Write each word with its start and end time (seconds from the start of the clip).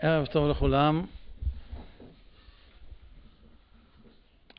ערב 0.00 0.26
טוב 0.26 0.50
לכולם. 0.50 1.06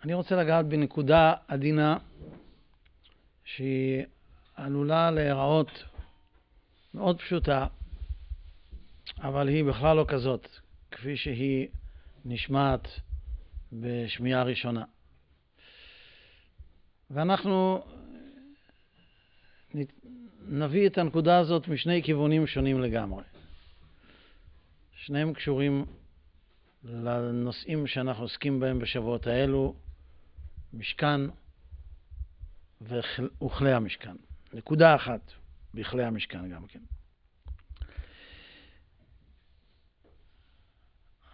אני 0.04 0.13
רוצה 0.13 0.36
לגעת 0.36 0.66
בנקודה 0.66 1.33
עדינה 1.48 1.98
שהיא 3.46 4.04
עלולה 4.55 5.12
להיראות 5.12 5.84
מאוד 6.94 7.20
פשוטה, 7.21 7.68
אבל 9.18 9.47
היא 9.47 9.63
בכלל 9.63 9.97
לא 9.97 10.05
כזאת, 10.08 10.47
כפי 10.92 11.18
שהיא 11.18 11.67
נשמעת 12.26 12.88
בשמיעה 13.74 14.44
ראשונה. 14.44 14.83
ואנחנו 17.09 17.84
נביא 20.48 20.88
את 20.88 20.98
הנקודה 20.98 21.38
הזאת 21.38 21.67
משני 21.67 22.04
כיוונים 22.04 22.48
שונים 22.48 22.81
לגמרי. 22.81 23.23
שניהם 25.08 25.34
קשורים 25.34 25.85
לנושאים 26.84 27.88
שאנחנו 27.88 28.23
עוסקים 28.23 28.59
בהם 28.59 28.80
בשבועות 28.80 29.27
האלו, 29.27 29.76
משכן 30.73 31.22
וכלי 32.82 33.73
המשכן. 33.73 34.16
נקודה 34.54 34.96
אחת 34.96 35.32
בכלי 35.73 36.04
המשכן 36.04 36.49
גם 36.49 36.68
כן. 36.68 36.80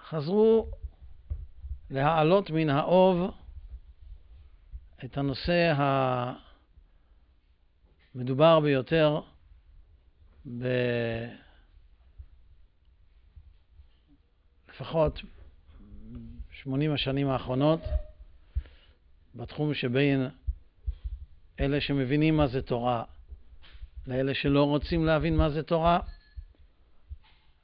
חזרו 0.04 0.72
להעלות 1.90 2.50
מן 2.50 2.70
האוב 2.70 3.32
את 5.06 5.18
הנושא 5.18 5.74
המדובר 8.16 8.60
ביותר 8.60 9.22
ב... 10.60 10.64
לפחות 14.74 15.22
80 16.52 16.94
השנים 16.94 17.30
האחרונות 17.30 17.80
בתחום 19.36 19.74
שבין 19.74 20.30
אלה 21.60 21.82
שמבינים 21.82 22.38
מה 22.38 22.48
זה 22.48 22.62
תורה 22.62 23.04
לאלה 24.08 24.34
שלא 24.34 24.64
רוצים 24.64 25.06
להבין 25.06 25.38
מה 25.38 25.50
זה 25.50 25.64
תורה, 25.64 26.00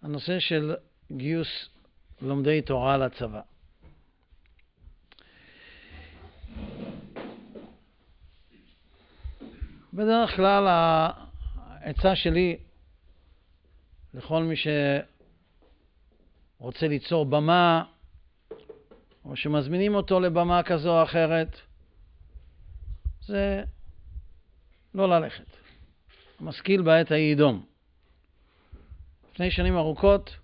הנושא 0.01 0.39
של 0.39 0.75
גיוס 1.11 1.69
לומדי 2.21 2.61
תורה 2.61 2.97
לצבא. 2.97 3.41
בדרך 9.93 10.35
כלל 10.35 10.67
העצה 10.67 12.15
שלי 12.15 12.57
לכל 14.13 14.43
מי 14.43 14.55
שרוצה 16.59 16.87
ליצור 16.87 17.25
במה, 17.25 17.83
או 19.25 19.35
שמזמינים 19.35 19.95
אותו 19.95 20.19
לבמה 20.19 20.63
כזו 20.63 20.97
או 20.97 21.03
אחרת, 21.03 21.59
זה 23.21 23.63
לא 24.93 25.09
ללכת. 25.09 25.45
משכיל 26.41 26.81
בעת 26.81 27.11
ההיא 27.11 27.31
ידום. 27.31 27.65
לפני 29.33 29.51
שנים 29.51 29.77
ארוכות, 29.77 30.37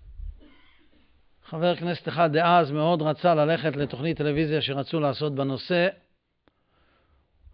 חבר 1.44 1.76
כנסת 1.76 2.08
אחד 2.08 2.32
דאז 2.32 2.70
מאוד 2.70 3.02
רצה 3.02 3.34
ללכת 3.34 3.76
לתוכנית 3.76 4.16
טלוויזיה 4.16 4.62
שרצו 4.62 5.00
לעשות 5.00 5.34
בנושא, 5.34 5.88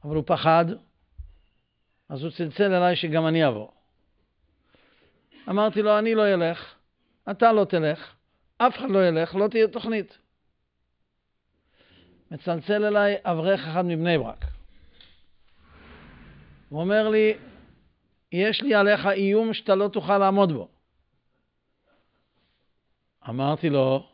אבל 0.05 0.17
הוא 0.17 0.25
פחד, 0.27 0.65
אז 2.09 2.23
הוא 2.23 2.31
צלצל 2.31 2.75
אליי 2.75 2.97
שגם 2.97 3.27
אני 3.27 3.49
אבוא. 3.49 3.69
אמרתי 5.49 5.83
לו, 5.83 5.99
אני 5.99 6.15
לא 6.15 6.35
אלך, 6.35 6.75
אתה 7.31 7.53
לא 7.53 7.65
תלך, 7.65 8.15
אף 8.67 8.77
אחד 8.77 8.91
לא 8.91 9.09
ילך, 9.09 9.35
לא 9.35 9.49
תהיה 9.49 9.69
תוכנית. 9.69 10.19
מצלצל 12.31 12.85
אליי 12.85 13.17
אברך 13.25 13.61
אחד 13.61 13.85
מבני 13.85 14.19
ברק. 14.19 14.45
הוא 16.69 16.81
אומר 16.81 17.09
לי, 17.09 17.35
יש 18.33 18.63
לי 18.63 18.75
עליך 18.75 19.07
איום 19.07 19.55
שאתה 19.55 19.75
לא 19.75 19.89
תוכל 19.89 20.19
לעמוד 20.19 20.53
בו. 20.53 20.69
אמרתי 23.29 23.70
לו, 23.70 24.07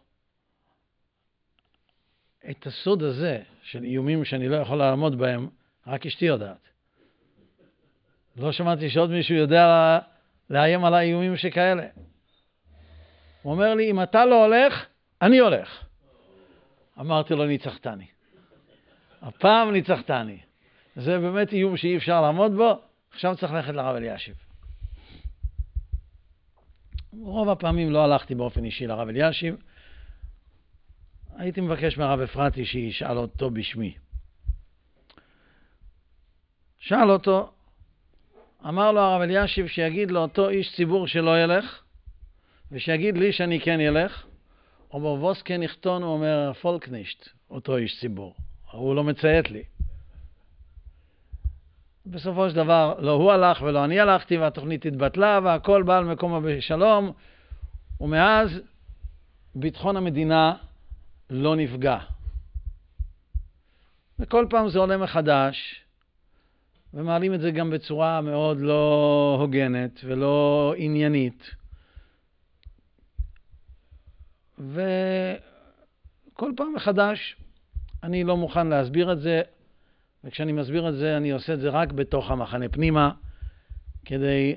את 2.51 2.67
הסוד 2.67 3.03
הזה 3.03 3.43
של 3.63 3.85
איומים 3.85 4.25
שאני 4.25 4.49
לא 4.49 4.57
יכול 4.57 4.79
לעמוד 4.79 5.19
בהם, 5.19 5.49
רק 5.87 6.07
אשתי 6.07 6.25
יודעת. 6.25 6.69
לא 8.37 8.53
שמעתי 8.53 8.91
שעוד 8.91 9.11
מישהו 9.11 9.35
יודע 9.35 9.99
לאיים 10.51 10.85
על 10.85 10.95
האיומים 10.95 11.37
שכאלה. 11.37 11.87
הוא 13.49 13.55
אומר 13.55 13.75
לי, 13.75 13.91
אם 13.91 14.03
אתה 14.03 14.25
לא 14.25 14.45
הולך, 14.45 14.87
אני 15.23 15.39
הולך. 15.39 15.85
אמרתי 17.01 17.35
לו, 17.35 17.47
ניצחתני. 17.47 18.07
הפעם 19.23 19.73
ניצחתני. 19.73 20.39
זה 20.97 21.19
באמת 21.19 21.53
איום 21.53 21.77
שאי 21.77 21.97
אפשר 21.97 22.21
לעמוד 22.21 22.53
בו, 22.57 22.81
עכשיו 23.13 23.37
צריך 23.37 23.53
ללכת 23.53 23.75
לרב 23.75 23.97
אלישיב. 23.97 24.35
רוב 27.13 27.49
הפעמים 27.49 27.91
לא 27.91 28.05
הלכתי 28.05 28.35
באופן 28.35 28.65
אישי 28.65 28.87
לרב 28.87 29.09
אלישיב, 29.09 29.57
הייתי 31.37 31.61
מבקש 31.61 31.99
מהרב 31.99 32.21
אפרתי 32.21 32.65
שישאל 32.65 33.19
אותו 33.19 33.51
בשמי. 33.51 33.95
שאל 36.79 37.11
אותו, 37.11 37.53
אמר 38.69 38.93
לו 38.93 39.01
הרב 39.01 39.21
אלישיב 39.21 39.67
שיגיד 39.67 40.11
לאותו 40.11 40.49
איש 40.49 40.77
ציבור 40.77 41.07
שלא 41.07 41.43
ילך, 41.43 41.83
ושיגיד 42.73 43.19
לי 43.19 43.33
שאני 43.33 43.61
כן 43.61 43.81
ילך, 43.81 44.27
או 44.91 45.01
ברוווס 45.01 45.43
כן 45.43 45.63
יכתון, 45.63 46.03
הוא 46.03 46.13
אומר 46.13 46.53
פולקנישט, 46.53 47.29
אותו 47.51 47.77
איש 47.77 48.01
ציבור. 48.01 48.35
הוא 48.71 48.95
לא 48.95 49.05
מציית 49.05 49.51
לי. 49.51 49.63
בסופו 52.07 52.51
של 52.51 52.57
דבר 52.57 52.95
לא 52.99 53.11
הוא 53.13 53.33
הלך 53.33 53.63
ולא 53.63 53.85
אני 53.85 54.01
הלכתי 54.01 54.39
והתוכנית 54.39 54.87
התבטלה 54.87 55.41
והכל 55.45 55.83
בא 55.83 55.99
על 55.99 56.05
מקומו 56.05 56.41
בשלום 56.41 57.13
ומאז 58.01 58.61
ביטחון 59.55 59.97
המדינה 59.97 60.55
לא 61.31 61.57
נפגע. 61.57 61.99
וכל 64.19 64.47
פעם 64.51 64.69
זה 64.69 64.79
עולה 64.79 64.97
מחדש 64.97 65.85
ומעלים 66.95 67.35
את 67.35 67.41
זה 67.41 67.51
גם 67.51 67.71
בצורה 67.71 68.21
מאוד 68.21 68.61
לא 68.61 69.37
הוגנת 69.41 70.01
ולא 70.05 70.75
עניינית. 70.77 71.55
וכל 74.59 76.53
פעם 76.57 76.75
מחדש 76.77 77.37
אני 78.03 78.25
לא 78.25 78.37
מוכן 78.37 78.67
להסביר 78.67 79.13
את 79.13 79.21
זה, 79.21 79.43
וכשאני 80.25 80.53
מסביר 80.53 80.89
את 80.89 80.95
זה, 80.95 81.17
אני 81.17 81.31
עושה 81.31 81.55
את 81.55 81.61
זה 81.61 81.69
רק 81.69 81.93
בתוך 81.93 82.31
המחנה 82.31 82.69
פנימה, 82.69 83.11
כדי 84.05 84.57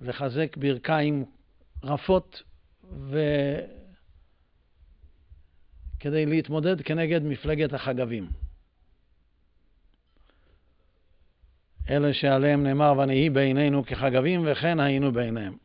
לחזק 0.00 0.56
ברכיים 0.56 1.24
רפות 1.84 2.42
וכדי 5.98 6.26
להתמודד 6.26 6.82
כנגד 6.82 7.22
מפלגת 7.22 7.72
החגבים. 7.72 8.30
אלה 11.90 12.14
שעליהם 12.14 12.62
נאמר, 12.62 12.98
ונהי 12.98 13.30
בעינינו 13.30 13.84
כחגבים, 13.86 14.42
וכן 14.46 14.80
היינו 14.80 15.12
בעיניהם. 15.12 15.61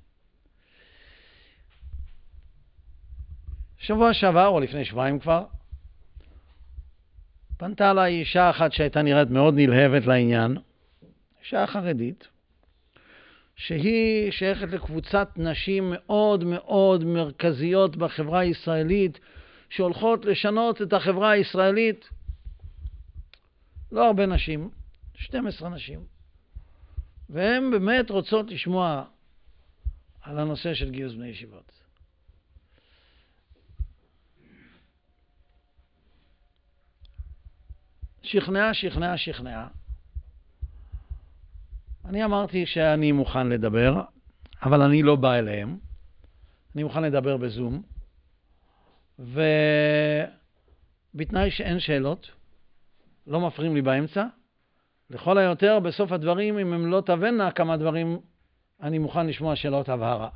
שבוע 3.77 4.13
שעבר, 4.13 4.47
או 4.47 4.59
לפני 4.59 4.85
שבועיים 4.85 5.19
כבר, 5.19 5.45
פנתה 7.57 7.91
אליי 7.91 8.19
אישה 8.19 8.49
אחת 8.49 8.71
שהייתה 8.71 9.01
נראית 9.01 9.29
מאוד 9.29 9.53
נלהבת 9.57 10.05
לעניין, 10.05 10.57
אישה 11.41 11.67
חרדית, 11.67 12.27
שהיא 13.55 14.31
שייכת 14.31 14.67
לקבוצת 14.67 15.29
נשים 15.35 15.93
מאוד 15.95 16.43
מאוד 16.43 17.03
מרכזיות 17.03 17.95
בחברה 17.95 18.39
הישראלית, 18.39 19.19
שהולכות 19.69 20.25
לשנות 20.25 20.81
את 20.81 20.93
החברה 20.93 21.31
הישראלית. 21.31 22.09
לא 23.91 24.05
הרבה 24.05 24.25
נשים, 24.25 24.69
12 25.15 25.69
נשים, 25.69 25.99
והן 27.29 27.71
באמת 27.71 28.09
רוצות 28.09 28.51
לשמוע 28.51 29.03
על 30.21 30.39
הנושא 30.39 30.73
של 30.73 30.89
גיוס 30.91 31.13
בני 31.13 31.27
ישיבות. 31.27 31.86
שכנעה, 38.27 38.73
שכנעה, 38.73 39.17
שכנעה. 39.17 39.67
אני 42.05 42.25
אמרתי 42.25 42.65
שאני 42.65 43.11
מוכן 43.11 43.47
לדבר, 43.47 44.01
אבל 44.63 44.81
אני 44.81 45.03
לא 45.03 45.15
בא 45.15 45.33
אליהם. 45.33 45.77
אני 46.75 46.83
מוכן 46.83 47.03
לדבר 47.03 47.37
בזום, 47.37 47.81
ובתנאי 51.13 51.51
שאין 51.51 51.79
שאלות, 51.79 52.31
לא 53.27 53.47
מפריעים 53.47 53.75
לי 53.75 53.81
באמצע. 53.81 54.25
לכל 55.09 55.37
היותר, 55.37 55.79
בסוף 55.79 56.11
הדברים, 56.11 56.59
אם 56.59 56.73
הם 56.73 56.91
לא 56.91 57.01
תבנה 57.05 57.51
כמה 57.51 57.77
דברים, 57.77 58.19
אני 58.81 58.97
מוכן 58.97 59.27
לשמוע 59.27 59.55
שאלות 59.55 59.89
הבהרה. 59.89 60.29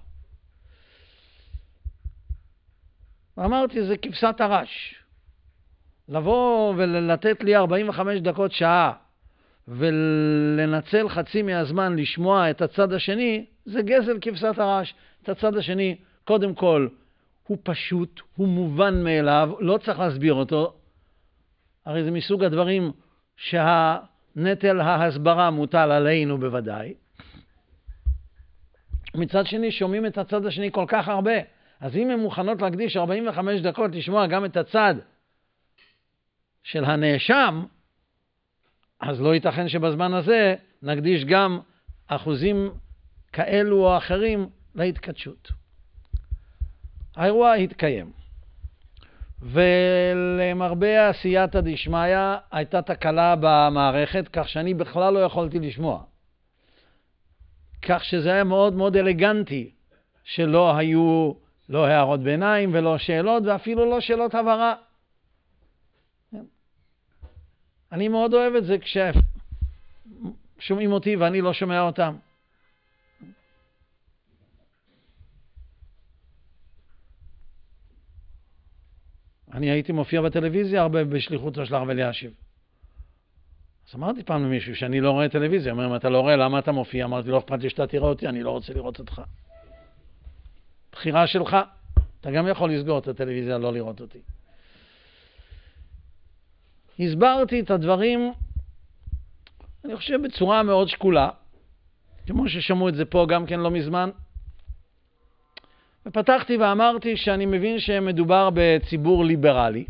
ואמרתי, 3.38 3.86
זה 3.86 3.98
כבשת 3.98 4.36
הרש. 4.40 5.01
לבוא 6.12 6.74
ולתת 6.78 7.44
לי 7.44 7.56
45 7.56 8.20
דקות, 8.20 8.52
שעה, 8.52 8.94
ולנצל 9.68 11.10
חצי 11.10 11.42
מהזמן 11.42 11.96
לשמוע 11.96 12.50
את 12.50 12.62
הצד 12.62 12.94
השני, 12.94 13.46
זה 13.66 13.82
גזל 13.82 14.18
כבשת 14.22 14.58
הרש. 14.58 14.94
את 15.24 15.30
הצד 15.30 15.58
השני, 15.58 15.96
קודם 16.24 16.56
כל, 16.56 16.88
הוא 17.48 17.58
פשוט, 17.64 18.22
הוא 18.36 18.48
מובן 18.48 19.04
מאליו, 19.04 19.52
לא 19.60 19.78
צריך 19.78 20.00
להסביר 20.00 20.34
אותו. 20.34 20.74
הרי 21.86 22.04
זה 22.04 22.12
מסוג 22.12 22.44
הדברים 22.44 22.92
שהנטל 23.36 24.82
ההסברה 24.82 25.52
מוטל 25.52 25.92
עלינו 25.92 26.38
בוודאי. 26.38 26.94
מצד 29.16 29.46
שני, 29.46 29.72
שומעים 29.72 30.06
את 30.06 30.18
הצד 30.18 30.46
השני 30.46 30.72
כל 30.72 30.86
כך 30.88 31.08
הרבה. 31.08 31.36
אז 31.80 31.96
אם 31.96 32.10
הן 32.10 32.20
מוכנות 32.20 32.62
להקדיש 32.62 32.98
45 32.98 33.62
דקות 33.62 33.96
לשמוע 33.96 34.28
גם 34.28 34.46
את 34.46 34.58
הצד 34.58 34.96
של 36.64 36.86
הנאשם, 36.86 37.64
אז 39.00 39.22
לא 39.22 39.34
ייתכן 39.34 39.70
שבזמן 39.70 40.14
הזה 40.14 40.56
נקדיש 40.82 41.26
גם 41.26 41.60
אחוזים 42.08 42.72
כאלו 43.34 43.78
או 43.88 43.98
אחרים 43.98 44.50
להתכתשות. 44.76 45.52
האירוע 47.16 47.54
התקיים, 47.54 48.12
ולמרבה 49.42 51.10
עשייתא 51.10 51.62
דשמיא 51.62 52.18
הייתה 52.52 52.82
תקלה 52.82 53.36
במערכת, 53.40 54.28
כך 54.34 54.50
שאני 54.50 54.74
בכלל 54.74 55.14
לא 55.14 55.20
יכולתי 55.20 55.60
לשמוע. 55.60 56.04
כך 57.82 58.04
שזה 58.04 58.32
היה 58.32 58.44
מאוד 58.44 58.74
מאוד 58.74 58.98
אלגנטי 58.98 59.72
שלא 60.24 60.78
היו 60.78 61.34
לא 61.70 61.86
הערות 61.86 62.20
ביניים 62.20 62.70
ולא 62.74 62.98
שאלות, 62.98 63.44
ואפילו 63.46 63.90
לא 63.90 64.00
שאלות 64.00 64.36
הבהרה. 64.36 64.76
אני 67.92 68.08
מאוד 68.08 68.34
אוהב 68.34 68.56
את 68.56 68.66
זה 68.66 68.78
כששומעים 70.58 70.92
אותי 70.92 71.16
ואני 71.16 71.42
לא 71.42 71.54
שומע 71.54 71.82
אותם. 71.82 72.16
אני 79.54 79.72
הייתי 79.72 79.92
מופיע 79.92 80.22
בטלוויזיה 80.22 80.82
הרבה 80.82 81.04
בשליחותו 81.04 81.66
של 81.66 81.76
הרב 81.76 81.90
אלישיב. 81.90 82.34
אז 83.90 83.96
אמרתי 83.96 84.24
פעם 84.24 84.44
למישהו 84.44 84.76
שאני 84.76 85.02
לא 85.02 85.12
רואה 85.12 85.30
טלוויזיה, 85.30 85.72
אומר, 85.72 85.86
אם 85.86 85.96
אתה 85.96 86.10
לא 86.10 86.20
רואה, 86.20 86.36
למה 86.36 86.60
אתה 86.60 86.72
מופיע? 86.72 87.06
אמרתי, 87.06 87.30
לא 87.30 87.40
אכפת 87.40 87.60
לי 87.62 87.70
שאתה 87.70 87.88
תראה 87.88 88.08
אותי, 88.08 88.28
אני 88.28 88.44
לא 88.44 88.50
רוצה 88.50 88.74
לראות 88.74 89.00
אותך. 89.00 89.22
בחירה 90.92 91.28
שלך. 91.28 91.58
אתה 92.22 92.32
גם 92.32 92.48
יכול 92.48 92.72
לסגור 92.72 93.00
את 93.00 93.08
הטלוויזיה, 93.08 93.58
לא 93.58 93.74
לראות 93.74 94.02
אותי. 94.02 94.20
הסברתי 97.02 97.60
את 97.60 97.72
הדברים, 97.72 98.34
אני 99.86 99.96
חושב, 99.96 100.22
בצורה 100.22 100.64
מאוד 100.64 100.88
שקולה, 100.88 101.30
כמו 102.28 102.50
ששמעו 102.50 102.90
את 102.90 102.96
זה 102.96 103.06
פה 103.06 103.26
גם 103.30 103.46
כן 103.46 103.60
לא 103.60 103.72
מזמן. 103.72 104.10
ופתחתי 106.06 106.58
ואמרתי 106.58 107.18
שאני 107.18 107.46
מבין 107.46 107.80
שמדובר 107.80 108.50
בציבור 108.54 109.26
ליברלי. 109.26 109.86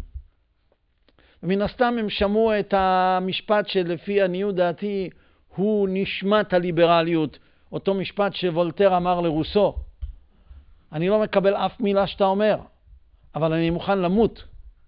ומן 1.44 1.62
הסתם 1.62 1.96
הם 2.00 2.10
שמעו 2.10 2.60
את 2.60 2.74
המשפט 2.78 3.68
שלפי 3.68 4.22
עניות 4.22 4.56
דעתי 4.56 5.10
הוא 5.56 5.90
נשמת 5.92 6.54
הליברליות, 6.54 7.40
אותו 7.72 7.94
משפט 7.94 8.34
שוולטר 8.34 8.98
אמר 8.98 9.22
לרוסו, 9.22 9.75
אני 10.92 11.10
לא 11.10 11.22
מקבל 11.22 11.56
אף 11.56 11.80
מילה 11.80 12.08
שאתה 12.08 12.24
אומר, 12.24 12.58
אבל 13.36 13.54
אני 13.54 13.69
מוכן 13.69 14.00
למות 14.00 14.44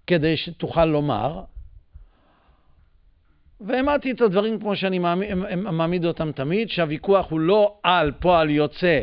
כדי 0.07 0.37
שתוכל 0.37 0.85
לומר. 0.85 1.43
והעמדתי 3.63 4.11
את 4.11 4.21
הדברים 4.21 4.59
כמו 4.59 4.75
שאני 4.75 4.99
מעמיד 5.55 6.05
אותם 6.05 6.31
תמיד, 6.31 6.69
שהוויכוח 6.69 7.31
הוא 7.31 7.39
לא 7.39 7.77
על 7.83 8.11
פועל 8.11 8.49
יוצא 8.49 9.01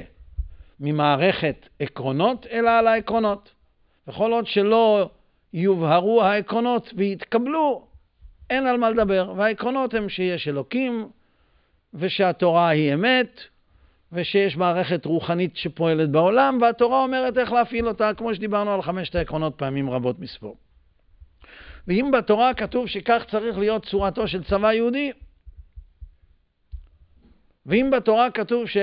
ממערכת 0.80 1.68
עקרונות, 1.80 2.46
אלא 2.50 2.70
על 2.70 2.86
העקרונות. 2.86 3.50
וכל 4.08 4.32
עוד 4.32 4.46
שלא 4.46 5.10
יובהרו 5.52 6.22
העקרונות 6.22 6.92
ויתקבלו, 6.96 7.86
אין 8.50 8.66
על 8.66 8.76
מה 8.76 8.90
לדבר. 8.90 9.32
והעקרונות 9.36 9.94
הם 9.94 10.08
שיש 10.08 10.48
אלוקים, 10.48 11.08
ושהתורה 11.94 12.68
היא 12.68 12.94
אמת, 12.94 13.40
ושיש 14.12 14.56
מערכת 14.56 15.04
רוחנית 15.04 15.56
שפועלת 15.56 16.10
בעולם, 16.10 16.58
והתורה 16.62 17.02
אומרת 17.02 17.38
איך 17.38 17.52
להפעיל 17.52 17.88
אותה, 17.88 18.14
כמו 18.14 18.34
שדיברנו 18.34 18.74
על 18.74 18.82
חמשת 18.82 19.14
העקרונות 19.14 19.54
פעמים 19.56 19.90
רבות 19.90 20.18
מספור. 20.18 20.56
ואם 21.88 22.10
בתורה 22.18 22.54
כתוב 22.54 22.86
שכך 22.88 23.22
צריך 23.30 23.58
להיות 23.58 23.86
צורתו 23.86 24.28
של 24.28 24.44
צבא 24.44 24.72
יהודי, 24.72 25.12
ואם 27.66 27.90
בתורה 27.96 28.30
כתוב 28.30 28.68
ש... 28.68 28.76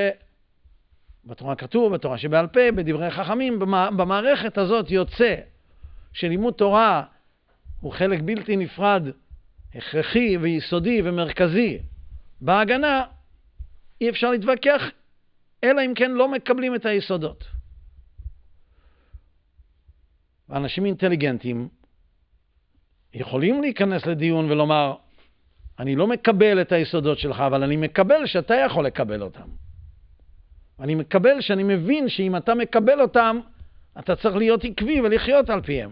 בתורה 1.25 1.55
כתוב, 1.55 1.93
בתורה 1.93 2.17
שבעל 2.17 2.47
פה, 2.47 2.71
בדברי 2.75 3.11
חכמים, 3.11 3.59
במערכת 3.97 4.57
הזאת 4.57 4.91
יוצא 4.91 5.35
שלימוד 6.13 6.53
תורה 6.53 7.03
הוא 7.81 7.93
חלק 7.93 8.19
בלתי 8.25 8.55
נפרד, 8.55 9.03
הכרחי 9.75 10.37
ויסודי 10.37 11.01
ומרכזי 11.03 11.79
בהגנה, 12.41 13.03
אי 14.01 14.09
אפשר 14.09 14.31
להתווכח 14.31 14.81
אלא 15.63 15.81
אם 15.85 15.93
כן 15.95 16.11
לא 16.11 16.31
מקבלים 16.31 16.75
את 16.75 16.85
היסודות. 16.85 17.43
ואנשים 20.49 20.85
אינטליגנטים 20.85 21.69
יכולים 23.19 23.61
להיכנס 23.61 24.05
לדיון 24.05 24.51
ולומר, 24.51 24.93
אני 25.79 25.95
לא 25.95 26.07
מקבל 26.07 26.61
את 26.61 26.71
היסודות 26.71 27.19
שלך, 27.19 27.39
אבל 27.39 27.63
אני 27.63 27.75
מקבל 27.75 28.25
שאתה 28.25 28.55
יכול 28.55 28.85
לקבל 28.85 29.21
אותם. 29.21 29.47
אני 30.79 30.95
מקבל 30.95 31.41
שאני 31.41 31.63
מבין 31.63 32.09
שאם 32.09 32.35
אתה 32.35 32.55
מקבל 32.55 33.01
אותם, 33.01 33.39
אתה 33.99 34.15
צריך 34.15 34.35
להיות 34.35 34.63
עקבי 34.63 35.01
ולחיות 35.01 35.49
על 35.49 35.61
פיהם. 35.61 35.91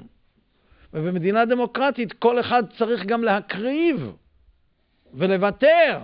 ובמדינה 0.93 1.45
דמוקרטית 1.45 2.13
כל 2.13 2.39
אחד 2.39 2.63
צריך 2.77 3.05
גם 3.05 3.23
להקריב 3.23 4.11
ולוותר 5.13 5.99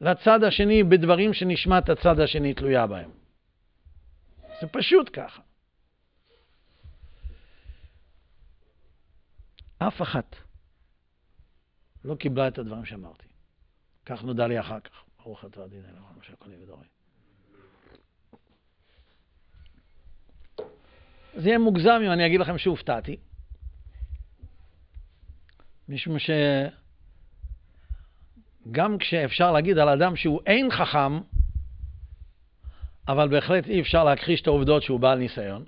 לצד 0.00 0.44
השני 0.44 0.82
בדברים 0.82 1.34
שנשמת 1.34 1.88
הצד 1.88 2.20
השני 2.20 2.54
תלויה 2.54 2.86
בהם. 2.86 3.10
זה 4.60 4.66
פשוט 4.66 5.10
ככה. 5.12 5.42
אף 9.82 10.02
אחת 10.02 10.36
לא 12.04 12.14
קיבלה 12.14 12.48
את 12.48 12.58
הדברים 12.58 12.84
שאמרתי. 12.84 13.26
כך 14.06 14.22
נודע 14.22 14.46
לי 14.46 14.60
אחר 14.60 14.80
כך. 14.80 15.04
ברוך 15.24 15.44
אתה 15.44 15.64
הדין 15.64 15.84
אלוהים, 15.84 16.18
משה 16.20 16.36
קוני 16.36 16.54
ודורי. 16.62 16.86
זה 21.34 21.48
יהיה 21.48 21.58
מוגזם 21.58 22.00
אם 22.06 22.12
אני 22.12 22.26
אגיד 22.26 22.40
לכם 22.40 22.58
שהופתעתי, 22.58 23.16
משום 25.88 26.18
ש... 26.18 26.30
גם 28.70 28.98
כשאפשר 28.98 29.52
להגיד 29.52 29.78
על 29.78 29.88
אדם 29.88 30.16
שהוא 30.16 30.40
אין 30.46 30.70
חכם, 30.70 31.20
אבל 33.08 33.28
בהחלט 33.28 33.66
אי 33.66 33.80
אפשר 33.80 34.04
להכחיש 34.04 34.42
את 34.42 34.46
העובדות 34.46 34.82
שהוא 34.82 35.00
בעל 35.00 35.18
ניסיון. 35.18 35.64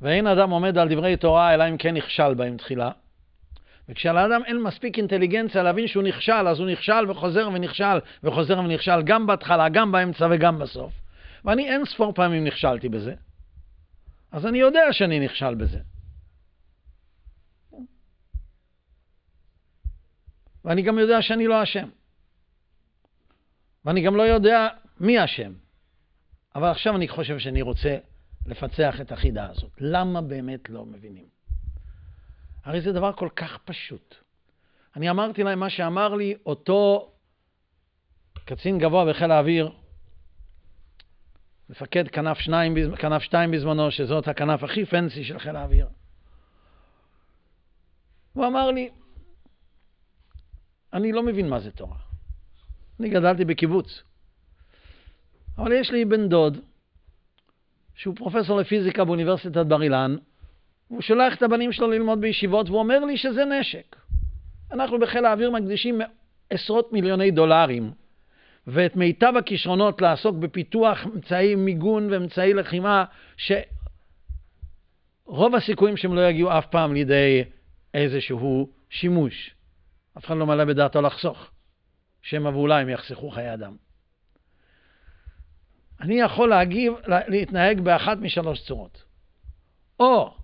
ואין 0.00 0.26
אדם 0.26 0.50
עומד 0.50 0.78
על 0.78 0.88
דברי 0.88 1.16
תורה 1.16 1.54
אלא 1.54 1.68
אם 1.68 1.76
כן 1.76 1.96
נכשל 1.96 2.34
בהם 2.34 2.56
תחילה. 2.56 2.90
וכשלאדם 3.88 4.40
אין 4.46 4.62
מספיק 4.62 4.98
אינטליגנציה 4.98 5.62
להבין 5.62 5.86
שהוא 5.86 6.02
נכשל, 6.02 6.48
אז 6.48 6.60
הוא 6.60 6.70
נכשל 6.70 7.10
וחוזר 7.10 7.48
ונכשל 7.54 7.98
וחוזר 8.22 8.58
ונכשל, 8.58 9.02
גם 9.02 9.26
בהתחלה, 9.26 9.68
גם 9.68 9.92
באמצע 9.92 10.28
וגם 10.30 10.58
בסוף. 10.58 10.92
ואני 11.44 11.68
אין 11.70 11.84
ספור 11.84 12.12
פעמים 12.12 12.44
נכשלתי 12.44 12.88
בזה. 12.88 13.14
אז 14.32 14.46
אני 14.46 14.58
יודע 14.58 14.82
שאני 14.92 15.20
נכשל 15.20 15.54
בזה. 15.54 15.78
ואני 20.64 20.82
גם 20.82 20.98
יודע 20.98 21.22
שאני 21.22 21.46
לא 21.46 21.62
אשם. 21.62 21.88
ואני 23.84 24.00
גם 24.00 24.16
לא 24.16 24.22
יודע 24.22 24.68
מי 25.00 25.24
אשם. 25.24 25.52
אבל 26.54 26.68
עכשיו 26.68 26.96
אני 26.96 27.08
חושב 27.08 27.38
שאני 27.38 27.62
רוצה 27.62 27.96
לפצח 28.50 29.00
את 29.00 29.12
החידה 29.12 29.50
הזאת. 29.50 29.70
למה 29.80 30.22
באמת 30.22 30.70
לא 30.70 30.86
מבינים? 30.86 31.26
הרי 32.64 32.80
זה 32.80 32.92
דבר 32.92 33.12
כל 33.12 33.28
כך 33.36 33.58
פשוט. 33.64 34.14
אני 34.96 35.10
אמרתי 35.10 35.42
להם 35.42 35.60
מה 35.60 35.70
שאמר 35.70 36.14
לי 36.14 36.34
אותו 36.46 37.12
קצין 38.44 38.78
גבוה 38.78 39.12
בחיל 39.12 39.30
האוויר, 39.30 39.72
מפקד 41.70 42.08
כנף, 42.08 42.38
שניים, 42.38 42.74
כנף 42.96 43.22
שתיים 43.22 43.50
בזמנו, 43.50 43.90
שזאת 43.90 44.28
הכנף 44.28 44.62
הכי 44.62 44.84
פנסי 44.84 45.24
של 45.24 45.38
חיל 45.38 45.56
האוויר. 45.56 45.88
הוא 48.32 48.46
אמר 48.46 48.70
לי, 48.70 48.90
אני 50.92 51.12
לא 51.12 51.22
מבין 51.22 51.48
מה 51.48 51.60
זה 51.60 51.70
תורה. 51.70 51.98
אני 53.00 53.08
גדלתי 53.08 53.44
בקיבוץ. 53.44 54.02
אבל 55.58 55.72
יש 55.72 55.90
לי 55.90 56.04
בן 56.04 56.28
דוד, 56.28 56.58
שהוא 58.00 58.16
פרופסור 58.16 58.60
לפיזיקה 58.60 59.04
באוניברסיטת 59.04 59.66
בר 59.66 59.82
אילן, 59.82 60.16
הוא 60.88 61.02
שולח 61.02 61.34
את 61.34 61.42
הבנים 61.42 61.72
שלו 61.72 61.90
ללמוד 61.90 62.20
בישיבות, 62.20 62.68
והוא 62.68 62.78
אומר 62.78 63.04
לי 63.04 63.16
שזה 63.16 63.44
נשק. 63.44 63.96
אנחנו 64.72 64.98
בחיל 64.98 65.24
האוויר 65.24 65.50
מקדישים 65.50 66.00
עשרות 66.50 66.92
מיליוני 66.92 67.30
דולרים, 67.30 67.90
ואת 68.66 68.96
מיטב 68.96 69.32
הכישרונות 69.38 70.02
לעסוק 70.02 70.36
בפיתוח 70.36 71.06
אמצעי 71.06 71.54
מיגון 71.54 72.12
ואמצעי 72.12 72.54
לחימה, 72.54 73.04
שרוב 73.36 73.64
הסיכויים 75.54 75.96
שהם 75.96 76.14
לא 76.14 76.28
יגיעו 76.28 76.58
אף 76.58 76.66
פעם 76.66 76.94
לידי 76.94 77.44
איזשהו 77.94 78.70
שימוש. 78.90 79.54
אף 80.18 80.24
אחד 80.24 80.36
לא 80.36 80.46
מעלה 80.46 80.64
בדעתו 80.64 81.02
לחסוך, 81.02 81.50
שמא 82.22 82.48
ואולי 82.48 82.82
הם 82.82 82.88
יחסכו 82.88 83.30
חיי 83.30 83.54
אדם. 83.54 83.76
אני 86.00 86.20
יכול 86.20 86.48
להגיב, 86.48 86.92
להתנהג 87.06 87.80
באחת 87.80 88.18
משלוש 88.18 88.62
צורות. 88.66 89.04
או 90.00 90.34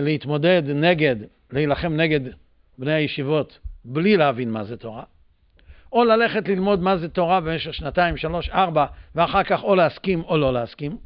להתמודד 0.00 0.62
נגד, 0.66 1.16
להילחם 1.50 1.92
נגד 1.92 2.20
בני 2.78 2.92
הישיבות 2.92 3.58
בלי 3.84 4.16
להבין 4.16 4.50
מה 4.50 4.64
זה 4.64 4.76
תורה, 4.76 5.02
או 5.92 6.04
ללכת 6.04 6.48
ללמוד 6.48 6.80
מה 6.80 6.96
זה 6.96 7.08
תורה 7.08 7.40
במשך 7.40 7.74
שנתיים, 7.74 8.16
שלוש, 8.16 8.50
ארבע, 8.50 8.86
ואחר 9.14 9.42
כך 9.42 9.62
או 9.62 9.74
להסכים 9.74 10.24
או 10.24 10.36
לא 10.36 10.52
להסכים, 10.52 10.96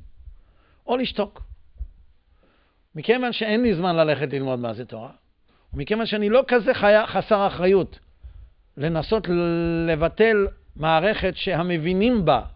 או 0.86 0.96
לשתוק. 0.96 1.42
מכיוון 2.94 3.32
שאין 3.32 3.62
לי 3.62 3.74
זמן 3.74 3.96
ללכת 3.96 4.32
ללמוד 4.32 4.58
מה 4.58 4.74
זה 4.74 4.84
תורה, 4.84 5.10
ומכיוון 5.74 6.06
שאני 6.06 6.28
לא 6.28 6.44
כזה 6.48 6.74
חיה, 6.74 7.06
חסר 7.06 7.46
אחריות 7.46 7.98
לנסות 8.76 9.28
לבטל 9.86 10.46
מערכת 10.76 11.36
שהמבינים 11.36 12.24
בה 12.24 12.46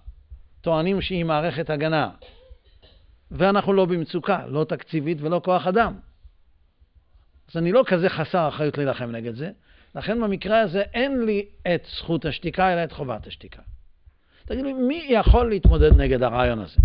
טוענים 0.61 1.01
שהיא 1.01 1.25
מערכת 1.25 1.71
הגנה, 1.71 2.11
ואנחנו 3.31 3.73
לא 3.73 3.85
במצוקה, 3.85 4.47
לא 4.47 4.65
תקציבית 4.65 5.19
ולא 5.21 5.41
כוח 5.45 5.67
אדם. 5.67 5.99
אז 7.49 7.57
אני 7.57 7.73
לא 7.73 7.85
כזה 7.87 8.09
חסר 8.09 8.49
אחריות 8.49 8.79
להילחם 8.79 9.11
נגד 9.11 9.35
זה, 9.35 9.51
לכן 9.95 10.21
במקרה 10.21 10.61
הזה 10.61 10.81
אין 10.81 11.25
לי 11.25 11.49
את 11.75 11.87
זכות 11.97 12.25
השתיקה, 12.25 12.73
אלא 12.73 12.85
את 12.85 12.93
חובת 12.93 13.27
השתיקה. 13.27 13.63
תגידו, 14.45 14.75
מי 14.75 15.07
יכול 15.09 15.49
להתמודד 15.49 15.97
נגד 15.97 16.23
הרעיון 16.23 16.59
הזה? 16.59 16.81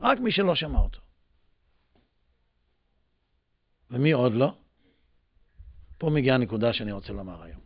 רק 0.00 0.20
מי 0.20 0.32
שלא 0.32 0.54
שמע 0.54 0.78
אותו. 0.78 1.00
ומי 3.90 4.12
עוד 4.12 4.32
לא? 4.32 4.54
פה 5.98 6.10
מגיעה 6.10 6.36
הנקודה 6.36 6.72
שאני 6.72 6.92
רוצה 6.92 7.12
לומר 7.12 7.42
היום. 7.42 7.59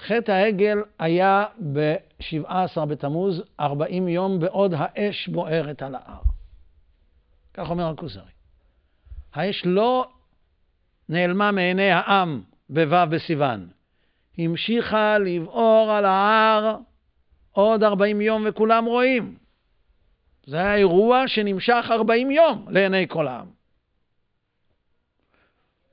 חטא 0.00 0.32
העגל 0.32 0.78
היה 0.98 1.44
ב-17 1.72 2.84
בתמוז, 2.88 3.42
40 3.60 4.08
יום 4.08 4.40
בעוד 4.40 4.74
האש 4.76 5.28
בוערת 5.28 5.82
על 5.82 5.94
ההר. 5.94 6.22
כך 7.54 7.70
אומר 7.70 7.90
הכוזרי. 7.90 8.30
האש 9.34 9.62
לא 9.66 10.08
נעלמה 11.08 11.52
מעיני 11.52 11.90
העם 11.90 12.42
בו' 12.70 13.06
בסיוון. 13.10 13.68
המשיכה 14.38 15.18
לבעור 15.18 15.92
על 15.92 16.04
ההר 16.04 16.76
עוד 17.52 17.82
40 17.82 18.20
יום 18.20 18.44
וכולם 18.48 18.84
רואים. 18.84 19.36
זה 20.46 20.56
היה 20.56 20.74
אירוע 20.74 21.28
שנמשך 21.28 21.86
40 21.90 22.30
יום 22.30 22.66
לעיני 22.70 23.08
כל 23.08 23.28
העם. 23.28 23.46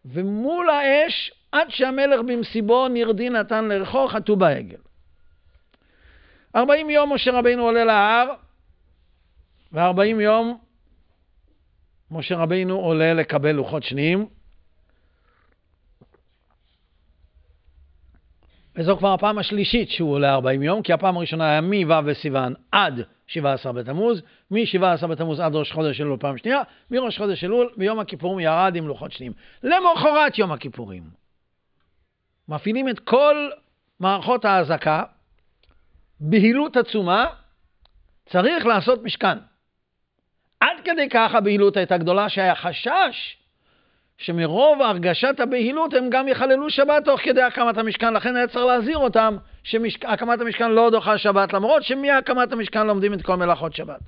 ומול 0.06 0.70
האש, 0.70 1.32
עד 1.54 1.70
שהמלך 1.70 2.20
במסיבו 2.28 2.88
נרדי 2.88 3.30
נתן 3.30 3.66
לרחו, 3.66 4.08
חטאו 4.08 4.36
בעגל. 4.36 4.78
40 6.56 6.90
יום 6.90 7.14
משה 7.14 7.32
רבינו 7.32 7.64
עולה 7.64 7.84
להר, 7.84 8.34
ו-40 9.74 10.22
יום 10.22 10.58
משה 12.12 12.36
רבינו 12.36 12.80
עולה 12.80 13.14
לקבל 13.14 13.52
לוחות 13.52 13.84
שניים. 13.84 14.28
וזו 18.76 18.98
כבר 18.98 19.14
הפעם 19.14 19.38
השלישית 19.38 19.90
שהוא 19.90 20.12
עולה 20.12 20.34
40 20.34 20.64
יום, 20.64 20.82
כי 20.82 20.94
הפעם 20.94 21.18
הראשונה 21.18 21.50
היה 21.50 21.62
מו' 21.62 22.04
בסיוון 22.06 22.54
עד 22.72 23.02
17 23.28 23.74
בתמוז, 23.74 24.22
מ-17 24.52 25.08
בתמוז 25.08 25.40
עד 25.40 25.56
ראש 25.56 25.72
חודש 25.72 26.02
אלול 26.02 26.18
פעם 26.20 26.38
שנייה, 26.38 26.62
מראש 26.92 27.18
חודש 27.18 27.44
אלול 27.44 27.70
ביום 27.78 28.00
הכיפורים 28.00 28.40
ירד 28.40 28.76
עם 28.76 28.88
לוחות 28.88 29.12
שניים. 29.12 29.32
למחרת 29.64 30.38
יום 30.38 30.52
הכיפורים. 30.52 31.23
מפעילים 32.48 32.90
את 32.90 33.00
כל 33.00 33.50
מערכות 34.00 34.46
האזעקה, 34.46 35.04
בהילות 36.20 36.78
עצומה, 36.78 37.26
צריך 38.26 38.66
לעשות 38.66 39.04
משכן. 39.04 39.38
עד 40.60 40.78
כדי 40.84 41.10
כך 41.10 41.36
הבהילות 41.36 41.78
הייתה 41.78 41.98
גדולה 41.98 42.30
שהיה 42.30 42.56
חשש 42.56 43.38
שמרוב 44.18 44.82
הרגשת 44.82 45.40
הבהילות 45.40 45.94
הם 45.94 46.10
גם 46.10 46.28
יחללו 46.28 46.70
שבת 46.70 47.06
תוך 47.06 47.22
כדי 47.22 47.42
הקמת 47.42 47.78
המשכן, 47.78 48.14
לכן 48.14 48.36
היה 48.36 48.48
צריך 48.48 48.66
להזהיר 48.66 48.98
אותם 48.98 49.38
שהקמת 49.64 50.42
המשכן 50.42 50.72
לא 50.72 50.90
דוחה 50.90 51.18
שבת, 51.18 51.54
למרות 51.54 51.84
שמהקמת 51.84 52.52
המשכן 52.52 52.88
לומדים 52.88 53.14
את 53.14 53.22
כל 53.22 53.36
מלאכות 53.36 53.76
שבת. 53.76 54.02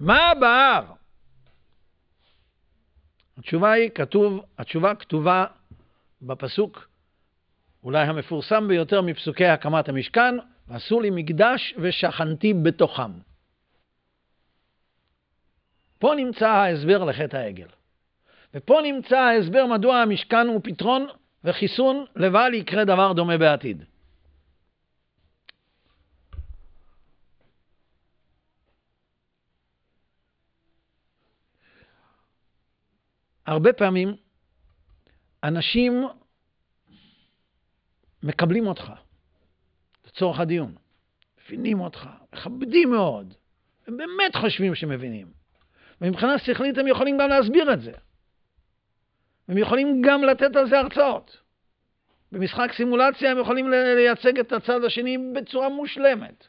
מה 0.00 0.32
בער? 0.40 0.84
התשובה 3.38 3.72
היא, 3.72 3.90
כתוב, 3.94 4.44
התשובה 4.58 4.94
כתובה 4.94 5.44
בפסוק 6.26 6.88
אולי 7.82 8.06
המפורסם 8.06 8.68
ביותר 8.68 9.02
מפסוקי 9.02 9.46
הקמת 9.46 9.88
המשכן, 9.88 10.34
עשו 10.70 11.00
לי 11.00 11.10
מקדש 11.10 11.74
ושכנתי 11.78 12.54
בתוכם. 12.54 13.10
פה 15.98 16.12
נמצא 16.16 16.48
ההסבר 16.48 17.04
לחטא 17.04 17.36
העגל. 17.36 17.68
ופה 18.54 18.80
נמצא 18.82 19.18
ההסבר 19.18 19.66
מדוע 19.66 19.96
המשכן 19.96 20.46
הוא 20.46 20.60
פתרון 20.64 21.06
וחיסון 21.44 22.04
לבל 22.16 22.54
יקרה 22.54 22.84
דבר 22.84 23.12
דומה 23.12 23.38
בעתיד. 23.38 23.84
הרבה 33.46 33.72
פעמים 33.72 34.16
אנשים 35.44 36.08
מקבלים 38.22 38.66
אותך 38.66 38.92
לצורך 40.06 40.40
הדיון, 40.40 40.74
מבינים 41.44 41.80
אותך, 41.80 42.08
מכבדים 42.32 42.90
מאוד, 42.90 43.34
הם 43.86 43.96
באמת 43.96 44.36
חושבים 44.36 44.74
שמבינים. 44.74 45.32
ומבחינה 46.00 46.38
שכלית 46.38 46.78
הם 46.78 46.86
יכולים 46.86 47.18
גם 47.18 47.28
להסביר 47.28 47.72
את 47.72 47.80
זה. 47.80 47.92
הם 49.48 49.58
יכולים 49.58 50.02
גם 50.04 50.24
לתת 50.24 50.56
על 50.56 50.68
זה 50.68 50.78
הרצאות. 50.78 51.36
במשחק 52.32 52.72
סימולציה 52.76 53.30
הם 53.30 53.38
יכולים 53.38 53.70
לייצג 53.70 54.38
את 54.38 54.52
הצד 54.52 54.84
השני 54.84 55.18
בצורה 55.34 55.68
מושלמת. 55.68 56.46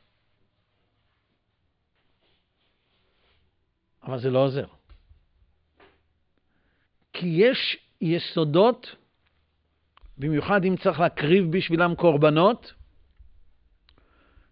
אבל 4.04 4.20
זה 4.20 4.30
לא 4.30 4.40
עוזר. 4.40 4.66
כי 7.14 7.28
יש 7.28 7.85
יסודות, 8.02 8.96
במיוחד 10.18 10.66
אם 10.66 10.76
צריך 10.84 11.00
להקריב 11.00 11.52
בשבילם 11.52 11.96
קורבנות, 11.96 12.74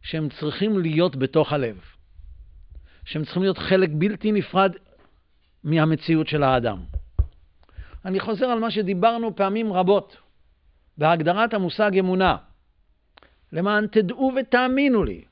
שהם 0.01 0.29
צריכים 0.29 0.79
להיות 0.79 1.15
בתוך 1.15 1.53
הלב. 1.53 1.79
שהם 3.05 3.23
צריכים 3.23 3.41
להיות 3.43 3.57
חלק 3.57 3.89
בלתי 3.93 4.31
נפרד 4.31 4.71
מהמציאות 5.63 6.27
של 6.27 6.43
האדם. 6.43 6.79
אני 8.05 8.19
חוזר 8.19 8.45
על 8.45 8.59
מה 8.59 8.71
שדיברנו 8.71 9.35
פעמים 9.35 9.73
רבות 9.73 10.17
בהגדרת 10.97 11.53
המושג 11.53 11.97
אמונה. 11.99 12.37
למען 13.51 13.87
תדעו 13.87 14.31
ותאמינו 14.35 15.03
לי, 15.03 15.23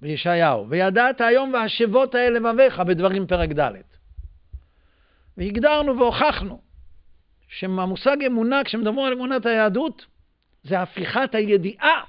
בישעיהו, 0.00 0.66
וידעת 0.68 1.20
היום 1.20 1.52
והשבות 1.54 2.14
האל 2.14 2.32
לבביך 2.32 2.78
בדברים 2.80 3.26
פרק 3.26 3.50
ד'. 3.50 3.72
והגדרנו 5.36 5.98
והוכחנו 5.98 6.60
שהמושג 7.50 8.16
אמונה, 8.26 8.64
כשמדברים 8.64 9.06
על 9.06 9.12
אמונת 9.12 9.46
היהדות, 9.46 10.06
זה 10.62 10.80
הפיכת 10.80 11.34
הידיעה 11.34 12.04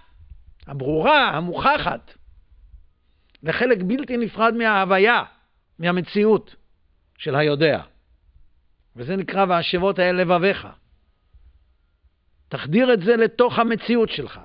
הברורה, 0.68 1.30
המוכחת, 1.30 2.14
לחלק 3.44 3.78
בלתי 3.82 4.18
נפרד 4.18 4.54
מההוויה, 4.54 5.24
מהמציאות. 5.80 6.56
של 7.22 7.36
היודע. 7.36 7.82
וזה 8.96 9.16
נקרא 9.16 9.46
והשבות 9.50 10.00
האל 10.00 10.16
לבביך. 10.16 10.68
תחדיר 12.50 12.94
את 12.94 13.02
זה 13.02 13.16
לתוך 13.16 13.60
המציאות 13.60 14.10
שלך, 14.10 14.40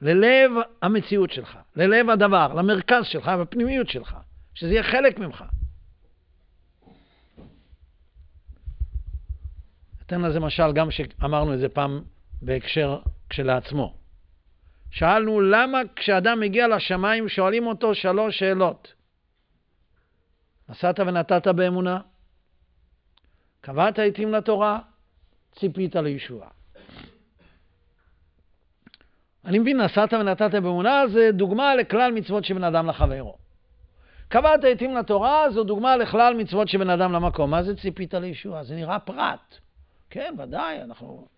ללב 0.00 0.50
המציאות 0.82 1.30
שלך, 1.30 1.58
ללב 1.76 2.10
הדבר, 2.10 2.54
למרכז 2.54 3.06
שלך, 3.06 3.28
בפנימיות 3.28 3.88
שלך, 3.88 4.16
שזה 4.54 4.70
יהיה 4.72 4.82
חלק 4.82 5.18
ממך. 5.18 5.44
אתן 10.12 10.22
לזה 10.22 10.40
משל 10.40 10.72
גם 10.72 10.90
שאמרנו 10.90 11.54
את 11.54 11.58
זה 11.58 11.68
פעם 11.68 12.02
בהקשר 12.42 12.98
כשלעצמו. 13.28 13.94
שאלנו 14.90 15.40
למה 15.40 15.78
כשאדם 15.96 16.40
מגיע 16.40 16.68
לשמיים 16.68 17.28
שואלים 17.28 17.66
אותו 17.66 17.94
שלוש 17.94 18.38
שאלות. 18.38 18.94
נסעת 20.68 21.00
ונתת 21.00 21.46
באמונה? 21.48 22.00
קבעת 23.60 23.98
עתים 23.98 24.32
לתורה? 24.32 24.78
ציפית 25.52 25.96
לישועה. 25.96 26.48
אני 29.44 29.58
מבין, 29.58 29.80
נסעת 29.80 30.12
ונתת 30.12 30.54
באמונה, 30.54 31.02
זה 31.12 31.30
דוגמה 31.32 31.74
לכלל 31.74 32.12
מצוות 32.12 32.44
שבן 32.44 32.64
אדם 32.64 32.86
לחברו. 32.86 33.36
קבעת 34.28 34.64
עתים 34.64 34.96
לתורה, 34.96 35.50
זו 35.50 35.64
דוגמה 35.64 35.96
לכלל 35.96 36.34
מצוות 36.34 36.68
שבן 36.68 36.90
אדם 36.90 37.12
למקום. 37.12 37.50
מה 37.50 37.62
זה 37.62 37.76
ציפית 37.76 38.14
לישועה? 38.14 38.64
זה 38.64 38.74
נראה 38.74 38.98
פרט. 38.98 39.61
כן, 40.12 40.34
ודאי, 40.38 40.82
אנחנו 40.82 41.28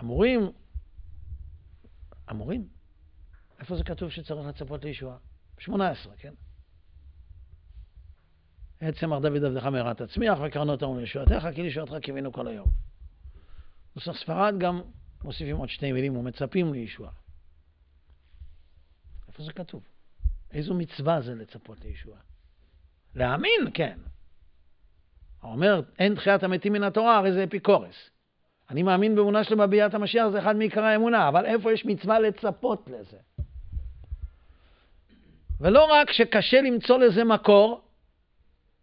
אמורים, 0.00 0.50
אמורים. 2.30 2.68
איפה 3.58 3.76
זה 3.76 3.84
כתוב 3.84 4.10
שצריך 4.10 4.46
לצפות 4.46 4.84
לישועה? 4.84 5.16
18, 5.58 6.16
כן? 6.16 6.34
עצם 8.80 9.12
אר 9.12 9.18
דוד 9.18 9.44
עבדך 9.44 9.64
מהרה 9.64 9.94
תצמיח 9.94 10.38
וקרנות 10.46 10.82
אמרו 10.82 10.98
לישועתך 10.98 11.46
כי 11.54 11.62
לישועתך 11.62 11.94
קיווינו 12.02 12.32
כל 12.32 12.48
היום. 12.48 12.68
נוסח 13.96 14.12
ספרד 14.12 14.54
גם 14.58 14.82
מוסיפים 15.24 15.56
עוד 15.56 15.68
שתי 15.68 15.92
מילים 15.92 16.16
ומצפים 16.16 16.72
לישועה. 16.72 17.12
איפה 19.28 19.42
זה 19.42 19.52
כתוב? 19.52 19.82
איזו 20.50 20.74
מצווה 20.74 21.20
זה 21.20 21.34
לצפות 21.34 21.84
לישועה? 21.84 22.20
להאמין, 23.14 23.60
כן. 23.74 23.98
אומר, 25.42 25.80
אין 25.98 26.14
תחיית 26.14 26.42
המתים 26.42 26.72
מן 26.72 26.82
התורה, 26.82 27.16
הרי 27.16 27.32
זה 27.32 27.44
אפיקורס. 27.44 28.10
אני 28.70 28.82
מאמין 28.82 29.14
באמונה 29.14 29.44
שלו 29.44 29.56
בביאת 29.56 29.94
המשיח, 29.94 30.28
זה 30.28 30.38
אחד 30.38 30.56
מעיקרי 30.56 30.86
האמונה, 30.86 31.28
אבל 31.28 31.46
איפה 31.46 31.72
יש 31.72 31.84
מצווה 31.84 32.18
לצפות 32.18 32.88
לזה? 32.90 33.16
ולא 35.60 35.84
רק 35.84 36.12
שקשה 36.12 36.60
למצוא 36.60 36.98
לזה 36.98 37.24
מקור, 37.24 37.80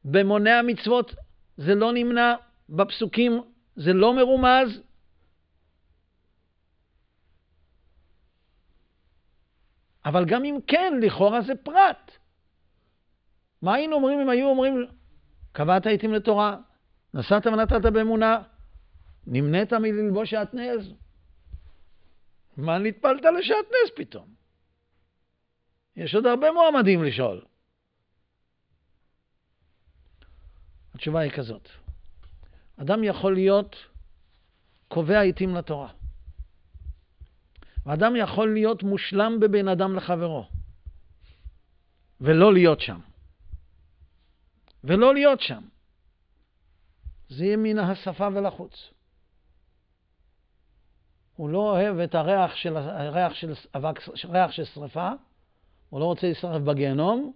במונה 0.06 0.60
המצוות 0.60 1.16
זה 1.58 1.76
לא 1.76 1.94
נמנע, 1.94 2.36
בפסוקים 2.70 3.42
זה 3.76 3.94
לא 3.94 4.16
מרומז. 4.16 4.82
אבל 10.06 10.26
גם 10.26 10.46
אם 10.46 10.58
כן, 10.68 10.94
לכאורה 11.02 11.42
זה 11.42 11.56
פרט. 11.56 12.12
מה 13.62 13.74
היינו 13.74 13.96
אומרים 13.96 14.20
אם 14.20 14.30
היו 14.30 14.48
אומרים, 14.48 14.86
קבעת 15.56 15.88
עתים 15.88 16.14
לתורה, 16.14 16.58
נסעת 17.14 17.48
ונתת 17.48 17.94
באמונה, 17.94 18.42
נמנית 19.28 19.74
מללבוש 19.74 20.30
שעטנז? 20.30 20.94
מה 22.58 22.78
נטפלת 22.78 23.26
לשעטנז 23.40 23.90
פתאום? 23.96 24.28
יש 25.96 26.16
עוד 26.16 26.26
הרבה 26.26 26.52
מועמדים 26.52 27.04
לשאול. 27.04 27.46
התשובה 30.96 31.20
היא 31.20 31.32
כזאת: 31.32 31.70
אדם 32.78 33.04
יכול 33.04 33.34
להיות 33.34 33.76
קובע 34.88 35.20
עיתים 35.20 35.56
לתורה. 35.56 35.90
ואדם 37.86 38.16
יכול 38.16 38.54
להיות 38.54 38.84
מושלם 38.84 39.40
בבין 39.40 39.68
אדם 39.68 39.96
לחברו, 39.96 40.50
ולא 42.22 42.54
להיות 42.54 42.82
שם. 42.82 43.00
ולא 44.86 45.14
להיות 45.14 45.42
שם. 45.42 45.64
זה 47.30 47.46
יהיה 47.46 47.58
מן 47.58 47.80
השפה 47.80 48.28
ולחוץ. 48.34 48.90
הוא 51.36 51.50
לא 51.50 51.72
אוהב 51.72 52.00
את 52.00 52.16
הריח 52.16 52.56
של, 52.56 52.78
הריח 52.78 53.34
של, 53.34 53.54
אבק, 53.76 54.00
ריח 54.26 54.52
של 54.52 54.66
שרפה, 54.66 55.10
הוא 55.90 56.00
לא 56.00 56.06
רוצה 56.06 56.28
להישרף 56.28 56.62
בגיהנום, 56.62 57.34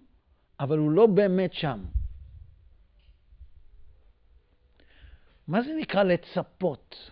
אבל 0.59 0.77
הוא 0.77 0.91
לא 0.91 1.07
באמת 1.07 1.53
שם. 1.53 1.85
מה 5.47 5.61
זה 5.61 5.71
נקרא 5.81 6.03
לצפות? 6.03 7.11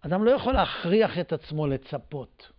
אדם 0.00 0.24
לא 0.24 0.30
יכול 0.30 0.52
להכריח 0.52 1.18
את 1.18 1.32
עצמו 1.32 1.66
לצפות. 1.66 2.52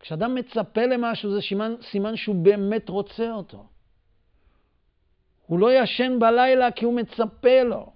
כשאדם 0.00 0.34
מצפה 0.34 0.86
למשהו 0.86 1.34
זה 1.34 1.40
סימן, 1.40 1.74
סימן 1.90 2.16
שהוא 2.16 2.44
באמת 2.44 2.88
רוצה 2.88 3.32
אותו. 3.32 3.71
הוא 5.52 5.60
לא 5.60 5.82
ישן 5.82 6.18
בלילה 6.20 6.72
כי 6.72 6.84
הוא 6.84 6.96
מצפה 6.96 7.62
לו. 7.62 7.92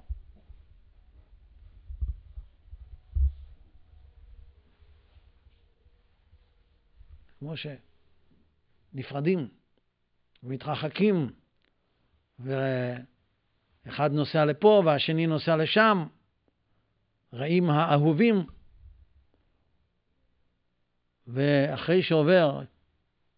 כמו 7.39 7.55
שנפרדים 8.93 9.49
ומתרחקים, 10.43 11.33
ואחד 12.39 14.13
נוסע 14.13 14.45
לפה 14.45 14.83
והשני 14.87 15.27
נוסע 15.27 15.57
לשם, 15.57 16.07
רעים 17.33 17.71
האהובים, 17.71 18.47
ואחרי 21.27 22.03
שעובר 22.03 22.63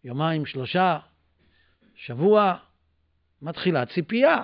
יומיים, 0.03 0.45
שלושה, 0.45 0.99
שבוע, 1.95 2.68
מתחילה 3.41 3.85
ציפייה. 3.85 4.43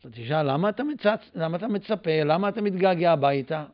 אתה 0.00 0.10
תשאל, 0.10 0.52
למה 0.52 0.68
אתה, 0.68 0.84
מצצ... 0.84 1.30
למה 1.34 1.56
אתה 1.56 1.68
מצפה? 1.68 2.10
למה 2.24 2.48
אתה 2.48 2.60
מתגעגע 2.60 3.12
הביתה? 3.12 3.64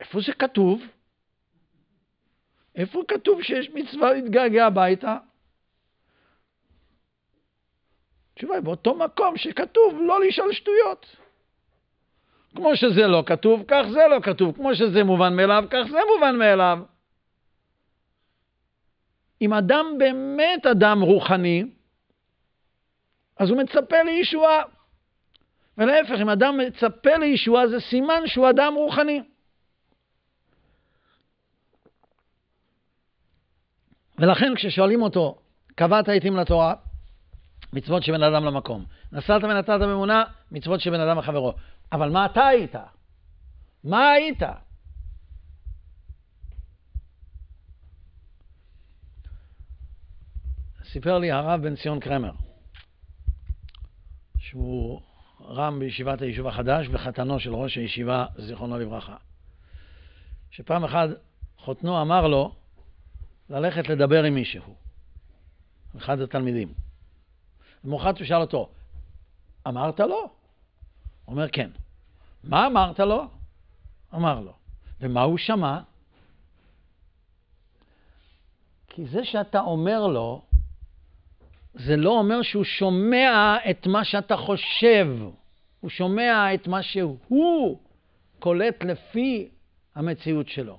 איפה 0.00 0.20
זה 0.20 0.32
כתוב? 0.32 0.82
איפה 2.76 3.02
כתוב 3.08 3.42
שיש 3.42 3.70
מצווה 3.70 4.12
להתגעגע 4.12 4.66
הביתה? 4.66 5.18
התשובה 8.32 8.54
היא 8.54 8.62
באותו 8.62 8.94
מקום 8.94 9.36
שכתוב 9.36 9.98
לא 10.06 10.24
לשאול 10.24 10.52
שטויות. 10.52 11.16
כמו 12.54 12.76
שזה 12.76 13.06
לא 13.06 13.22
כתוב, 13.26 13.64
כך 13.68 13.82
זה 13.92 14.00
לא 14.10 14.20
כתוב. 14.22 14.56
כמו 14.56 14.74
שזה 14.74 15.04
מובן 15.04 15.36
מאליו, 15.36 15.64
כך 15.70 15.82
זה 15.90 15.98
מובן 16.14 16.36
מאליו. 16.36 16.78
אם 19.40 19.52
אדם 19.52 19.86
באמת 19.98 20.66
אדם 20.66 21.00
רוחני, 21.00 21.64
אז 23.36 23.50
הוא 23.50 23.58
מצפה 23.58 24.02
לישועה. 24.02 24.62
ולהפך, 25.78 26.20
אם 26.22 26.28
אדם 26.28 26.58
מצפה 26.58 27.16
לישועה, 27.16 27.68
זה 27.68 27.80
סימן 27.80 28.22
שהוא 28.26 28.50
אדם 28.50 28.74
רוחני. 28.74 29.22
ולכן 34.18 34.54
כששואלים 34.54 35.02
אותו, 35.02 35.38
קבעת 35.74 36.08
עתים 36.08 36.36
לתורה, 36.36 36.74
מצוות 37.72 38.02
שבין 38.02 38.22
אדם 38.22 38.44
למקום. 38.44 38.84
נסעת 39.12 39.44
ונתת 39.44 39.68
באמונה, 39.80 40.24
מצוות 40.50 40.80
שבין 40.80 41.00
אדם 41.00 41.18
לחברו. 41.18 41.54
אבל 41.92 42.10
מה 42.10 42.26
אתה 42.26 42.46
היית? 42.46 42.74
מה 43.84 44.10
היית? 44.10 44.42
סיפר 50.92 51.18
לי 51.18 51.30
הרב 51.30 51.62
בן 51.62 51.76
ציון 51.76 52.00
קרמר, 52.00 52.32
שהוא 54.38 55.00
רם 55.40 55.78
בישיבת 55.78 56.22
היישוב 56.22 56.46
החדש 56.46 56.86
וחתנו 56.90 57.40
של 57.40 57.54
ראש 57.54 57.76
הישיבה, 57.76 58.26
זיכרונו 58.38 58.78
לברכה, 58.78 59.16
שפעם 60.50 60.84
אחת 60.84 61.08
חותנו 61.58 62.02
אמר 62.02 62.26
לו 62.26 62.54
ללכת 63.50 63.88
לדבר 63.88 64.24
עם 64.24 64.34
מישהו, 64.34 64.74
אחד 65.96 66.20
התלמידים. 66.20 66.74
למחרת 67.84 68.18
הוא 68.18 68.26
שאל 68.26 68.40
אותו, 68.40 68.68
אמרת 69.68 70.00
לו? 70.00 70.16
הוא 70.16 70.30
אומר, 71.26 71.48
כן. 71.48 71.70
מה 72.44 72.66
אמרת 72.66 73.00
לו? 73.00 73.24
אמר 74.14 74.40
לו. 74.40 74.52
ומה 75.00 75.22
הוא 75.22 75.38
שמע? 75.38 75.80
כי 78.88 79.06
זה 79.06 79.24
שאתה 79.24 79.60
אומר 79.60 80.06
לו, 80.06 80.42
זה 81.74 81.96
לא 81.96 82.10
אומר 82.10 82.42
שהוא 82.42 82.64
שומע 82.64 83.56
את 83.70 83.86
מה 83.86 84.04
שאתה 84.04 84.36
חושב, 84.36 85.06
הוא 85.80 85.90
שומע 85.90 86.54
את 86.54 86.66
מה 86.66 86.82
שהוא 86.82 87.78
קולט 88.38 88.84
לפי 88.84 89.48
המציאות 89.94 90.48
שלו. 90.48 90.78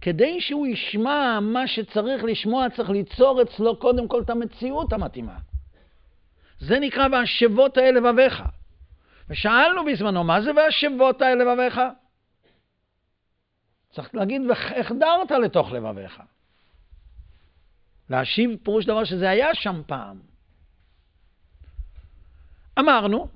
כדי 0.00 0.40
שהוא 0.40 0.66
ישמע 0.66 1.40
מה 1.40 1.66
שצריך 1.66 2.24
לשמוע, 2.24 2.70
צריך 2.76 2.90
ליצור 2.90 3.42
אצלו 3.42 3.76
קודם 3.76 4.08
כל 4.08 4.22
את 4.22 4.30
המציאות 4.30 4.92
המתאימה. 4.92 5.36
זה 6.60 6.78
נקרא 6.78 7.08
והשבות 7.12 7.76
האל 7.76 7.94
לבביך. 7.96 8.42
ושאלנו 9.28 9.84
בזמנו, 9.84 10.24
מה 10.24 10.40
זה 10.42 10.50
והשבות 10.56 11.22
האל 11.22 11.38
לבביך? 11.42 11.80
צריך 13.90 14.14
להגיד, 14.14 14.42
והחדרת 14.48 15.30
לתוך 15.30 15.72
לבביך. 15.72 16.22
להשיב 18.10 18.50
פירוש 18.62 18.84
דבר 18.84 19.04
שזה 19.04 19.30
היה 19.30 19.54
שם 19.54 19.82
פעם. 19.86 20.18
אמרנו 22.78 23.28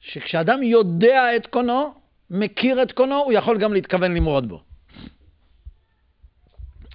שכשאדם 0.00 0.62
יודע 0.62 1.36
את 1.36 1.46
קונו, 1.46 1.94
מכיר 2.30 2.82
את 2.82 2.92
קונו, 2.92 3.14
הוא 3.14 3.32
יכול 3.32 3.58
גם 3.58 3.72
להתכוון 3.72 4.14
למרוד 4.14 4.48
בו. 4.48 4.62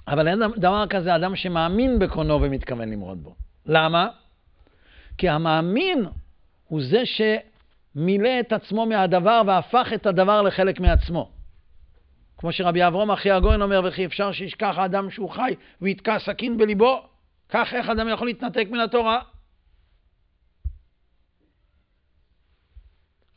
אבל 0.08 0.28
אין 0.28 0.38
דבר 0.56 0.86
כזה 0.86 1.16
אדם 1.16 1.36
שמאמין 1.36 1.98
בקונו 1.98 2.42
ומתכוון 2.42 2.90
למרוד 2.90 3.22
בו. 3.22 3.34
למה? 3.66 4.08
כי 5.18 5.28
המאמין 5.28 6.06
הוא 6.68 6.82
זה 6.82 7.02
שמילא 7.06 8.40
את 8.40 8.52
עצמו 8.52 8.86
מהדבר 8.86 9.42
והפך 9.46 9.88
את 9.94 10.06
הדבר 10.06 10.42
לחלק 10.42 10.80
מעצמו. 10.80 11.30
כמו 12.44 12.52
שרבי 12.52 12.86
אברום 12.86 13.10
אחי 13.10 13.30
הגויין 13.30 13.62
אומר, 13.62 13.80
וכי 13.84 14.06
אפשר 14.06 14.32
שישכח 14.32 14.74
האדם 14.78 15.10
שהוא 15.10 15.30
חי 15.30 15.54
ויתקע 15.80 16.18
סכין 16.18 16.58
בליבו? 16.58 17.08
כך 17.48 17.74
איך 17.74 17.88
אדם 17.88 18.08
יכול 18.08 18.26
להתנתק 18.26 18.66
מן 18.70 18.80
התורה? 18.80 19.22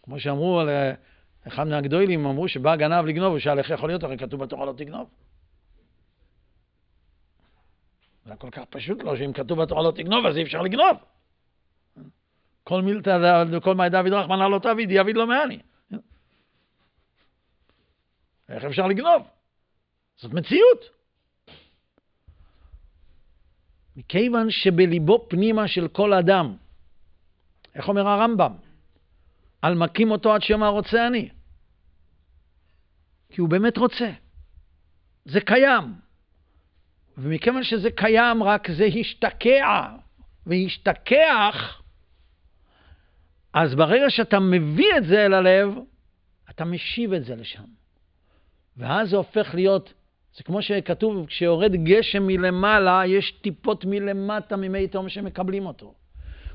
כמו 0.03 0.19
שאמרו 0.19 0.59
על 0.59 0.69
אה, 0.69 0.93
אחד 1.47 1.67
מהגדולים, 1.67 2.25
אמרו 2.25 2.47
שבא 2.47 2.75
גנב 2.75 3.05
לגנוב, 3.05 3.31
הוא 3.31 3.39
שאל 3.39 3.59
איך 3.59 3.69
יכול 3.69 3.89
להיות, 3.89 4.03
הרי 4.03 4.17
כתוב 4.17 4.43
בתורה 4.43 4.65
לא 4.65 4.73
תגנוב. 4.77 5.09
זה 8.25 8.35
כל 8.35 8.49
כך 8.51 8.63
פשוט 8.69 9.03
לו, 9.03 9.17
שאם 9.17 9.33
כתוב 9.33 9.61
בתורה 9.61 9.83
לא 9.83 9.91
תגנוב, 9.91 10.25
אז 10.25 10.37
אי 10.37 10.43
אפשר 10.43 10.61
לגנוב. 10.61 10.97
כל 12.63 12.81
מילתא, 12.81 13.43
כל 13.63 13.75
מאי 13.75 13.89
דוד 13.89 14.13
רחמנא 14.13 14.43
לא 14.43 14.59
תעביד, 14.59 14.91
יעביד 14.91 15.17
לו 15.17 15.27
מעני. 15.27 15.59
איך 18.49 18.63
אפשר 18.63 18.87
לגנוב? 18.87 19.27
זאת 20.17 20.33
מציאות. 20.33 20.85
מכיוון 23.95 24.51
שבליבו 24.51 25.25
פנימה 25.29 25.67
של 25.67 25.87
כל 25.87 26.13
אדם, 26.13 26.55
איך 27.75 27.87
אומר 27.87 28.07
הרמב"ם? 28.07 28.53
על 29.61 29.75
מכים 29.75 30.11
אותו 30.11 30.33
עד 30.33 30.41
שיאמר 30.41 30.69
רוצה 30.69 31.07
אני. 31.07 31.29
כי 33.29 33.41
הוא 33.41 33.49
באמת 33.49 33.77
רוצה. 33.77 34.11
זה 35.25 35.41
קיים. 35.41 35.93
ומכיוון 37.17 37.63
שזה 37.63 37.91
קיים, 37.91 38.43
רק 38.43 38.71
זה 38.71 38.85
השתקע. 38.99 39.95
והשתכח, 40.47 41.81
אז 43.53 43.75
ברגע 43.75 44.09
שאתה 44.09 44.39
מביא 44.39 44.89
את 44.97 45.05
זה 45.05 45.25
אל 45.25 45.33
הלב, 45.33 45.69
אתה 46.49 46.65
משיב 46.65 47.13
את 47.13 47.25
זה 47.25 47.35
לשם. 47.35 47.76
ואז 48.77 49.09
זה 49.09 49.17
הופך 49.17 49.55
להיות, 49.55 49.93
זה 50.37 50.43
כמו 50.43 50.61
שכתוב, 50.61 51.25
כשיורד 51.27 51.75
גשם 51.75 52.27
מלמעלה, 52.27 53.01
יש 53.05 53.31
טיפות 53.31 53.85
מלמטה 53.85 54.55
ממי 54.55 54.87
תהום 54.87 55.09
שמקבלים 55.09 55.65
אותו. 55.65 55.93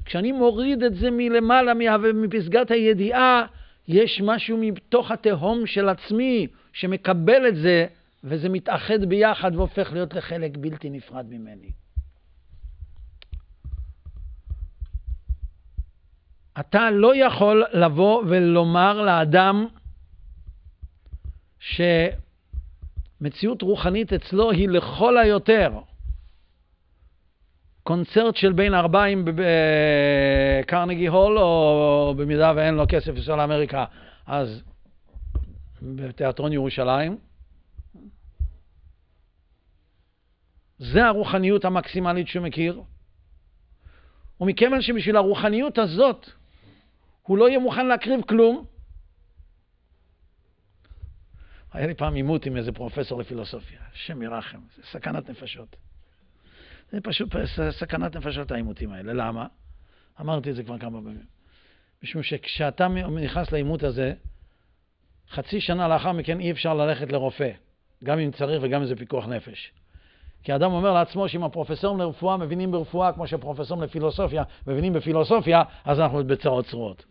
כשאני 0.05 0.33
מוריד 0.33 0.83
את 0.83 0.95
זה 0.95 1.11
מלמעלה, 1.11 1.73
מפסגת 2.15 2.71
הידיעה, 2.71 3.47
יש 3.89 4.21
משהו 4.25 4.59
מתוך 4.61 5.11
התהום 5.11 5.67
של 5.67 5.89
עצמי 5.89 6.47
שמקבל 6.73 7.49
את 7.49 7.57
זה, 7.57 7.87
וזה 8.25 8.49
מתאחד 8.49 9.05
ביחד 9.05 9.57
והופך 9.57 9.93
להיות 9.93 10.15
לחלק 10.15 10.57
בלתי 10.57 10.91
נפרד 10.91 11.27
ממני. 11.31 11.71
אתה 16.61 16.91
לא 16.91 17.17
יכול 17.17 17.65
לבוא 17.73 18.23
ולומר 18.27 19.03
לאדם 19.03 19.67
שמציאות 23.21 23.63
רוחנית 23.63 24.13
אצלו 24.13 24.51
היא 24.51 24.69
לכל 24.69 25.19
היותר 25.19 25.73
קונצרט 27.83 28.37
של 28.37 28.53
בין 28.53 28.75
ארבעים 28.75 29.25
בקרנגי 29.25 31.07
הול, 31.07 31.39
או 31.39 32.15
במידה 32.17 32.53
ואין 32.57 32.75
לו 32.75 32.85
כסף 32.89 33.09
לנסוע 33.09 33.37
לאמריקה, 33.37 33.85
אז 34.27 34.63
בתיאטרון 35.83 36.53
ירושלים. 36.53 37.19
זה 40.79 41.05
הרוחניות 41.05 41.65
המקסימלית 41.65 42.29
שהוא 42.29 42.43
מכיר. 42.43 42.83
ומכיוון 44.41 44.83
שבשביל 44.83 45.17
הרוחניות 45.17 45.79
הזאת 45.79 46.31
הוא 47.23 47.39
לא 47.39 47.49
יהיה 47.49 47.59
מוכן 47.59 47.87
להקריב 47.87 48.21
כלום, 48.23 48.65
היה 51.73 51.87
לי 51.87 51.95
פעם 51.95 52.15
עימות 52.15 52.47
עם 52.47 52.57
איזה 52.57 52.73
פרופסור 52.73 53.21
לפילוסופיה, 53.21 53.81
השם 53.93 54.23
ירחם, 54.23 54.59
זה 54.77 54.83
סכנת 54.83 55.31
נפשות. 55.31 55.77
זה 56.91 57.01
פשוט 57.01 57.29
סכנת 57.71 58.17
נפשות 58.17 58.51
העימותים 58.51 58.93
האלה. 58.93 59.13
למה? 59.13 59.47
אמרתי 60.21 60.51
את 60.51 60.55
זה 60.55 60.63
כבר 60.63 60.79
כמה 60.79 61.01
פעמים. 61.03 61.27
משום 62.03 62.23
שכשאתה 62.23 62.89
נכנס 62.89 63.53
לעימות 63.53 63.83
הזה, 63.83 64.13
חצי 65.31 65.61
שנה 65.61 65.89
לאחר 65.89 66.13
מכן 66.13 66.41
אי 66.41 66.51
אפשר 66.51 66.75
ללכת 66.75 67.13
לרופא, 67.13 67.51
גם 68.05 68.19
אם 68.19 68.31
צריך 68.31 68.63
וגם 68.63 68.81
אם 68.81 68.87
זה 68.87 68.97
פיקוח 68.97 69.29
נפש. 69.29 69.73
כי 70.43 70.55
אדם 70.55 70.73
אומר 70.73 70.93
לעצמו 70.93 71.29
שאם 71.29 71.45
הפרופסורים 71.45 71.99
לרפואה 71.99 72.37
מבינים 72.37 72.71
ברפואה 72.71 73.13
כמו 73.13 73.27
שהפרופסורים 73.27 73.83
לפילוסופיה 73.83 74.43
מבינים 74.67 74.93
בפילוסופיה, 74.93 75.63
אז 75.85 76.01
אנחנו 76.01 76.25
בצרות 76.25 76.67
צרורות. 76.67 77.05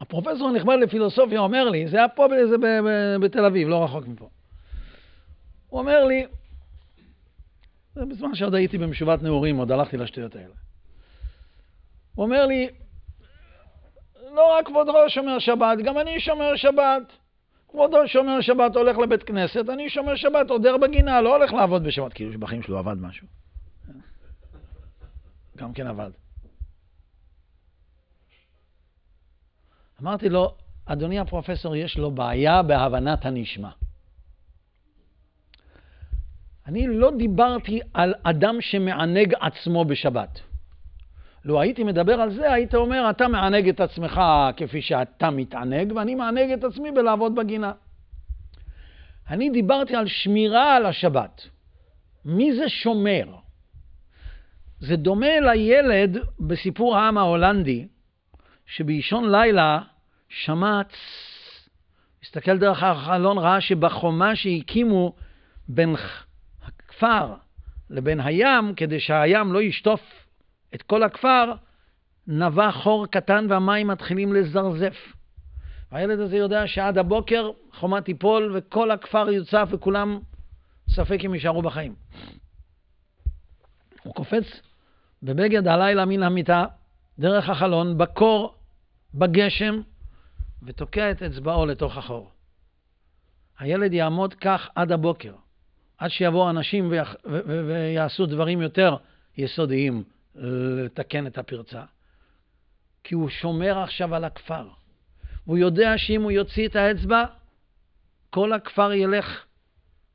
הפרופסור 0.00 0.48
הנכבד 0.48 0.76
לפילוסופיה 0.82 1.40
אומר 1.40 1.68
לי, 1.68 1.88
זה 1.88 1.96
היה 1.96 2.08
פה 2.08 2.28
באיזה, 2.28 2.56
בתל 3.20 3.44
אביב, 3.44 3.68
לא 3.68 3.84
רחוק 3.84 4.06
מפה. 4.06 4.28
הוא 5.68 5.80
אומר 5.80 6.04
לי, 6.04 6.26
זה 7.94 8.06
בזמן 8.06 8.34
שעוד 8.34 8.54
הייתי 8.54 8.78
במשובת 8.78 9.22
נעורים, 9.22 9.56
עוד 9.56 9.72
הלכתי 9.72 9.96
לשטויות 9.96 10.36
האלה. 10.36 10.54
הוא 12.14 12.24
אומר 12.24 12.46
לי, 12.46 12.68
לא 14.34 14.58
רק 14.58 14.66
כבודו 14.66 14.92
שומר 15.08 15.38
שבת, 15.38 15.78
גם 15.84 15.98
אני 15.98 16.20
שומר 16.20 16.56
שבת. 16.56 17.02
כבודו 17.68 18.08
שומר 18.08 18.40
שבת 18.40 18.76
הולך 18.76 18.98
לבית 18.98 19.22
כנסת, 19.22 19.68
אני 19.68 19.90
שומר 19.90 20.16
שבת, 20.16 20.50
עודר 20.50 20.76
בגינה, 20.76 21.20
לא 21.20 21.36
הולך 21.36 21.52
לעבוד 21.52 21.84
בשבת, 21.84 22.12
כאילו 22.12 22.32
שבחיים 22.32 22.62
שלו 22.62 22.78
עבד 22.78 22.96
משהו. 23.00 23.26
גם 25.56 25.72
כן 25.72 25.86
עבד. 25.86 26.10
אמרתי 30.02 30.28
לו, 30.28 30.54
אדוני 30.86 31.18
הפרופסור, 31.18 31.76
יש 31.76 31.98
לו 31.98 32.10
בעיה 32.10 32.62
בהבנת 32.62 33.26
הנשמע. 33.26 33.70
אני 36.66 36.86
לא 36.86 37.10
דיברתי 37.18 37.80
על 37.94 38.14
אדם 38.22 38.60
שמענג 38.60 39.34
עצמו 39.40 39.84
בשבת. 39.84 40.40
לו 41.44 41.60
הייתי 41.60 41.84
מדבר 41.84 42.20
על 42.20 42.34
זה, 42.34 42.52
היית 42.52 42.74
אומר, 42.74 43.10
אתה 43.10 43.28
מענג 43.28 43.68
את 43.68 43.80
עצמך 43.80 44.20
כפי 44.56 44.82
שאתה 44.82 45.30
מתענג, 45.30 45.92
ואני 45.96 46.14
מענג 46.14 46.50
את 46.50 46.64
עצמי 46.64 46.90
בלעבוד 46.90 47.34
בגינה. 47.34 47.72
אני 49.30 49.50
דיברתי 49.50 49.96
על 49.96 50.06
שמירה 50.06 50.76
על 50.76 50.86
השבת. 50.86 51.42
מי 52.24 52.56
זה 52.56 52.68
שומר? 52.68 53.24
זה 54.80 54.96
דומה 54.96 55.40
לילד 55.40 56.16
בסיפור 56.40 56.96
העם 56.96 57.18
ההולנדי, 57.18 57.88
שבאישון 58.66 59.30
לילה 59.30 59.80
שמע, 60.30 60.80
הסתכל 62.22 62.58
דרך 62.58 62.82
החלון, 62.82 63.38
ראה 63.38 63.60
שבחומה 63.60 64.36
שהקימו 64.36 65.14
בין 65.68 65.94
הכפר 66.62 67.34
לבין 67.90 68.20
הים, 68.20 68.74
כדי 68.74 69.00
שהים 69.00 69.52
לא 69.52 69.62
ישטוף 69.62 70.00
את 70.74 70.82
כל 70.82 71.02
הכפר, 71.02 71.52
נבע 72.26 72.70
חור 72.70 73.06
קטן 73.06 73.46
והמים 73.48 73.86
מתחילים 73.86 74.32
לזרזף. 74.32 75.12
הילד 75.90 76.20
הזה 76.20 76.36
יודע 76.36 76.66
שעד 76.66 76.98
הבוקר 76.98 77.50
חומה 77.72 78.00
תיפול 78.00 78.52
וכל 78.54 78.90
הכפר 78.90 79.30
יוצף 79.30 79.68
וכולם 79.70 80.18
ספק 80.90 81.18
אם 81.26 81.34
יישארו 81.34 81.62
בחיים. 81.62 81.94
הוא 84.02 84.14
קופץ 84.14 84.60
בבגד 85.22 85.68
הלילה 85.68 86.04
מן 86.04 86.22
המיטה, 86.22 86.64
דרך 87.18 87.48
החלון, 87.48 87.98
בקור, 87.98 88.54
בגשם, 89.14 89.80
ותוקע 90.62 91.10
את 91.10 91.22
אצבעו 91.22 91.66
לתוך 91.66 91.96
החור. 91.96 92.30
הילד 93.58 93.92
יעמוד 93.92 94.34
כך 94.34 94.68
עד 94.74 94.92
הבוקר. 94.92 95.34
עד 95.98 96.10
שיבואו 96.10 96.50
אנשים 96.50 96.92
ויעשו 97.66 98.26
דברים 98.26 98.60
יותר 98.60 98.96
יסודיים 99.36 100.04
לתקן 100.34 101.26
את 101.26 101.38
הפרצה. 101.38 101.84
כי 103.04 103.14
הוא 103.14 103.28
שומר 103.28 103.78
עכשיו 103.78 104.14
על 104.14 104.24
הכפר. 104.24 104.68
והוא 105.46 105.58
יודע 105.58 105.98
שאם 105.98 106.22
הוא 106.22 106.30
יוציא 106.30 106.68
את 106.68 106.76
האצבע, 106.76 107.24
כל 108.30 108.52
הכפר 108.52 108.92
ילך 108.92 109.44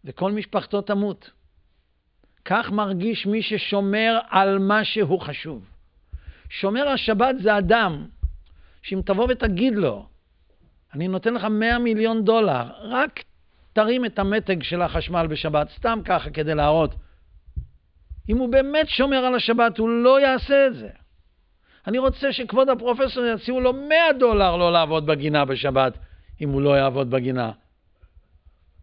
וכל 0.05 0.31
משפחתו 0.31 0.81
תמות. 0.81 1.31
כך 2.45 2.71
מרגיש 2.71 3.25
מי 3.25 3.41
ששומר 3.41 4.19
על 4.29 4.59
מה 4.59 4.85
שהוא 4.85 5.21
חשוב. 5.21 5.69
שומר 6.49 6.87
השבת 6.87 7.35
זה 7.41 7.57
אדם 7.57 8.07
שאם 8.81 9.01
תבוא 9.05 9.27
ותגיד 9.29 9.73
לו, 9.75 10.07
אני 10.95 11.07
נותן 11.07 11.33
לך 11.33 11.43
100 11.43 11.79
מיליון 11.79 12.25
דולר, 12.25 12.63
רק 12.81 13.23
תרים 13.73 14.05
את 14.05 14.19
המתג 14.19 14.63
של 14.63 14.81
החשמל 14.81 15.27
בשבת, 15.27 15.69
סתם 15.69 15.99
ככה 16.05 16.29
כדי 16.29 16.55
להראות. 16.55 16.95
אם 18.29 18.37
הוא 18.37 18.49
באמת 18.49 18.89
שומר 18.89 19.17
על 19.17 19.35
השבת, 19.35 19.77
הוא 19.77 19.89
לא 19.89 20.21
יעשה 20.21 20.67
את 20.67 20.75
זה. 20.75 20.89
אני 21.87 21.97
רוצה 21.97 22.33
שכבוד 22.33 22.69
הפרופסור 22.69 23.25
יציעו 23.25 23.61
לו 23.61 23.73
100 23.73 23.97
דולר 24.19 24.55
לא 24.55 24.71
לעבוד 24.73 25.05
בגינה 25.05 25.45
בשבת, 25.45 25.97
אם 26.41 26.49
הוא 26.49 26.61
לא 26.61 26.77
יעבוד 26.77 27.09
בגינה. 27.09 27.51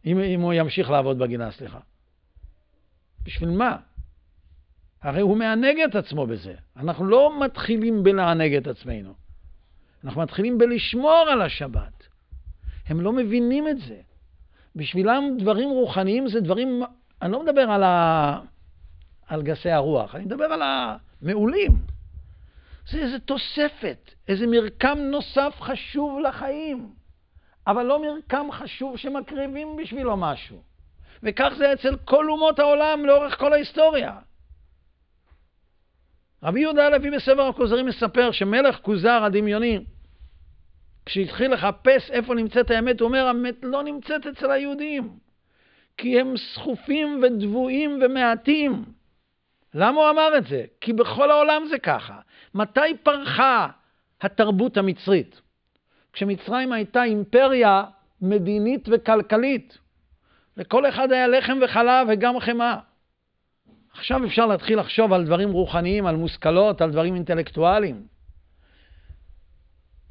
אם, 0.07 0.18
אם 0.18 0.40
הוא 0.40 0.53
ימשיך 0.53 0.90
לעבוד 0.90 1.18
בגינה, 1.18 1.51
סליחה. 1.51 1.79
בשביל 3.25 3.51
מה? 3.51 3.77
הרי 5.03 5.20
הוא 5.20 5.37
מענג 5.37 5.81
את 5.90 5.94
עצמו 5.94 6.27
בזה. 6.27 6.55
אנחנו 6.77 7.05
לא 7.05 7.40
מתחילים 7.44 8.03
בלענג 8.03 8.55
את 8.55 8.66
עצמנו. 8.66 9.14
אנחנו 10.05 10.20
מתחילים 10.22 10.59
בלשמור 10.59 11.27
על 11.33 11.42
השבת. 11.42 12.02
הם 12.87 13.01
לא 13.01 13.12
מבינים 13.12 13.68
את 13.68 13.79
זה. 13.79 14.01
בשבילם 14.77 15.25
דברים 15.38 15.71
רוחניים 15.71 16.29
זה 16.29 16.40
דברים, 16.40 16.83
אני 17.23 17.33
לא 17.33 17.42
מדבר 17.42 17.71
על, 17.71 17.83
ה, 17.83 18.40
על 19.27 19.42
גסי 19.42 19.71
הרוח, 19.71 20.14
אני 20.14 20.25
מדבר 20.25 20.45
על 20.45 20.62
המעולים. 20.62 21.73
זה 22.90 22.99
איזה 22.99 23.18
תוספת, 23.18 24.11
איזה 24.29 24.47
מרקם 24.47 24.99
נוסף 24.99 25.57
חשוב 25.61 26.18
לחיים, 26.18 26.90
אבל 27.66 27.83
לא 27.83 28.03
מרקם 28.03 28.47
חשוב 28.53 28.97
שמקריבים 28.97 29.77
בשבילו 29.77 30.16
משהו. 30.16 30.62
וכך 31.23 31.53
זה 31.57 31.73
אצל 31.73 31.97
כל 32.05 32.31
אומות 32.31 32.59
העולם 32.59 33.05
לאורך 33.07 33.38
כל 33.38 33.53
ההיסטוריה. 33.53 34.18
רבי 36.42 36.61
יהודה 36.61 36.87
הלוי 36.87 37.11
בספר 37.11 37.42
הכוזרים 37.42 37.87
מספר 37.87 38.31
שמלך 38.33 38.79
כוזר 38.83 39.25
הדמיוני, 39.25 39.85
כשהתחיל 41.07 41.53
לחפש 41.53 42.11
איפה 42.11 42.35
נמצאת 42.35 42.71
האמת, 42.71 43.01
הוא 43.01 43.09
אומר, 43.09 43.27
האמת 43.27 43.55
לא 43.62 43.83
נמצאת 43.83 44.27
אצל 44.27 44.51
היהודים, 44.51 45.09
כי 45.97 46.21
הם 46.21 46.37
סחופים 46.37 47.23
ודבויים 47.23 48.01
ומעטים. 48.03 48.85
למה 49.75 50.01
הוא 50.01 50.11
אמר 50.11 50.38
את 50.38 50.47
זה? 50.47 50.65
כי 50.81 50.93
בכל 50.93 51.31
העולם 51.31 51.62
זה 51.71 51.79
ככה. 51.79 52.19
מתי 52.55 52.97
פרחה 53.03 53.69
התרבות 54.21 54.77
המצרית? 54.77 55.41
כשמצרים 56.12 56.73
הייתה 56.73 57.05
אימפריה 57.05 57.85
מדינית 58.23 58.88
וכלכלית. 58.93 59.79
לכל 60.57 60.88
אחד 60.88 61.12
היה 61.12 61.29
לחם 61.29 61.59
וחלב 61.62 62.07
וגם 62.11 62.41
חמאה. 62.41 62.79
עכשיו 63.93 64.25
אפשר 64.25 64.47
להתחיל 64.47 64.79
לחשוב 64.79 65.12
על 65.12 65.25
דברים 65.25 65.53
רוחניים, 65.53 66.07
על 66.07 66.17
מושכלות, 66.17 66.81
על 66.81 66.91
דברים 66.91 67.15
אינטלקטואליים. 67.15 68.12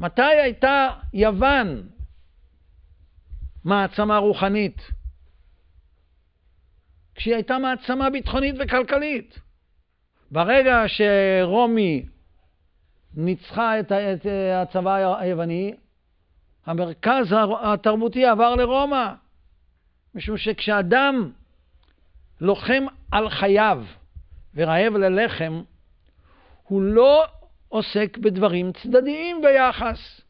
מתי 0.01 0.21
הייתה 0.21 0.89
יוון 1.13 1.89
מעצמה 3.63 4.17
רוחנית? 4.17 4.81
כשהיא 7.15 7.33
הייתה 7.35 7.57
מעצמה 7.57 8.09
ביטחונית 8.09 8.55
וכלכלית. 8.59 9.39
ברגע 10.31 10.83
שרומי 10.87 12.05
ניצחה 13.13 13.79
את, 13.79 13.91
את 13.91 14.25
הצבא 14.55 15.15
היווני, 15.19 15.73
המרכז 16.65 17.35
התרבותי 17.61 18.25
עבר 18.25 18.55
לרומא. 18.55 19.13
משום 20.15 20.37
שכשאדם 20.37 21.31
לוחם 22.39 22.83
על 23.11 23.29
חייו 23.29 23.83
ורעב 24.55 24.93
ללחם, 24.93 25.61
הוא 26.63 26.81
לא 26.81 27.25
עוסק 27.71 28.17
בדברים 28.17 28.71
צדדיים 28.73 29.41
ביחס. 29.41 30.21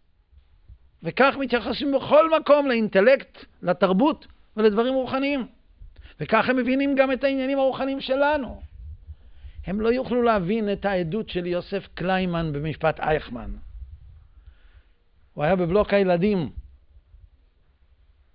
וכך 1.03 1.33
מתייחסים 1.39 1.91
בכל 1.91 2.39
מקום 2.39 2.67
לאינטלקט, 2.67 3.45
לתרבות 3.61 4.27
ולדברים 4.57 4.93
רוחניים. 4.93 5.47
וכך 6.19 6.49
הם 6.49 6.57
מבינים 6.57 6.95
גם 6.95 7.11
את 7.11 7.23
העניינים 7.23 7.59
הרוחניים 7.59 8.01
שלנו. 8.01 8.61
הם 9.65 9.81
לא 9.81 9.89
יוכלו 9.89 10.21
להבין 10.21 10.73
את 10.73 10.85
העדות 10.85 11.29
של 11.29 11.45
יוסף 11.45 11.87
קליימן 11.93 12.53
במשפט 12.53 12.99
אייכמן. 12.99 13.51
הוא 15.33 15.43
היה 15.43 15.55
בבלוק 15.55 15.93
הילדים 15.93 16.49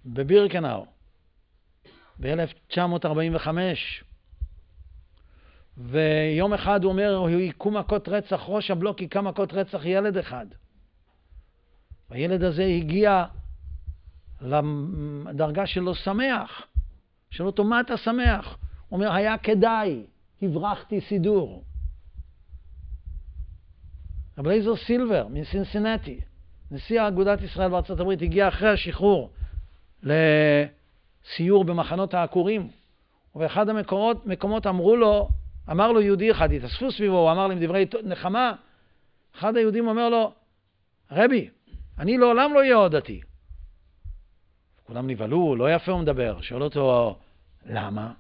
בבירקנאו 0.07 0.87
ב-1945, 2.21 3.49
ויום 5.77 6.55
אחד 6.55 6.85
הוא 6.85 6.93
אומר, 6.93 7.25
היכו 7.25 7.71
מכות 7.71 8.09
רצח, 8.09 8.41
ראש 8.47 8.71
הבלוק 8.71 8.99
היכה 8.99 9.21
מכות 9.21 9.53
רצח 9.53 9.85
ילד 9.85 10.17
אחד. 10.17 10.47
הילד 12.11 12.43
הזה 12.43 12.65
הגיע 12.65 13.25
לדרגה 14.41 15.67
שלו 15.67 15.95
שמח. 15.95 16.67
שאלו 17.31 17.49
אותו, 17.49 17.65
מה 17.65 17.81
אתה 17.81 17.97
שמח? 17.97 18.59
הוא 18.89 18.97
אומר, 18.97 19.13
היה 19.13 19.39
כדאי, 19.39 20.03
הברחתי 20.43 21.01
סידור. 21.01 21.65
רב 24.39 24.47
אליעזר 24.47 24.77
סילבר 24.77 25.27
מסינסינטי, 25.31 26.21
נשיא 26.71 27.09
אגודת 27.09 27.43
ישראל 27.43 27.71
בארצות 27.71 28.01
הברית, 28.01 28.23
הגיע 28.23 28.49
אחרי 28.49 28.69
השחרור 28.69 29.31
לסיור 30.03 31.65
במחנות 31.65 32.15
העקורים, 32.15 32.69
ובאחד 33.35 33.69
המקומות 33.69 34.27
מקומות 34.27 34.67
אמרו 34.67 34.97
לו, 34.97 35.29
אמר 35.71 35.93
לו 35.93 36.01
יהודי 36.01 36.31
אחד, 36.31 36.53
התאספו 36.53 36.93
סביבו, 36.93 37.19
הוא 37.19 37.31
אמר 37.31 37.47
להם 37.47 37.65
דברי 37.65 37.87
נחמה, 38.03 38.53
אחד 39.39 39.57
היהודים 39.57 39.89
אומר 39.89 40.09
לו, 40.09 40.33
רבי, 41.13 41.49
אני 41.99 42.19
לעולם 42.19 42.55
לא 42.55 42.59
אהיה 42.59 42.77
עוד 42.77 42.97
דתי. 42.97 43.21
כולם 44.87 45.07
נבהלו, 45.07 45.57
לא 45.57 45.75
יפה 45.75 45.93
הוא 45.93 46.01
מדבר. 46.01 46.41
שואל 46.41 46.63
אותו, 46.63 47.17
למה? 47.67 48.07
הוא 48.07 48.13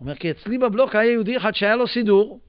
אומר, 0.00 0.14
כי 0.14 0.30
אצלי 0.30 0.58
בבלוק 0.58 0.94
היה 0.94 1.12
יהודי 1.12 1.36
אחד 1.36 1.54
שהיה 1.54 1.76
לו 1.76 1.86
סידור, 1.86 2.40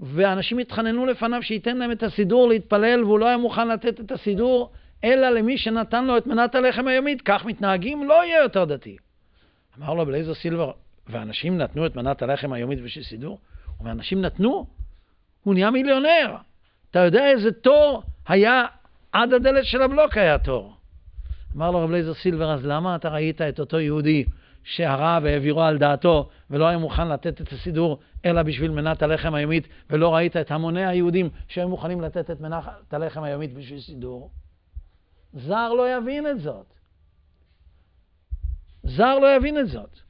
ואנשים 0.00 0.58
התחננו 0.58 1.06
לפניו 1.06 1.42
שייתן 1.42 1.76
להם 1.76 1.92
את 1.92 2.02
הסידור 2.02 2.48
להתפלל, 2.48 3.04
והוא 3.04 3.18
לא 3.18 3.26
היה 3.26 3.36
מוכן 3.36 3.68
לתת 3.68 4.00
את 4.00 4.12
הסידור, 4.12 4.72
אלא 5.04 5.30
למי 5.30 5.58
שנתן 5.58 6.04
לו 6.04 6.16
את 6.16 6.26
מנת 6.26 6.54
הלחם 6.54 6.88
היומית. 6.88 7.22
כך 7.22 7.44
מתנהגים, 7.44 8.08
לא 8.08 8.24
יהיה 8.24 8.42
יותר 8.42 8.64
דתי. 8.64 8.96
אמר 9.78 9.94
לו 9.94 10.06
בלייזר 10.06 10.34
סילבר, 10.34 10.72
ואנשים 11.08 11.58
נתנו 11.58 11.86
את 11.86 11.96
מנת 11.96 12.22
הלחם 12.22 12.52
היומית 12.52 12.80
בשביל 12.82 13.04
סידור? 13.04 13.38
הוא 13.66 13.74
אומר, 13.80 13.90
אנשים 13.90 14.20
נתנו? 14.20 14.66
הוא 15.42 15.54
נהיה 15.54 15.70
מיליונר. 15.70 16.36
אתה 16.90 16.98
יודע 16.98 17.30
איזה 17.30 17.52
תור 17.52 18.02
היה 18.26 18.64
עד 19.12 19.32
הדלת 19.32 19.64
של 19.64 19.82
הבלוק 19.82 20.16
היה 20.16 20.38
תור. 20.38 20.76
אמר 21.56 21.70
לו 21.70 21.80
רב 21.80 21.90
לייזר 21.90 22.14
סילבר, 22.14 22.52
אז 22.52 22.66
למה 22.66 22.96
אתה 22.96 23.08
ראית 23.08 23.40
את 23.40 23.60
אותו 23.60 23.80
יהודי 23.80 24.24
שהרע 24.64 25.18
והעבירו 25.22 25.62
על 25.62 25.78
דעתו 25.78 26.28
ולא 26.50 26.66
היה 26.66 26.78
מוכן 26.78 27.08
לתת 27.08 27.40
את 27.40 27.52
הסידור 27.52 27.98
אלא 28.24 28.42
בשביל 28.42 28.70
מנת 28.70 29.02
הלחם 29.02 29.34
היומית, 29.34 29.68
ולא 29.90 30.14
ראית 30.14 30.36
את 30.36 30.50
המוני 30.50 30.86
היהודים 30.86 31.30
שהיו 31.48 31.68
מוכנים 31.68 32.00
לתת 32.00 32.30
את 32.30 32.40
מנת 32.40 32.64
הלחם 32.90 33.22
היומית 33.22 33.54
בשביל 33.54 33.80
סידור? 33.80 34.30
זר 35.32 35.72
לא 35.72 35.96
יבין 35.96 36.26
את 36.30 36.40
זאת. 36.40 36.66
זר 38.82 39.18
לא 39.18 39.36
יבין 39.36 39.58
את 39.58 39.68
זאת. 39.68 40.00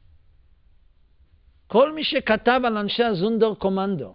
כל 1.66 1.92
מי 1.92 2.04
שכתב 2.04 2.60
על 2.64 2.76
אנשי 2.76 3.04
הזונדר 3.04 3.54
קומנדו, 3.54 4.14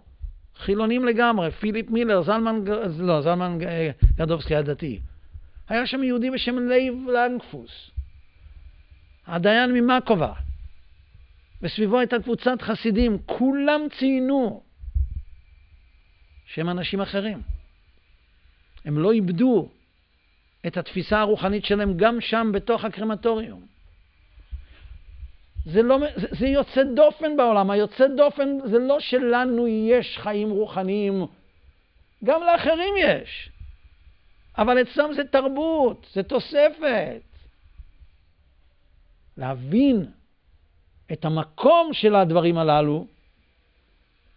חילונים 0.56 1.04
לגמרי, 1.04 1.50
פיליפ 1.50 1.90
מילר, 1.90 2.22
זלמן, 2.22 2.64
לא, 2.98 3.20
זלמן 3.20 3.58
גרדובסקי 4.16 4.56
הדתי, 4.56 5.00
היה 5.68 5.86
שם 5.86 6.02
יהודי 6.02 6.30
בשם 6.30 6.68
לייב 6.68 6.94
לנגפוס, 7.08 7.90
הדיין 9.26 9.72
ממקובה, 9.72 10.32
וסביבו 11.62 11.98
הייתה 11.98 12.16
קבוצת 12.22 12.62
חסידים, 12.62 13.18
כולם 13.26 13.80
ציינו 13.98 14.62
שהם 16.46 16.68
אנשים 16.68 17.00
אחרים. 17.00 17.42
הם 18.84 18.98
לא 18.98 19.12
איבדו 19.12 19.68
את 20.66 20.76
התפיסה 20.76 21.20
הרוחנית 21.20 21.64
שלהם 21.64 21.96
גם 21.96 22.20
שם 22.20 22.50
בתוך 22.54 22.84
הקרמטוריום. 22.84 23.66
זה, 25.64 25.82
לא, 25.82 25.98
זה, 26.16 26.26
זה 26.30 26.46
יוצא 26.46 26.82
דופן 26.94 27.36
בעולם, 27.36 27.70
היוצא 27.70 28.06
דופן 28.16 28.58
זה 28.70 28.78
לא 28.78 29.00
שלנו 29.00 29.68
יש 29.68 30.18
חיים 30.18 30.50
רוחניים, 30.50 31.26
גם 32.24 32.40
לאחרים 32.42 32.94
יש. 32.98 33.50
אבל 34.58 34.82
אצלם 34.82 35.14
זה 35.14 35.24
תרבות, 35.24 36.06
זה 36.12 36.22
תוספת. 36.22 37.22
להבין 39.36 40.06
את 41.12 41.24
המקום 41.24 41.92
של 41.92 42.14
הדברים 42.14 42.58
הללו, 42.58 43.06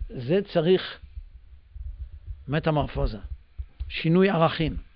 זה 0.09 0.39
צריך 0.53 0.99
מטמורפוזה, 2.47 3.17
שינוי 3.89 4.29
ערכים. 4.29 4.92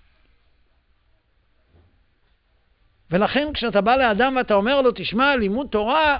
ולכן 3.10 3.48
כשאתה 3.54 3.80
בא 3.80 3.96
לאדם 3.96 4.34
ואתה 4.36 4.54
אומר 4.54 4.80
לו, 4.80 4.90
תשמע, 4.94 5.36
לימוד 5.36 5.66
תורה 5.70 6.18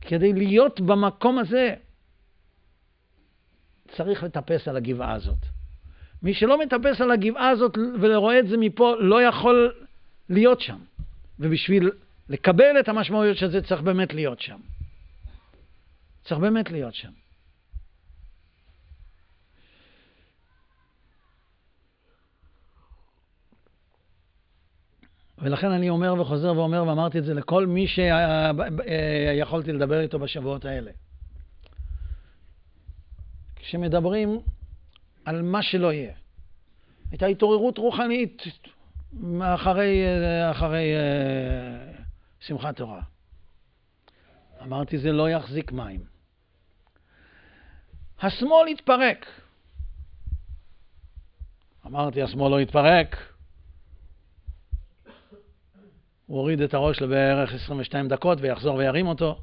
כדי 0.00 0.32
להיות 0.32 0.80
במקום 0.80 1.38
הזה, 1.38 1.74
צריך 3.96 4.22
לטפס 4.22 4.68
על 4.68 4.76
הגבעה 4.76 5.12
הזאת. 5.12 5.38
מי 6.22 6.34
שלא 6.34 6.60
מטפס 6.60 7.00
על 7.00 7.10
הגבעה 7.10 7.48
הזאת 7.48 7.78
ורואה 8.00 8.38
את 8.38 8.48
זה 8.48 8.56
מפה, 8.56 8.94
לא 8.98 9.22
יכול 9.22 9.72
להיות 10.28 10.60
שם. 10.60 10.78
ובשביל 11.38 11.90
לקבל 12.28 12.80
את 12.80 12.88
המשמעויות 12.88 13.36
של 13.36 13.50
זה, 13.50 13.62
צריך 13.62 13.80
באמת 13.80 14.14
להיות 14.14 14.40
שם. 14.40 14.58
צריך 16.24 16.40
באמת 16.40 16.70
להיות 16.70 16.94
שם. 16.94 17.10
ולכן 25.38 25.70
אני 25.70 25.90
אומר 25.90 26.20
וחוזר 26.20 26.56
ואומר, 26.56 26.84
ואמרתי 26.86 27.18
את 27.18 27.24
זה 27.24 27.34
לכל 27.34 27.66
מי 27.66 27.86
שיכולתי 27.86 29.72
לדבר 29.72 30.00
איתו 30.00 30.18
בשבועות 30.18 30.64
האלה. 30.64 30.90
כשמדברים 33.58 34.40
על 35.24 35.42
מה 35.42 35.62
שלא 35.62 35.92
יהיה, 35.92 36.14
את 37.14 37.22
ההתעוררות 37.22 37.78
רוחנית 37.78 38.42
אחרי, 39.54 40.04
אחרי 40.50 40.94
אה, 40.96 42.02
שמחת 42.40 42.76
תורה. 42.76 43.02
אמרתי, 44.62 44.98
זה 44.98 45.12
לא 45.12 45.30
יחזיק 45.30 45.72
מים. 45.72 46.04
השמאל 48.20 48.68
יתפרק. 48.68 49.26
אמרתי, 51.86 52.22
השמאל 52.22 52.50
לא 52.50 52.60
יתפרק, 52.60 53.16
הוא 56.26 56.38
הוריד 56.38 56.60
את 56.60 56.74
הראש 56.74 57.02
לבערך 57.02 57.54
22 57.54 58.08
דקות 58.08 58.38
ויחזור 58.40 58.76
וירים 58.76 59.06
אותו. 59.06 59.42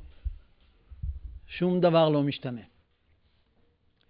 שום 1.47 1.79
דבר 1.79 2.09
לא 2.09 2.23
משתנה. 2.23 2.61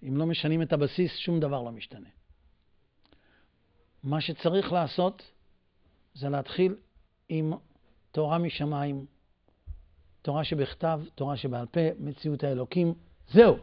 אם 0.07 0.17
לא 0.17 0.25
משנים 0.25 0.61
את 0.61 0.73
הבסיס, 0.73 1.17
שום 1.17 1.39
דבר 1.39 1.61
לא 1.61 1.71
משתנה. 1.71 2.07
מה 4.03 4.21
שצריך 4.21 4.73
לעשות 4.73 5.31
זה 6.13 6.29
להתחיל 6.29 6.75
עם 7.29 7.53
תורה 8.11 8.37
משמיים, 8.37 9.05
תורה 10.21 10.43
שבכתב, 10.43 11.01
תורה 11.15 11.37
שבעל 11.37 11.65
פה, 11.65 11.79
מציאות 11.99 12.43
האלוקים, 12.43 12.93
זהו. 13.29 13.57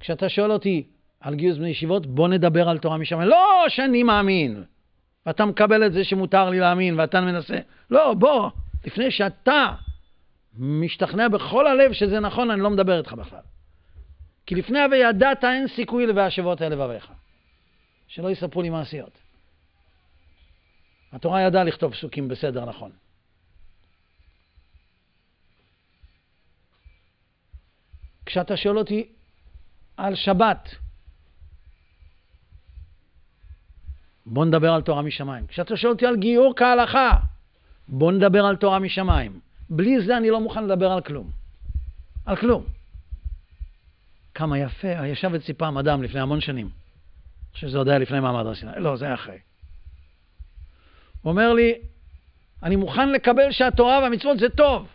כשאתה 0.00 0.28
שואל 0.28 0.52
אותי 0.52 0.86
על 1.20 1.34
גיוס 1.34 1.58
בני 1.58 1.68
ישיבות, 1.68 2.06
בוא 2.06 2.28
נדבר 2.28 2.68
על 2.68 2.78
תורה 2.78 2.98
משמיים. 2.98 3.28
לא 3.28 3.64
שאני 3.68 4.02
מאמין. 4.02 4.64
ואתה 5.26 5.44
מקבל 5.44 5.86
את 5.86 5.92
זה 5.92 6.04
שמותר 6.04 6.50
לי 6.50 6.60
להאמין, 6.60 7.00
ואתה 7.00 7.20
מנסה... 7.20 7.58
לא, 7.90 8.14
בוא, 8.14 8.50
לפני 8.86 9.10
שאתה 9.10 9.74
משתכנע 10.58 11.28
בכל 11.28 11.66
הלב 11.66 11.92
שזה 11.92 12.20
נכון, 12.20 12.50
אני 12.50 12.60
לא 12.60 12.70
מדבר 12.70 12.98
איתך 12.98 13.12
בכלל. 13.12 13.40
כי 14.50 14.54
לפני 14.54 14.78
ה"וידעת" 14.78 15.44
אין 15.44 15.68
סיכוי 15.68 16.06
ל"והשבות 16.06 16.62
אל 16.62 16.72
לבביך". 16.72 17.12
שלא 18.08 18.30
יספרו 18.30 18.62
לי 18.62 18.70
מעשיות. 18.70 19.18
התורה 21.12 21.42
ידעה 21.42 21.64
לכתוב 21.64 21.92
פסוקים 21.92 22.28
בסדר 22.28 22.64
נכון. 22.64 22.90
כשאתה 28.26 28.56
שואל 28.56 28.78
אותי 28.78 29.08
על 29.96 30.14
שבת, 30.14 30.74
בוא 34.26 34.44
נדבר 34.44 34.72
על 34.72 34.82
תורה 34.82 35.02
משמיים. 35.02 35.46
כשאתה 35.46 35.76
שואל 35.76 35.92
אותי 35.92 36.06
על 36.06 36.16
גיור 36.16 36.54
כהלכה, 36.56 37.10
בוא 37.88 38.12
נדבר 38.12 38.44
על 38.46 38.56
תורה 38.56 38.78
משמיים. 38.78 39.40
בלי 39.70 40.00
זה 40.06 40.16
אני 40.16 40.30
לא 40.30 40.40
מוכן 40.40 40.64
לדבר 40.64 40.92
על 40.92 41.00
כלום. 41.00 41.30
על 42.26 42.36
כלום. 42.36 42.79
כמה 44.34 44.58
יפה, 44.58 45.06
ישב 45.06 45.34
אצלי 45.34 45.54
פעם 45.54 45.78
אדם 45.78 46.02
לפני 46.02 46.20
המון 46.20 46.40
שנים. 46.40 46.66
אני 46.66 47.54
חושב 47.54 47.68
שזה 47.68 47.78
עוד 47.78 47.88
היה 47.88 47.98
לפני 47.98 48.20
מעמד 48.20 48.46
הר 48.46 48.54
סיני. 48.54 48.72
לא, 48.76 48.96
זה 48.96 49.04
היה 49.04 49.14
אחרי. 49.14 49.38
הוא 51.22 51.30
אומר 51.30 51.52
לי, 51.52 51.74
אני 52.62 52.76
מוכן 52.76 53.12
לקבל 53.12 53.50
שהתורה 53.50 53.98
והמצוות 54.02 54.38
זה 54.38 54.48
טוב. 54.48 54.88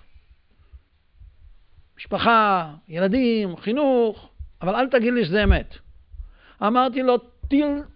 משפחה, 1.97 2.73
ילדים, 2.87 3.57
חינוך, 3.57 4.29
אבל 4.61 4.75
אל 4.75 4.89
תגיד 4.89 5.13
לי 5.13 5.25
שזה 5.25 5.43
אמת. 5.43 5.75
אמרתי 6.63 7.01
לו, 7.01 7.17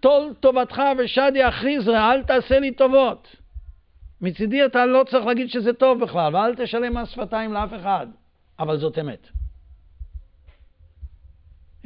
טול 0.00 0.34
טובתך 0.40 0.82
ושדי 0.98 1.48
אחיזרא, 1.48 2.12
אל 2.12 2.22
תעשה 2.22 2.58
לי 2.58 2.70
טובות. 2.70 3.36
מצידי 4.20 4.64
אתה 4.66 4.86
לא 4.86 5.04
צריך 5.10 5.26
להגיד 5.26 5.50
שזה 5.50 5.72
טוב 5.72 6.00
בכלל, 6.00 6.36
ואל 6.36 6.54
תשלם 6.54 6.96
מס 6.96 7.08
שפתיים 7.08 7.52
לאף 7.52 7.70
אחד, 7.80 8.06
אבל 8.58 8.78
זאת 8.78 8.98
אמת. 8.98 9.39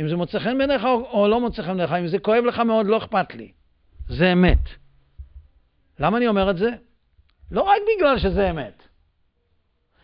אם 0.01 0.09
זה 0.09 0.17
מוצא 0.17 0.39
חן 0.39 0.59
בעיניך 0.59 0.85
או, 0.85 1.11
או 1.11 1.29
לא 1.29 1.41
מוצא 1.41 1.63
חן 1.63 1.77
בעיניך, 1.77 1.93
אם 1.93 2.07
זה 2.07 2.19
כואב 2.19 2.45
לך 2.45 2.59
מאוד, 2.59 2.87
לא 2.87 2.99
אכפת 2.99 3.35
לי. 3.35 3.53
זה 4.09 4.33
אמת. 4.33 4.59
למה 6.01 6.17
אני 6.19 6.27
אומר 6.27 6.51
את 6.51 6.57
זה? 6.57 6.71
לא 7.51 7.63
רק 7.63 7.81
בגלל 7.97 8.19
שזה 8.19 8.51
אמת, 8.51 8.83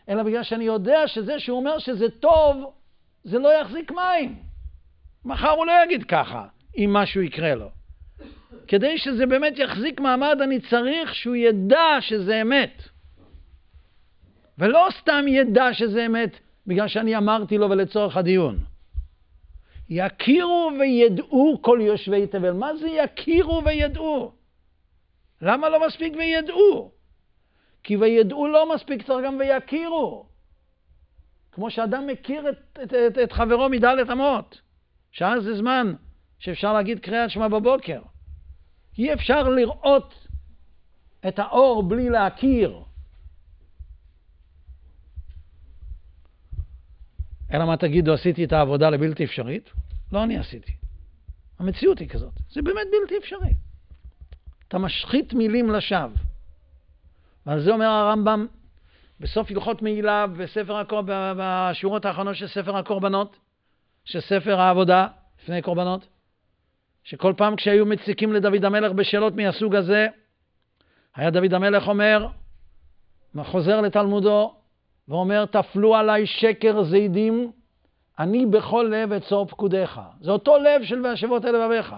אלא 0.08 0.22
בגלל 0.22 0.42
שאני 0.42 0.64
יודע 0.64 1.08
שזה 1.08 1.38
שהוא 1.38 1.58
אומר 1.58 1.78
שזה 1.78 2.10
טוב, 2.10 2.72
זה 3.24 3.38
לא 3.38 3.60
יחזיק 3.60 3.90
מים. 3.90 4.36
מחר 5.24 5.50
הוא 5.50 5.66
לא 5.66 5.72
יגיד 5.84 6.04
ככה. 6.04 6.46
אם 6.76 6.90
משהו 6.92 7.22
יקרה 7.22 7.54
לו. 7.54 7.70
כדי 8.68 8.98
שזה 8.98 9.26
באמת 9.26 9.58
יחזיק 9.58 10.00
מעמד, 10.00 10.38
אני 10.42 10.60
צריך 10.60 11.14
שהוא 11.14 11.36
ידע 11.36 11.96
שזה 12.00 12.42
אמת. 12.42 12.82
ולא 14.58 14.88
סתם 15.00 15.24
ידע 15.28 15.72
שזה 15.72 16.06
אמת 16.06 16.36
בגלל 16.66 16.88
שאני 16.88 17.16
אמרתי 17.16 17.58
לו 17.58 17.70
ולצורך 17.70 18.16
הדיון. 18.16 18.58
יכירו 19.90 20.70
וידעו 20.80 21.58
כל 21.62 21.78
יושבי 21.82 22.26
תבל. 22.26 22.52
מה 22.52 22.76
זה 22.76 22.88
יכירו 22.88 23.62
וידעו? 23.64 24.32
למה 25.42 25.68
לא 25.68 25.86
מספיק 25.86 26.12
וידעו? 26.16 26.92
כי 27.82 27.96
וידעו 27.96 28.48
לא 28.48 28.74
מספיק, 28.74 29.06
צריך 29.06 29.26
גם 29.26 29.36
ויכירו. 29.38 30.26
כמו 31.52 31.70
שאדם 31.70 32.06
מכיר 32.06 32.48
את, 32.48 32.78
את, 32.82 32.94
את, 32.94 33.18
את 33.18 33.32
חברו 33.32 33.68
מדלת 33.68 34.10
אמות. 34.10 34.60
שעה 35.12 35.40
זה 35.40 35.56
זמן 35.56 35.94
שאפשר 36.38 36.72
להגיד 36.72 37.00
קריאת 37.00 37.30
שמע 37.30 37.48
בבוקר. 37.48 38.00
אי 38.98 39.12
אפשר 39.12 39.48
לראות 39.48 40.14
את 41.28 41.38
האור 41.38 41.82
בלי 41.82 42.08
להכיר. 42.10 42.82
אלא 47.52 47.64
מה 47.64 47.76
תגידו, 47.76 48.12
עשיתי 48.12 48.44
את 48.44 48.52
העבודה 48.52 48.90
לבלתי 48.90 49.24
אפשרית? 49.24 49.70
לא 50.12 50.24
אני 50.24 50.38
עשיתי. 50.38 50.72
המציאות 51.58 51.98
היא 51.98 52.08
כזאת. 52.08 52.32
זה 52.50 52.62
באמת 52.62 52.86
בלתי 52.92 53.18
אפשרי. 53.18 53.54
אתה 54.68 54.78
משחית 54.78 55.32
מילים 55.32 55.70
לשווא. 55.70 56.16
ועל 57.46 57.60
זה 57.60 57.70
אומר 57.70 57.86
הרמב"ם 57.86 58.46
בסוף 59.20 59.50
הלכות 59.50 59.82
מעילה 59.82 60.26
בספר 60.26 60.76
הקור... 60.76 61.02
בשורות 61.10 62.04
האחרונות 62.04 62.36
של 62.36 62.46
ספר 62.46 62.76
הקורבנות, 62.76 63.36
של 64.04 64.20
ספר 64.20 64.60
העבודה 64.60 65.06
לפני 65.42 65.62
קורבנות. 65.62 66.08
שכל 67.04 67.34
פעם 67.36 67.56
כשהיו 67.56 67.86
מציקים 67.86 68.32
לדוד 68.32 68.64
המלך 68.64 68.92
בשאלות 68.92 69.36
מהסוג 69.36 69.74
הזה, 69.74 70.06
היה 71.14 71.30
דוד 71.30 71.54
המלך 71.54 71.88
אומר, 71.88 72.26
חוזר 73.42 73.80
לתלמודו 73.80 74.59
ואומר, 75.10 75.44
תפלו 75.46 75.96
עליי 75.96 76.26
שקר 76.26 76.82
זידים, 76.82 77.52
אני 78.18 78.46
בכל 78.46 78.88
לב 78.90 79.12
אצור 79.12 79.46
פקודיך. 79.46 80.00
זה 80.20 80.30
אותו 80.30 80.58
לב 80.58 80.84
של 80.84 81.06
והשבות 81.06 81.44
אל 81.44 81.52
לבביך. 81.56 81.94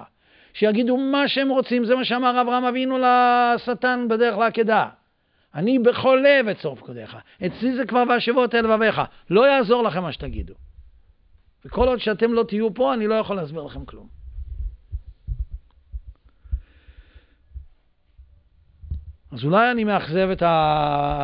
שיגידו 0.54 0.96
מה 0.96 1.28
שהם 1.28 1.48
רוצים, 1.48 1.84
זה 1.84 1.94
מה 1.94 2.04
שאמר 2.04 2.40
אברהם 2.40 2.64
אבינו 2.64 2.98
לשטן 2.98 4.06
בדרך 4.10 4.38
לעקדה. 4.38 4.88
אני 5.54 5.78
בכל 5.78 6.24
לב 6.24 6.48
אצור 6.48 6.76
פקודיך. 6.76 7.16
אצלי 7.46 7.76
זה 7.76 7.86
כבר 7.86 8.04
והשבות 8.08 8.54
אל 8.54 8.64
לבביך. 8.64 9.00
לא 9.30 9.46
יעזור 9.46 9.82
לכם 9.82 10.02
מה 10.02 10.12
שתגידו. 10.12 10.54
וכל 11.64 11.88
עוד 11.88 11.98
שאתם 11.98 12.32
לא 12.32 12.42
תהיו 12.42 12.74
פה, 12.74 12.94
אני 12.94 13.06
לא 13.06 13.14
יכול 13.14 13.36
להסביר 13.36 13.62
לכם 13.62 13.84
כלום. 13.84 14.06
אז 19.32 19.44
אולי 19.44 19.70
אני 19.70 19.84
מאכזב 19.84 20.28
את 20.32 20.42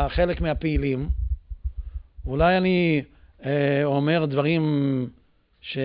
חלק 0.08 0.40
מהפעילים, 0.40 1.08
אולי 2.28 2.58
אני 2.58 3.02
אה, 3.44 3.84
אומר 3.84 4.24
דברים 4.24 4.62
שרבים 5.60 5.82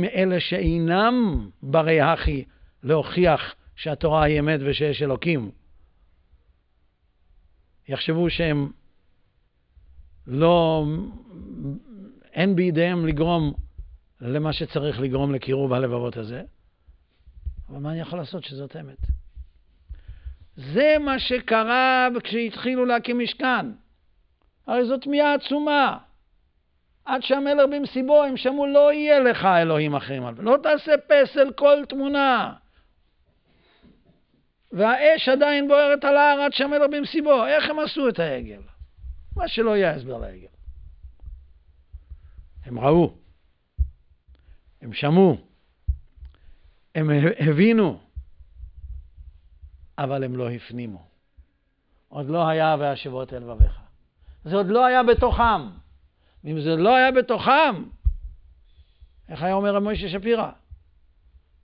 מאלה 0.00 0.40
שאינם 0.40 1.48
ברי 1.62 2.00
הכי 2.00 2.44
להוכיח 2.82 3.54
שהתורה 3.76 4.22
היא 4.22 4.40
אמת 4.40 4.60
ושיש 4.64 5.02
אלוקים, 5.02 5.50
יחשבו 7.88 8.30
שהם 8.30 8.70
לא, 10.26 10.84
אין 12.32 12.56
בידיהם 12.56 13.06
לגרום 13.06 13.52
למה 14.20 14.52
שצריך 14.52 15.00
לגרום 15.00 15.34
לקירוב 15.34 15.72
הלבבות 15.72 16.16
הזה, 16.16 16.42
אבל 17.68 17.78
מה 17.78 17.90
אני 17.90 18.00
יכול 18.00 18.18
לעשות 18.18 18.44
שזאת 18.44 18.76
אמת? 18.76 18.98
זה 20.56 20.96
מה 21.00 21.18
שקרה 21.18 22.08
כשהתחילו 22.24 22.84
להקים 22.84 23.18
משכן. 23.18 23.66
הרי 24.66 24.84
זאת 24.84 25.02
תמיהה 25.02 25.34
עצומה. 25.34 25.98
עד 27.04 27.22
שהמלך 27.22 27.68
במסיבו, 27.72 28.22
הם 28.22 28.36
שמעו, 28.36 28.66
לא 28.66 28.92
יהיה 28.92 29.20
לך 29.20 29.44
אלוהים 29.44 29.94
אחרים. 29.94 30.22
לא 30.38 30.56
תעשה 30.62 30.92
פסל 31.06 31.52
כל 31.52 31.84
תמונה. 31.88 32.54
והאש 34.72 35.28
עדיין 35.28 35.68
בוערת 35.68 36.04
על 36.04 36.16
ההר 36.16 36.40
עד 36.40 36.52
שהמלך 36.52 36.90
במסיבו. 36.92 37.46
איך 37.46 37.70
הם 37.70 37.78
עשו 37.78 38.08
את 38.08 38.18
העגל? 38.18 38.60
מה 39.36 39.48
שלא 39.48 39.76
יהיה 39.76 39.94
הסבר 39.94 40.18
לעגל. 40.18 40.46
הם 42.64 42.78
ראו, 42.78 43.14
הם 44.82 44.92
שמעו, 44.92 45.36
הם 46.94 47.10
הבינו, 47.38 48.00
אבל 49.98 50.24
הם 50.24 50.36
לא 50.36 50.50
הפנימו. 50.50 51.06
עוד 52.08 52.26
לא 52.26 52.48
היה 52.48 52.76
והשבות 52.78 53.32
אל 53.32 53.38
לבביך. 53.38 53.85
זה 54.46 54.56
עוד 54.56 54.66
לא 54.66 54.86
היה 54.86 55.02
בתוכם. 55.02 55.68
ואם 56.44 56.60
זה 56.60 56.76
לא 56.76 56.96
היה 56.96 57.12
בתוכם, 57.12 57.84
איך 59.28 59.42
היה 59.42 59.54
אומר 59.54 59.80
מוישה 59.80 60.08
שפירא? 60.08 60.50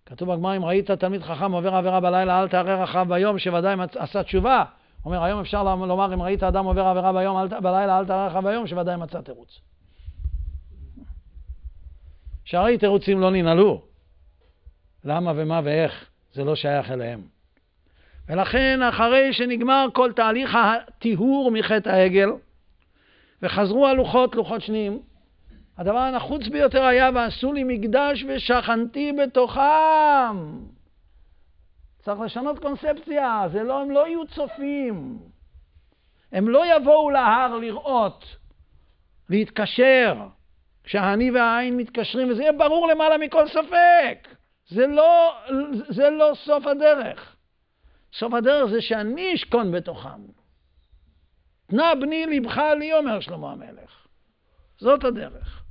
כתוב 0.07 0.33
בגמרא, 0.33 0.57
אם 0.57 0.65
ראית 0.65 0.91
תלמיד 0.91 1.23
חכם 1.23 1.53
עובר 1.53 1.75
עבירה 1.75 2.01
בלילה, 2.01 2.43
אל 2.43 2.49
תערער 2.49 2.85
אחריו 2.85 3.07
ביום, 3.09 3.39
שוודאי 3.39 3.77
עשה 3.97 4.23
תשובה. 4.23 4.65
אומר, 5.05 5.23
היום 5.23 5.41
אפשר 5.41 5.63
לומר, 5.63 6.15
אם 6.15 6.23
ראית 6.23 6.43
אדם 6.43 6.65
עובר 6.65 6.83
עבירה 6.87 7.13
ביום, 7.13 7.37
אל, 7.37 7.61
בלילה, 7.61 7.99
אל 7.99 8.07
תערער 8.07 8.29
אחריו 8.29 8.43
ביום, 8.43 8.67
שוודאי 8.67 8.97
מצא 8.97 9.21
תירוץ. 9.21 9.61
שהרי 12.45 12.79
תירוצים 12.79 13.21
לא 13.21 13.31
ננעלו. 13.31 13.83
למה 15.05 15.33
ומה 15.37 15.61
ואיך, 15.65 16.07
זה 16.33 16.45
לא 16.45 16.57
שייך 16.57 16.91
אליהם. 16.91 17.23
ולכן, 18.29 18.83
אחרי 18.83 19.33
שנגמר 19.33 19.87
כל 19.93 20.13
תהליך 20.13 20.59
הטיהור 20.63 21.51
מחטא 21.51 21.89
העגל, 21.89 22.29
וחזרו 23.43 23.87
הלוחות, 23.87 24.35
לוחות 24.35 24.61
שניים, 24.61 25.03
הדבר 25.79 25.99
הנחוץ 25.99 26.49
ביותר 26.49 26.85
היה, 26.85 27.11
ועשו 27.15 27.53
לי 27.53 27.65
מקדש 27.65 28.25
ושכנתי 28.29 29.13
בתוכם. 29.13 30.37
צריך 32.03 32.21
לשנות 32.21 32.59
קונספציה, 32.59 33.45
זה 33.53 33.63
לא, 33.63 33.83
הם 33.83 33.91
לא 33.91 34.07
יהיו 34.07 34.27
צופים. 34.27 35.19
הם 36.33 36.49
לא 36.49 36.77
יבואו 36.77 37.11
להר 37.11 37.57
לראות, 37.57 38.25
להתקשר, 39.31 40.17
כשהאני 40.85 41.31
והעין 41.31 41.77
מתקשרים, 41.77 42.31
וזה 42.31 42.43
יהיה 42.43 42.53
ברור 42.53 42.89
למעלה 42.89 43.19
מכל 43.19 43.49
ספק. 43.49 44.29
זה 44.69 44.87
לא, 44.87 45.35
זה 45.89 46.11
לא 46.11 46.33
סוף 46.35 46.67
הדרך. 46.67 47.37
סוף 48.13 48.35
הדרך 48.35 48.71
זה 48.71 48.81
שאני 48.81 49.35
אשכון 49.35 49.73
בתוכם. 49.73 50.42
תנה 51.73 51.93
בני 52.01 52.27
לבך 52.27 52.57
לי, 52.79 52.93
אומר 52.93 53.21
שלמה 53.21 53.53
המלך. 53.53 54.07
זאת 54.79 55.05
הדרך. 55.05 55.65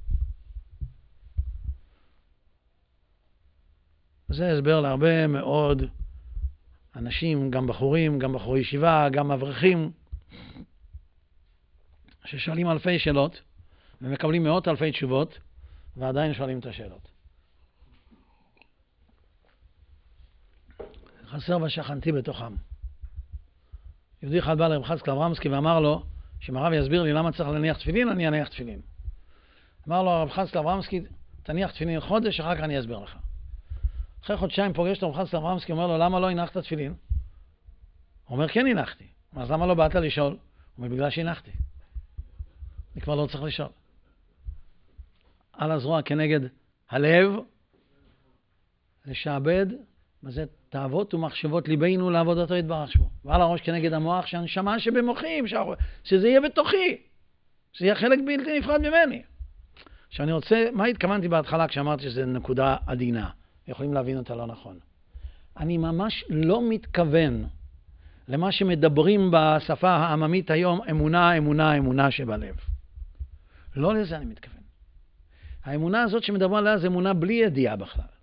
זה 4.30 4.52
הסבר 4.52 4.82
להרבה 4.82 5.28
מאוד 5.28 5.84
אנשים, 6.96 7.52
גם 7.52 7.68
בחורים, 7.68 8.20
גם 8.20 8.34
בחורי 8.34 8.60
ישיבה, 8.60 9.08
גם 9.12 9.32
אברכים, 9.32 9.92
ששואלים 12.26 12.70
אלפי 12.70 13.00
שאלות 13.00 13.42
ומקבלים 14.02 14.44
מאות 14.44 14.68
אלפי 14.68 14.92
תשובות 14.92 15.40
ועדיין 15.98 16.34
שואלים 16.34 16.60
את 16.60 16.66
השאלות. 16.66 17.12
חסר 21.26 21.58
ושכנתי 21.62 22.12
בתוכם. 22.12 22.56
יהודי 24.22 24.40
אחד 24.40 24.58
בא 24.58 24.68
לרב 24.68 24.84
חזקאל 24.84 25.14
אברמסקי 25.14 25.50
ואמר 25.50 25.80
לו, 25.80 26.04
שאם 26.40 26.58
הרב 26.58 26.74
יסביר 26.74 27.04
לי 27.04 27.14
למה 27.14 27.32
צריך 27.32 27.50
להניח 27.50 27.78
תפילין, 27.78 28.10
אני 28.10 28.28
אניח 28.28 28.48
תפילין. 28.48 28.82
אמר 29.88 30.04
לו 30.04 30.10
הרב 30.10 30.30
חזקאל 30.30 30.62
אברמסקי, 30.62 31.02
תניח 31.44 31.72
תפילין 31.72 32.00
חודש, 32.00 32.40
אחר 32.40 32.56
כך 32.56 32.62
אני 32.62 32.80
אסביר 32.80 33.00
לך. 33.00 33.16
אחרי 34.24 34.38
חודשיים 34.38 34.74
פוגש 34.74 34.98
את 34.98 35.04
הרב 35.04 35.16
חזקאל 35.16 35.40
אברמסקי, 35.40 35.72
אומר 35.72 35.88
לו, 35.88 35.98
למה 35.98 36.20
לא 36.20 36.30
הנחת 36.30 36.58
תפילין? 36.58 36.94
הוא 38.26 38.36
אומר, 38.36 38.48
כן 38.48 38.68
הנחתי. 38.68 39.08
אז 39.36 39.52
למה 39.52 39.66
לא 39.66 39.74
באת 39.74 39.96
לשאול? 39.96 40.32
הוא 40.32 40.38
אומר, 40.78 40.96
בגלל 40.96 41.10
שהנחתי. 41.10 41.52
אני 42.96 43.02
כבר 43.02 43.16
לא 43.16 43.28
צריך 43.32 43.44
לשאול. 43.44 43.70
על 45.54 45.72
הזרוע 45.72 46.02
כנגד 46.02 46.40
הלב, 46.90 47.32
לשעבד, 49.06 49.66
מה 50.24 50.32
זה 50.32 50.46
תאוות 50.72 51.14
ומחשבות 51.14 51.68
ליבנו 51.68 52.10
לעבודתו 52.10 52.56
יתברך 52.56 52.92
שמו. 52.92 53.10
ועל 53.26 53.42
הראש 53.42 53.62
כנגד 53.62 53.94
המוח 53.94 54.26
שהנשמה 54.26 54.80
שבמוחי, 54.80 55.42
שזה 56.04 56.28
יהיה 56.28 56.42
בתוכי, 56.42 56.98
שזה 57.74 57.86
יהיה 57.86 57.96
חלק 57.96 58.20
בלתי 58.26 58.60
נפרד 58.60 58.82
ממני. 58.82 59.22
עכשיו 60.08 60.24
אני 60.24 60.34
רוצה, 60.34 60.66
מה 60.74 60.86
התכוונתי 60.86 61.28
בהתחלה 61.28 61.68
כשאמרתי 61.68 62.04
שזו 62.04 62.26
נקודה 62.26 62.78
עדינה? 62.88 63.30
יכולים 63.68 63.94
להבין 63.94 64.18
אותה 64.18 64.36
לא 64.36 64.48
נכון. 64.48 64.80
אני 65.58 65.78
ממש 65.78 66.24
לא 66.30 66.70
מתכוון 66.70 67.46
למה 68.28 68.52
שמדברים 68.52 69.32
בשפה 69.32 69.90
העממית 69.90 70.52
היום, 70.52 70.80
אמונה, 70.90 71.38
אמונה, 71.38 71.78
אמונה 71.78 72.12
שבלב. 72.12 72.56
לא 73.76 73.94
לזה 73.94 74.18
אני 74.18 74.26
מתכוון. 74.26 74.62
האמונה 75.64 76.04
הזאת 76.04 76.24
שמדברים 76.24 76.54
עליה 76.54 76.78
זה 76.78 76.88
אמונה 76.88 77.14
בלי 77.14 77.34
ידיעה 77.34 77.76
בכלל. 77.76 78.21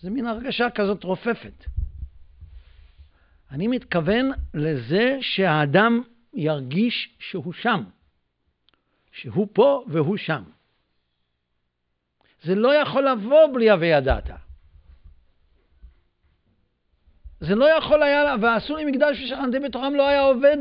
זה 0.00 0.10
מין 0.10 0.26
הרגשה 0.26 0.70
כזאת 0.74 1.04
רופפת. 1.04 1.64
אני 3.50 3.68
מתכוון 3.68 4.30
לזה 4.54 5.18
שהאדם 5.20 6.02
ירגיש 6.34 7.16
שהוא 7.18 7.52
שם, 7.52 7.84
שהוא 9.12 9.48
פה 9.52 9.84
והוא 9.88 10.16
שם. 10.16 10.42
זה 12.42 12.54
לא 12.54 12.74
יכול 12.74 13.08
לבוא 13.08 13.54
בלי 13.54 13.70
הווה 13.70 13.86
ידעת. 13.86 14.30
זה 17.40 17.54
לא 17.54 17.64
יכול 17.78 18.02
היה, 18.02 18.34
ועשו 18.42 18.76
לי 18.76 18.84
מקדש 18.84 19.20
ושכנתי 19.22 19.58
בתוכם 19.58 19.94
לא 19.94 20.08
היה 20.08 20.20
עובד 20.20 20.56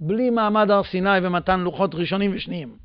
בלי 0.00 0.30
מעמד 0.30 0.70
הר 0.70 0.84
סיני 0.84 1.18
ומתן 1.22 1.60
לוחות 1.60 1.94
ראשונים 1.94 2.36
ושניים. 2.36 2.78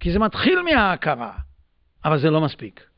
כי 0.00 0.12
זה 0.12 0.18
מתחיל 0.18 0.62
מההכרה. 0.62 1.47
אבל 2.04 2.20
זה 2.20 2.30
לא 2.30 2.40
מספיק. 2.44 2.88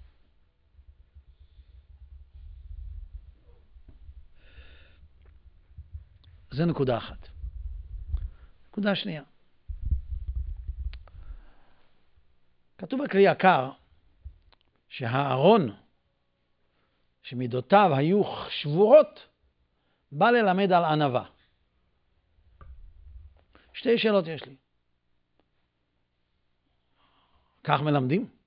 זה 6.51 6.65
נקודה 6.65 6.99
אחת. 6.99 7.29
נקודה 8.69 8.95
שנייה. 8.95 9.23
כתוב 12.79 13.05
בכלי 13.05 13.21
יקר 13.21 13.71
שהארון, 14.89 15.77
שמידותיו 17.23 17.91
היו 17.97 18.23
שבורות, 18.49 19.29
בא 20.13 20.31
ללמד 20.31 20.73
על 20.73 20.85
ענווה. 20.85 21.25
שתי 23.73 23.99
שאלות 23.99 24.27
יש 24.27 24.45
לי. 24.45 24.57
כך 27.65 27.81
מלמדים? 27.81 28.40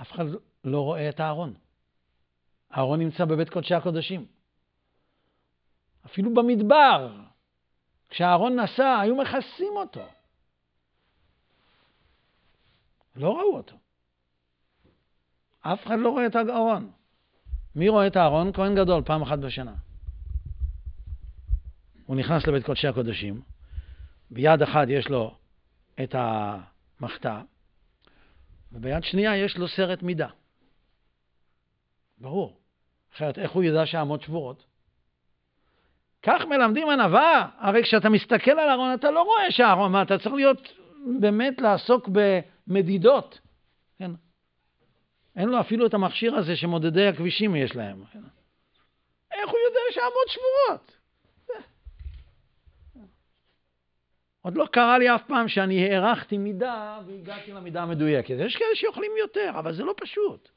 אף 0.00 0.12
אחד 0.12 0.24
לא 0.64 0.80
רואה 0.80 1.08
את 1.08 1.20
הארון. 1.20 1.54
אהרון 2.76 3.00
נמצא 3.00 3.24
בבית 3.24 3.50
קודשי 3.50 3.74
הקודשים. 3.74 4.26
אפילו 6.06 6.34
במדבר, 6.34 7.16
כשאהרון 8.08 8.60
נסע, 8.60 8.98
היו 9.00 9.16
מכסים 9.16 9.72
אותו. 9.76 10.06
לא 13.16 13.38
ראו 13.38 13.56
אותו. 13.56 13.76
אף 15.60 15.86
אחד 15.86 15.98
לא 15.98 16.08
רואה 16.08 16.26
את 16.26 16.36
הארון. 16.36 16.90
מי 17.76 17.88
רואה 17.88 18.06
את 18.06 18.16
הארון? 18.16 18.52
כהן 18.52 18.74
גדול, 18.74 19.02
פעם 19.02 19.22
אחת 19.22 19.38
בשנה. 19.38 19.74
הוא 22.06 22.16
נכנס 22.16 22.46
לבית 22.46 22.66
קודשי 22.66 22.88
הקודשים, 22.88 23.40
ביד 24.30 24.62
אחת 24.62 24.86
יש 24.88 25.08
לו 25.08 25.34
את 26.02 26.14
המחתה, 26.18 27.42
וביד 28.72 29.04
שנייה 29.04 29.36
יש 29.36 29.56
לו 29.56 29.68
סרט 29.68 30.02
מידה. 30.02 30.28
ברור. 32.18 32.60
אחרת, 33.14 33.38
איך 33.38 33.50
הוא 33.50 33.62
ידע 33.62 33.86
שהאמות 33.86 34.22
שבורות? 34.22 34.64
כך 36.22 36.44
מלמדים 36.44 36.90
ענווה, 36.90 37.48
הרי 37.58 37.82
כשאתה 37.82 38.08
מסתכל 38.08 38.50
על 38.50 38.68
הארון 38.68 38.94
אתה 38.94 39.10
לא 39.10 39.22
רואה 39.22 39.50
שהארון, 39.50 40.02
אתה 40.02 40.18
צריך 40.18 40.34
להיות, 40.34 40.68
באמת 41.20 41.60
לעסוק 41.60 42.08
במדידות. 42.08 43.40
כן? 43.98 44.10
אין 45.36 45.48
לו 45.48 45.60
אפילו 45.60 45.86
את 45.86 45.94
המכשיר 45.94 46.34
הזה 46.34 46.56
שמודדי 46.56 47.06
הכבישים 47.08 47.56
יש 47.56 47.76
להם. 47.76 48.04
כן? 48.12 48.22
איך 49.32 49.50
הוא 49.50 49.58
יודע 49.68 49.80
שהאמות 49.90 50.28
שבורות? 50.28 50.99
עוד 54.42 54.56
לא 54.56 54.66
קרה 54.72 54.98
לי 54.98 55.14
אף 55.14 55.22
פעם 55.26 55.48
שאני 55.48 55.84
הערכתי 55.84 56.38
מידה 56.38 57.00
והגעתי 57.06 57.52
למידה 57.52 57.82
המדויקת. 57.82 58.34
יש 58.38 58.56
כאלה 58.56 58.74
שיכולים 58.74 59.12
יותר, 59.18 59.50
אבל 59.58 59.74
זה 59.74 59.84
לא 59.84 59.94
פשוט. 59.96 60.48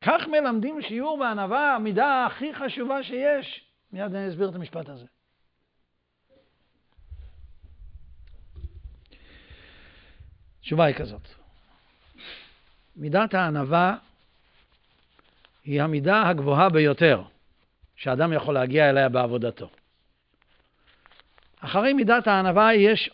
כך 0.00 0.26
מלמדים 0.26 0.82
שיעור 0.82 1.18
בענווה, 1.18 1.74
המידה 1.74 2.26
הכי 2.26 2.54
חשובה 2.54 3.02
שיש. 3.02 3.64
מיד 3.92 4.14
אני 4.14 4.28
אסביר 4.28 4.48
את 4.48 4.54
המשפט 4.54 4.88
הזה. 4.88 5.06
התשובה 10.60 10.84
היא 10.84 10.94
כזאת. 10.94 11.28
מידת 12.96 13.34
הענווה 13.34 13.96
היא 15.64 15.82
המידה 15.82 16.28
הגבוהה 16.28 16.68
ביותר 16.68 17.22
שאדם 17.96 18.32
יכול 18.32 18.54
להגיע 18.54 18.90
אליה 18.90 19.08
בעבודתו. 19.08 19.70
אחרי 21.60 21.92
מידת 21.92 22.26
הענווה 22.26 22.74
יש 22.74 23.10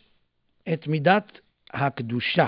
את 0.73 0.87
מידת 0.87 1.41
הקדושה. 1.73 2.47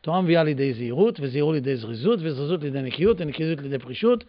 תורה 0.00 0.20
מביאה 0.20 0.42
לידי 0.42 0.74
זהירות, 0.74 1.20
וזהירות 1.20 1.54
לידי 1.54 1.76
זריזות, 1.76 2.18
וזריזות 2.22 2.62
לידי 2.62 2.82
נקיות, 2.82 3.20
ונקיות 3.20 3.60
לידי 3.60 3.78
פרישות, 3.78 4.24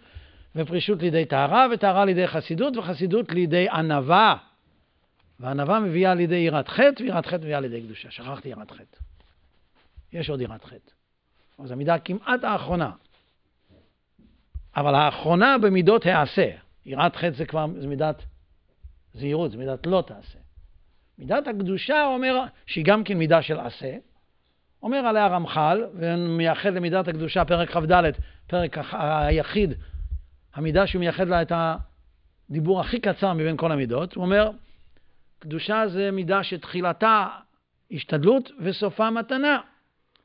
ופרישות 0.55 1.01
לידי 1.01 1.25
טהרה, 1.25 1.67
וטהרה 1.73 2.05
לידי 2.05 2.27
חסידות, 2.27 2.77
וחסידות 2.77 3.31
לידי 3.31 3.69
ענווה. 3.69 4.37
וענווה 5.39 5.79
מביאה 5.79 6.15
לידי 6.15 6.35
יראת 6.35 6.67
חטא, 6.67 7.03
ויראת 7.03 7.25
חטא 7.25 7.37
מביאה 7.37 7.59
לידי 7.59 7.81
קדושה. 7.81 8.11
שכחתי 8.11 8.49
יראת 8.49 8.71
חטא. 8.71 8.97
יש 10.13 10.29
עוד 10.29 10.41
יראת 10.41 10.63
חטא. 10.63 10.91
זו 11.63 11.73
המידה 11.73 11.99
כמעט 11.99 12.43
האחרונה. 12.43 12.91
אבל 14.75 14.95
האחרונה 14.95 15.57
במידות 15.57 16.05
העשה. 16.05 16.49
יראת 16.85 17.15
חטא 17.15 17.31
זה 17.37 17.45
כבר 17.45 17.65
זה 17.79 17.87
מידת 17.87 18.23
זהירות, 19.15 19.51
זה 19.51 19.57
מידת 19.57 19.87
לא 19.87 20.03
תעשה. 20.07 20.39
מידת 21.17 21.47
הקדושה 21.47 22.05
אומר 22.05 22.43
שהיא 22.65 22.85
גם 22.85 23.03
כן 23.03 23.17
מידה 23.17 23.41
של 23.41 23.59
עשה. 23.59 23.95
אומר 24.83 24.97
עליה 24.97 25.27
רמח"ל, 25.27 25.83
ומייחד 25.93 26.69
למידת 26.69 27.07
הקדושה, 27.07 27.45
פרק 27.45 27.69
כ"ד, 27.69 28.03
פרק 28.47 28.77
היחיד, 28.91 29.73
המידה 30.55 30.87
שהוא 30.87 30.99
מייחד 30.99 31.27
לה 31.27 31.41
את 31.41 31.51
הדיבור 32.49 32.81
הכי 32.81 32.99
קצר 32.99 33.33
מבין 33.33 33.57
כל 33.57 33.71
המידות, 33.71 34.15
הוא 34.15 34.25
אומר, 34.25 34.49
קדושה 35.39 35.87
זה 35.87 36.11
מידה 36.11 36.43
שתחילתה 36.43 37.27
השתדלות 37.91 38.51
וסופה 38.59 39.09
מתנה. 39.09 39.59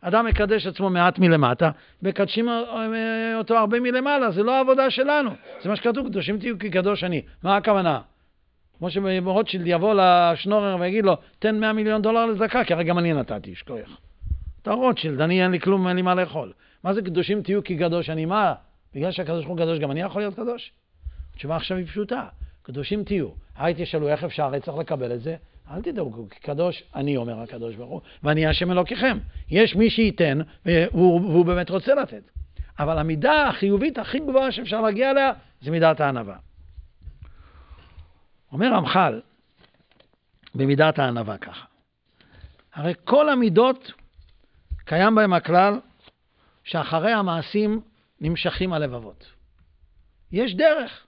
אדם 0.00 0.26
מקדש 0.26 0.66
עצמו 0.66 0.90
מעט 0.90 1.18
מלמטה, 1.18 1.70
מקדשים 2.02 2.48
אותו 3.34 3.58
הרבה 3.58 3.80
מלמעלה, 3.80 4.30
זה 4.30 4.42
לא 4.42 4.56
העבודה 4.56 4.90
שלנו. 4.90 5.30
זה 5.62 5.68
מה 5.68 5.76
שכתוב, 5.76 6.08
קדושים 6.08 6.38
תהיו 6.38 6.58
כי 6.58 6.70
קדוש 6.70 7.04
אני. 7.04 7.22
מה 7.42 7.56
הכוונה? 7.56 8.00
כמו 8.80 8.90
שרוטשילד 8.90 9.66
יבוא 9.66 9.94
לשנורר 9.94 10.76
ויגיד 10.80 11.04
לו, 11.04 11.16
תן 11.38 11.60
100 11.60 11.72
מיליון 11.72 12.02
דולר 12.02 12.26
לצדקה, 12.26 12.64
כי 12.64 12.74
הרי 12.74 12.84
גם 12.84 12.98
אני 12.98 13.12
נתתי, 13.12 13.54
שכוח. 13.54 14.00
אתה 14.62 14.72
רוטשילד, 14.72 15.20
אני 15.20 15.42
אין 15.42 15.50
לי 15.50 15.60
כלום, 15.60 15.88
אין 15.88 15.96
לי 15.96 16.02
מה 16.02 16.14
לאכול. 16.14 16.52
מה 16.84 16.94
זה 16.94 17.02
קדושים 17.02 17.42
תהיו 17.42 17.64
כי 17.64 17.78
קדוש 17.78 18.10
אני? 18.10 18.24
מה? 18.24 18.54
בגלל 18.94 19.10
שהקדוש 19.10 19.44
הוא 19.44 19.56
קדוש, 19.56 19.78
גם 19.78 19.90
אני 19.90 20.00
יכול 20.00 20.22
להיות 20.22 20.34
קדוש? 20.34 20.72
התשובה 21.34 21.56
עכשיו 21.56 21.76
היא 21.76 21.86
פשוטה, 21.86 22.24
קדושים 22.62 23.04
תהיו. 23.04 23.28
היי 23.58 23.74
תשאלו 23.76 24.08
איך 24.08 24.24
אפשר, 24.24 24.44
הרי 24.44 24.60
צריך 24.60 24.76
לקבל 24.78 25.12
את 25.12 25.20
זה. 25.20 25.36
אל 25.70 25.82
תדאגו, 25.82 26.28
כי 26.30 26.40
קדוש 26.40 26.82
אני 26.94 27.16
אומר 27.16 27.40
הקדוש 27.40 27.76
ברוך 27.76 27.90
הוא, 27.90 28.00
ואני 28.22 28.46
השם 28.46 28.70
אלוקיכם. 28.70 29.18
יש 29.50 29.76
מי 29.76 29.90
שייתן, 29.90 30.38
והוא, 30.66 31.20
והוא 31.20 31.44
באמת 31.44 31.70
רוצה 31.70 31.94
לתת. 31.94 32.22
אבל 32.78 32.98
המידה 32.98 33.48
החיובית 33.48 33.98
הכי 33.98 34.18
גבוהה 34.18 34.52
שאפשר 34.52 34.80
להגיע 34.80 35.10
אליה, 35.10 35.32
זה 35.62 35.70
מידת 35.70 36.00
הענווה. 36.00 36.36
אומר 38.52 38.72
רמח"ל, 38.74 39.20
במידת 40.54 40.98
הענווה 40.98 41.38
ככה, 41.38 41.66
הרי 42.74 42.94
כל 43.04 43.28
המידות, 43.28 43.92
קיים 44.84 45.14
בהם 45.14 45.32
הכלל 45.32 45.80
שאחרי 46.64 47.12
המעשים 47.12 47.80
נמשכים 48.20 48.72
הלבבות. 48.72 49.32
יש 50.32 50.54
דרך. 50.54 51.06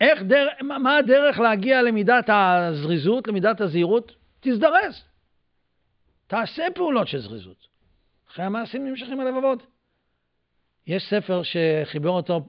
איך 0.00 0.22
דרך, 0.22 0.52
מה 0.62 0.96
הדרך 0.96 1.38
להגיע 1.38 1.82
למידת 1.82 2.24
הזריזות, 2.28 3.28
למידת 3.28 3.60
הזהירות? 3.60 4.12
תזדרז. 4.40 5.04
תעשה 6.26 6.66
פעולות 6.74 7.08
של 7.08 7.18
זריזות. 7.18 7.66
אחרי 8.30 8.44
המעשים 8.44 8.86
נמשכים 8.86 9.20
הלבבות. 9.20 9.66
יש 10.86 11.02
ספר 11.10 11.42
שחיבר 11.42 12.10
אותו 12.10 12.48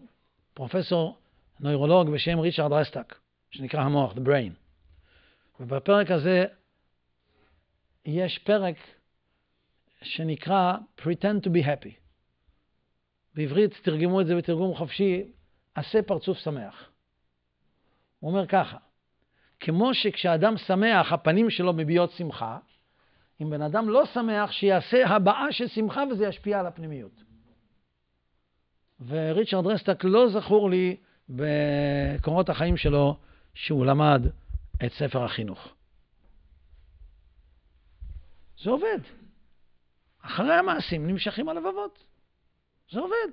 פרופסור 0.53 1.17
נוירולוג 1.59 2.09
בשם 2.09 2.39
ריצ'רד 2.39 2.73
רסטק, 2.73 3.15
שנקרא 3.51 3.81
המוח, 3.81 4.13
The 4.13 4.19
Brain. 4.19 4.53
ובפרק 5.59 6.11
הזה 6.11 6.45
יש 8.05 8.39
פרק 8.39 8.75
שנקרא 10.01 10.77
Pretend 11.01 11.45
to 11.45 11.49
be 11.49 11.65
happy. 11.65 11.93
בעברית 13.35 13.73
תרגמו 13.83 14.21
את 14.21 14.27
זה 14.27 14.35
בתרגום 14.35 14.75
חופשי, 14.75 15.31
עשה 15.75 16.01
פרצוף 16.01 16.37
שמח. 16.37 16.89
הוא 18.19 18.31
אומר 18.31 18.47
ככה, 18.47 18.77
כמו 19.59 19.93
שכשאדם 19.93 20.57
שמח 20.57 21.13
הפנים 21.13 21.49
שלו 21.49 21.73
מביעות 21.73 22.11
שמחה, 22.11 22.57
אם 23.41 23.49
בן 23.49 23.61
אדם 23.61 23.89
לא 23.89 24.05
שמח, 24.05 24.51
שיעשה 24.51 25.07
הבעה 25.07 25.51
של 25.51 25.67
שמחה 25.67 26.03
וזה 26.11 26.27
ישפיע 26.27 26.59
על 26.59 26.65
הפנימיות. 26.65 27.23
וריצ'רד 29.07 29.67
רסטק 29.67 30.03
לא 30.03 30.29
זכור 30.29 30.69
לי 30.69 30.97
בקורות 31.29 32.49
החיים 32.49 32.77
שלו 32.77 33.17
שהוא 33.53 33.85
למד 33.85 34.21
את 34.85 34.91
ספר 34.93 35.23
החינוך. 35.23 35.73
זה 38.63 38.69
עובד. 38.69 38.99
אחרי 40.21 40.53
המעשים 40.53 41.07
נמשכים 41.07 41.49
הלבבות. 41.49 42.03
זה 42.91 42.99
עובד. 42.99 43.29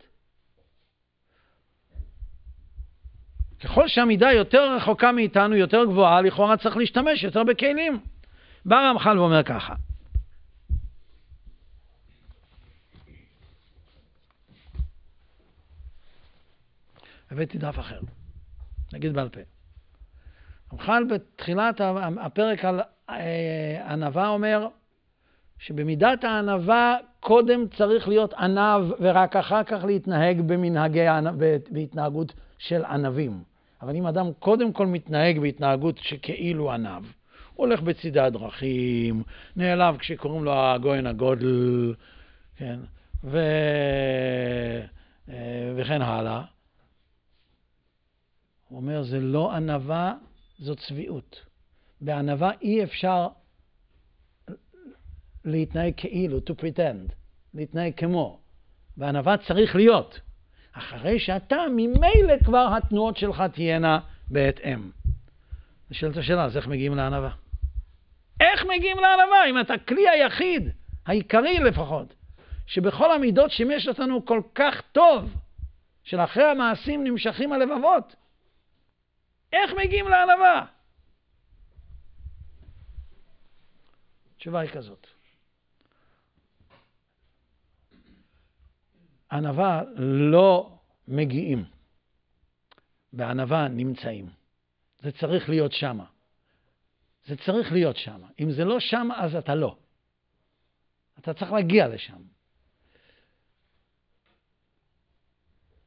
ככל 3.64 3.88
שהמידה 3.88 4.32
יותר 4.32 4.76
רחוקה 4.76 5.12
מאיתנו, 5.12 5.56
יותר 5.56 5.84
גבוהה, 5.84 6.20
לכאורה 6.20 6.56
צריך 6.56 6.76
להשתמש 6.76 7.22
יותר 7.22 7.44
בכלים. 7.44 8.00
בא 8.64 8.76
רמח"ל 8.76 9.18
ואומר 9.18 9.42
ככה, 9.42 9.74
הבאתי 17.30 17.58
דף 17.58 17.78
אחר, 17.78 18.00
נגיד 18.92 19.12
בעל 19.12 19.28
פה. 19.28 19.40
רמח"ל 20.72 21.04
בתחילת 21.10 21.80
הפרק 22.20 22.64
על 22.64 22.80
אה, 23.10 23.92
ענווה 23.92 24.28
אומר 24.28 24.68
שבמידת 25.58 26.24
הענווה 26.24 26.96
קודם 27.20 27.68
צריך 27.68 28.08
להיות 28.08 28.34
ענב 28.34 28.92
ורק 29.00 29.36
אחר 29.36 29.64
כך 29.64 29.84
להתנהג 29.84 30.40
במנהגי, 30.40 31.06
בהתנהגות 31.70 32.32
של 32.58 32.84
ענבים. 32.84 33.42
אבל 33.82 33.96
אם 33.96 34.06
אדם 34.06 34.26
קודם 34.38 34.72
כל 34.72 34.86
מתנהג 34.86 35.38
בהתנהגות 35.38 35.98
שכאילו 35.98 36.72
ענב, 36.72 37.02
הולך 37.54 37.80
בצידי 37.80 38.20
הדרכים, 38.20 39.22
נעלב 39.56 39.96
כשקוראים 39.96 40.44
לו 40.44 40.52
הגויין 40.54 41.06
הגודל, 41.06 41.94
כן, 42.56 42.78
ו... 43.24 43.38
אה, 45.28 45.72
וכן 45.76 46.02
הלאה. 46.02 46.42
הוא 48.68 48.76
אומר, 48.76 49.02
זה 49.02 49.20
לא 49.20 49.52
ענווה, 49.52 50.14
זו 50.58 50.76
צביעות. 50.76 51.40
בענווה 52.00 52.50
אי 52.62 52.84
אפשר 52.84 53.28
להתנהג 55.44 55.92
כאילו, 55.96 56.38
to 56.38 56.52
pretend, 56.60 57.12
להתנהג 57.54 57.92
כמו. 57.96 58.40
בענווה 58.96 59.36
צריך 59.36 59.76
להיות. 59.76 60.20
אחרי 60.72 61.18
שאתה, 61.18 61.56
ממילא 61.70 62.34
כבר 62.44 62.68
התנועות 62.76 63.16
שלך 63.16 63.42
תהיינה 63.52 63.98
בהתאם. 64.28 64.90
נשאלת 65.90 66.16
השאלה, 66.16 66.44
אז 66.44 66.56
איך 66.56 66.66
מגיעים 66.66 66.94
לענווה? 66.94 67.30
איך 68.40 68.64
מגיעים 68.64 68.96
לענווה 68.96 69.50
אם 69.50 69.60
אתה 69.60 69.74
כלי 69.78 70.08
היחיד, 70.08 70.70
העיקרי 71.06 71.58
לפחות, 71.58 72.14
שבכל 72.66 73.12
המידות 73.12 73.50
שימש 73.50 73.88
אותנו 73.88 74.24
כל 74.26 74.40
כך 74.54 74.80
טוב, 74.92 75.34
שלאחרי 76.04 76.44
המעשים 76.44 77.04
נמשכים 77.04 77.52
הלבבות? 77.52 78.16
איך 79.56 79.72
מגיעים 79.84 80.08
לענווה? 80.08 80.66
התשובה 84.36 84.60
היא 84.60 84.70
כזאת. 84.70 85.06
ענווה 89.32 89.82
לא 89.96 90.78
מגיעים, 91.08 91.64
בענווה 93.12 93.68
נמצאים. 93.68 94.30
זה 94.98 95.12
צריך 95.12 95.48
להיות 95.48 95.72
שמה. 95.72 96.04
זה 97.26 97.36
צריך 97.36 97.72
להיות 97.72 97.96
שמה. 97.96 98.28
אם 98.40 98.50
זה 98.50 98.64
לא 98.64 98.80
שמה, 98.80 99.24
אז 99.24 99.34
אתה 99.34 99.54
לא. 99.54 99.76
אתה 101.18 101.34
צריך 101.34 101.52
להגיע 101.52 101.88
לשם. 101.88 102.22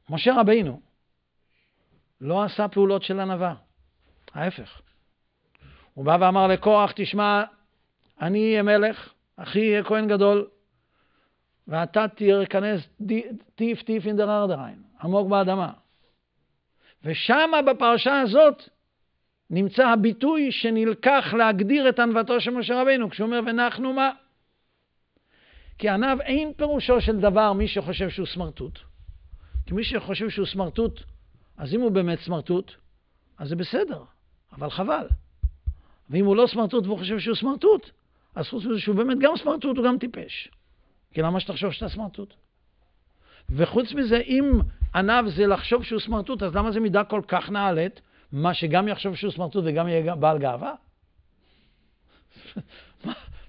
משה 0.08 0.30
רבינו 0.40 0.89
לא 2.20 2.44
עשה 2.44 2.68
פעולות 2.68 3.02
של 3.02 3.20
ענווה, 3.20 3.54
ההפך. 4.34 4.80
הוא 5.94 6.04
בא 6.04 6.16
ואמר 6.20 6.46
לקורח, 6.46 6.92
תשמע, 6.96 7.44
אני 8.20 8.50
אהיה 8.50 8.62
מלך, 8.62 9.12
אחי 9.36 9.58
יהיה 9.58 9.84
כהן 9.84 10.08
גדול, 10.08 10.48
ואתה 11.68 12.06
תיכנס 12.08 12.88
טיף 13.54 13.82
טיף 13.82 14.06
אין 14.06 14.16
דר 14.16 14.30
ארדריין, 14.30 14.82
עמוק 15.02 15.28
באדמה. 15.28 15.72
ושמה 17.04 17.62
בפרשה 17.62 18.20
הזאת 18.20 18.68
נמצא 19.50 19.88
הביטוי 19.88 20.52
שנלקח 20.52 21.34
להגדיר 21.38 21.88
את 21.88 21.98
ענוותו 21.98 22.40
של 22.40 22.50
משה 22.50 22.82
רבינו, 22.82 23.10
כשהוא 23.10 23.26
אומר 23.26 23.40
ונחנו 23.46 23.92
מה? 23.92 24.10
כי 25.78 25.88
ענב 25.88 26.20
אין 26.20 26.52
פירושו 26.52 27.00
של 27.00 27.16
דבר 27.16 27.52
מי 27.52 27.68
שחושב 27.68 28.08
שהוא 28.08 28.26
סמרטוט. 28.26 28.78
כי 29.66 29.74
מי 29.74 29.84
שחושב 29.84 30.30
שהוא 30.30 30.46
סמרטוט, 30.46 31.00
אז 31.60 31.74
אם 31.74 31.80
הוא 31.80 31.90
באמת 31.90 32.20
סמרטוט, 32.20 32.72
אז 33.38 33.48
זה 33.48 33.56
בסדר, 33.56 34.02
אבל 34.52 34.70
חבל. 34.70 35.06
ואם 36.10 36.24
הוא 36.24 36.36
לא 36.36 36.46
סמרטוט 36.46 36.86
והוא 36.86 36.98
חושב 36.98 37.18
שהוא 37.18 37.36
סמרטוט, 37.36 37.90
אז 38.34 38.48
חוץ 38.48 38.64
מזה 38.64 38.80
שהוא 38.80 38.96
באמת 38.96 39.18
גם 39.20 39.32
סמרטוט, 39.36 39.76
הוא 39.76 39.84
גם 39.84 39.98
טיפש. 39.98 40.48
כי 41.14 41.22
למה 41.22 41.40
שתחשוב 41.40 41.72
שאתה 41.72 41.88
סמרטוט? 41.88 42.34
וחוץ 43.50 43.92
מזה, 43.92 44.16
אם 44.16 44.60
עניו 44.94 45.24
זה 45.36 45.46
לחשוב 45.46 45.84
שהוא 45.84 46.00
סמרטוט, 46.00 46.42
אז 46.42 46.56
למה 46.56 46.72
זה 46.72 46.80
מידה 46.80 47.04
כל 47.04 47.20
כך 47.28 47.50
נעלית, 47.50 48.00
מה 48.32 48.54
שגם 48.54 48.88
יחשוב 48.88 49.16
שהוא 49.16 49.32
סמרטוט 49.32 49.64
וגם 49.66 49.88
יהיה 49.88 50.14
בעל 50.14 50.38
גאווה? 50.38 50.74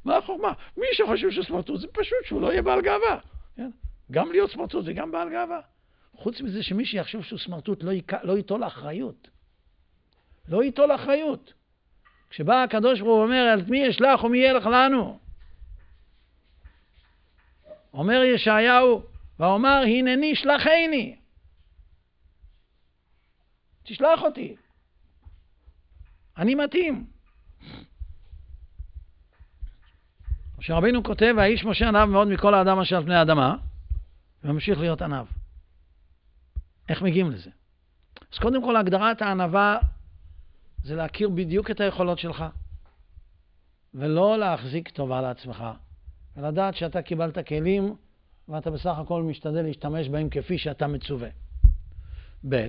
מה, 0.06 0.18
החוכמה? 0.18 0.54
מי 0.78 0.88
שחושב 0.94 1.32
שהוא 1.32 1.46
סמרטוט 1.46 1.80
זה 1.80 1.88
פשוט 1.88 2.26
שהוא 2.26 2.42
לא 2.42 2.52
יהיה 2.52 2.62
בעל 2.62 2.82
גאווה. 2.82 3.20
כן? 3.56 3.72
גם 4.12 4.32
להיות 4.32 4.52
סמרטוט 4.52 4.84
וגם 4.88 5.12
בעל 5.12 5.30
גאווה. 5.30 5.60
חוץ 6.16 6.42
מזה 6.42 6.64
שמי 6.64 6.86
שיחשוב 6.86 7.24
שהוא 7.24 7.40
סמרטוט 7.40 7.84
לא, 7.84 7.92
יק... 7.92 8.14
לא 8.24 8.38
ייטול 8.38 8.64
אחריות. 8.68 9.30
לא 10.48 10.64
ייטול 10.64 10.96
אחריות. 10.96 11.54
כשבא 12.30 12.64
הקדוש 12.64 13.00
ברוך 13.00 13.16
הוא 13.16 13.24
אומר, 13.24 13.56
את 13.60 13.68
מי 13.70 13.90
אשלח 13.90 14.24
ומי 14.24 14.38
ילך 14.38 14.66
לנו? 14.66 15.20
אומר 17.94 18.24
ישעיהו, 18.24 19.04
ואומר, 19.40 19.82
הנני 19.86 20.36
שלחני. 20.36 21.16
תשלח 23.84 24.22
אותי. 24.22 24.56
אני 26.38 26.56
מתאים. 26.56 27.06
משה 30.58 30.76
רבינו 30.76 31.04
כותב, 31.04 31.36
האיש 31.38 31.66
משה 31.66 31.88
עניו 31.88 32.08
מאוד 32.08 32.28
מכל 32.28 32.54
האדם 32.54 32.80
אשר 32.80 32.98
על 32.98 33.04
פני 33.04 33.16
האדמה, 33.16 33.56
וממשיך 34.44 34.80
להיות 34.80 35.02
עניו. 35.02 35.26
איך 36.92 37.02
מגיעים 37.02 37.32
לזה? 37.32 37.50
אז 38.34 38.40
קודם 38.40 38.64
כל, 38.64 38.76
הגדרת 38.76 39.22
הענווה 39.22 39.80
זה 40.84 40.96
להכיר 40.96 41.30
בדיוק 41.30 41.72
את 41.72 41.80
היכולות 41.80 42.20
שלך, 42.20 42.46
ולא 43.94 44.40
להחזיק 44.40 44.90
טובה 44.90 45.22
לעצמך, 45.22 45.64
ולדעת 46.38 46.76
שאתה 46.76 47.02
קיבלת 47.02 47.48
כלים 47.48 47.96
ואתה 48.50 48.72
בסך 48.72 48.98
הכל 48.98 49.24
משתדל 49.24 49.62
להשתמש 49.62 50.10
בהם 50.10 50.30
כפי 50.30 50.58
שאתה 50.58 50.88
מצווה. 50.88 51.30
ב', 52.50 52.68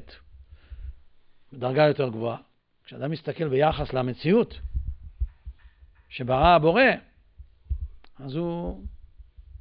בדרגה 1.53 1.83
יותר 1.83 2.09
גבוהה, 2.09 2.37
כשאדם 2.85 3.11
מסתכל 3.11 3.49
ביחס 3.49 3.93
למציאות 3.93 4.61
שברא 6.09 6.55
הבורא, 6.55 6.83
אז 8.19 8.35
הוא 8.35 8.85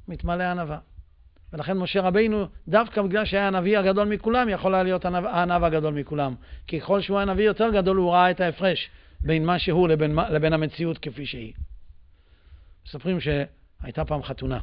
מתמלא 0.08 0.42
ענווה. 0.42 0.78
ולכן 1.52 1.78
משה 1.78 2.00
רבינו, 2.00 2.46
דווקא 2.68 3.02
בגלל 3.02 3.24
שהיה 3.24 3.46
הנביא 3.46 3.78
הגדול 3.78 4.08
מכולם, 4.08 4.48
יכול 4.48 4.74
היה 4.74 4.82
להיות 4.84 5.04
הענב 5.04 5.64
הגדול 5.64 5.94
מכולם. 5.94 6.34
כי 6.66 6.80
ככל 6.80 7.00
שהוא 7.00 7.18
היה 7.18 7.26
נביא 7.26 7.44
יותר 7.44 7.70
גדול, 7.70 7.96
הוא 7.96 8.12
ראה 8.12 8.30
את 8.30 8.40
ההפרש 8.40 8.90
בין 9.20 9.46
מה 9.46 9.58
שהוא 9.58 9.88
לבין, 9.88 10.16
לבין 10.30 10.52
המציאות 10.52 10.98
כפי 10.98 11.26
שהיא. 11.26 11.52
מספרים 12.86 13.18
שהייתה 13.20 14.04
פעם 14.04 14.22
חתונה, 14.22 14.60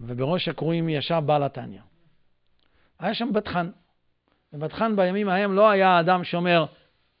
ובראש 0.00 0.48
הקרואים 0.48 0.88
ישב 0.88 1.22
בעל 1.26 1.42
התניא. 1.42 1.80
היה 2.98 3.14
שם 3.14 3.32
בת 3.32 3.48
חן, 3.48 3.70
ובת 4.52 4.72
חן 4.72 4.96
בימים 4.96 5.28
ההם 5.28 5.52
לא 5.52 5.70
היה 5.70 6.00
אדם 6.00 6.24
שאומר 6.24 6.66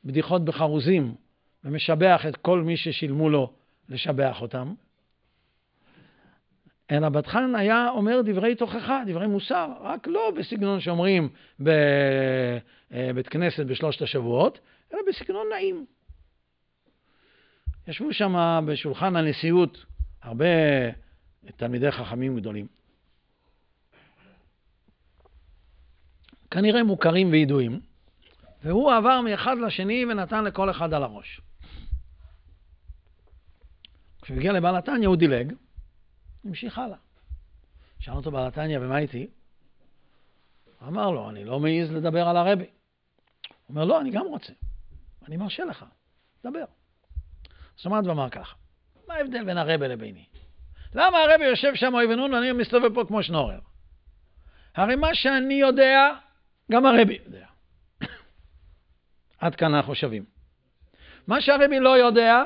בדיחות 0.04 0.44
בחרוזים 0.44 1.14
ומשבח 1.64 2.26
את 2.28 2.36
כל 2.36 2.62
מי 2.62 2.76
ששילמו 2.76 3.30
לו 3.30 3.52
לשבח 3.88 4.42
אותם. 4.42 4.74
אלא 6.90 7.08
בת 7.08 7.26
חן 7.26 7.54
היה 7.54 7.88
אומר 7.90 8.20
דברי 8.24 8.54
תוכחה, 8.54 9.02
דברי 9.06 9.26
מוסר, 9.26 9.72
רק 9.80 10.06
לא 10.06 10.32
בסגנון 10.38 10.80
שאומרים 10.80 11.28
בבית 11.60 13.26
אה, 13.26 13.30
כנסת 13.30 13.66
בשלושת 13.66 14.02
השבועות, 14.02 14.60
אלא 14.92 15.00
בסגנון 15.08 15.46
נעים. 15.50 15.86
ישבו 17.88 18.12
שם 18.12 18.64
בשולחן 18.66 19.16
הנשיאות 19.16 19.84
הרבה 20.22 20.44
תלמידי 21.56 21.90
חכמים 21.90 22.36
גדולים. 22.36 22.66
כנראה 26.50 26.82
מוכרים 26.82 27.30
וידועים, 27.30 27.80
והוא 28.64 28.92
עבר 28.92 29.20
מאחד 29.20 29.56
לשני 29.58 30.04
ונתן 30.04 30.44
לכל 30.44 30.70
אחד 30.70 30.94
על 30.94 31.02
הראש. 31.02 31.40
כשהוא 34.22 34.36
הגיע 34.36 34.52
לבעל 34.52 34.76
התניא 34.76 35.08
הוא 35.08 35.16
דילג, 35.16 35.52
המשיך 36.44 36.78
הלאה. 36.78 36.96
שאל 37.98 38.14
אותו 38.14 38.30
בעל 38.30 38.46
התניא, 38.46 38.78
ומה 38.78 38.98
איתי? 38.98 39.30
אמר 40.88 41.10
לו, 41.10 41.30
אני 41.30 41.44
לא 41.44 41.60
מעז 41.60 41.92
לדבר 41.92 42.28
על 42.28 42.36
הרבי. 42.36 42.64
הוא 42.64 42.70
אומר, 43.68 43.84
לא, 43.84 44.00
אני 44.00 44.10
גם 44.10 44.26
רוצה. 44.26 44.52
אני 45.28 45.36
מרשה 45.36 45.64
לך, 45.64 45.84
דבר. 46.44 46.64
זאת 47.76 47.86
אומרת, 47.86 48.06
ואמר 48.06 48.30
ככה, 48.30 48.54
מה 49.08 49.14
ההבדל 49.14 49.44
בין 49.44 49.58
הרבי 49.58 49.88
לביני? 49.88 50.24
למה 50.94 51.18
הרבי 51.18 51.44
יושב 51.44 51.74
שם 51.74 51.94
אוי 51.94 52.06
ונון 52.06 52.34
ואני 52.34 52.52
מסתובב 52.52 52.94
פה 52.94 53.04
כמו 53.08 53.22
שנורר? 53.22 53.58
הרי 54.74 54.96
מה 54.96 55.14
שאני 55.14 55.54
יודע, 55.54 56.10
גם 56.72 56.86
הרבי 56.86 57.18
יודע. 57.26 57.46
עד 59.40 59.54
כאן 59.54 59.74
אנחנו 59.74 59.94
שווים. 59.94 60.24
מה 61.26 61.40
שהרבי 61.40 61.80
לא 61.80 61.98
יודע, 61.98 62.42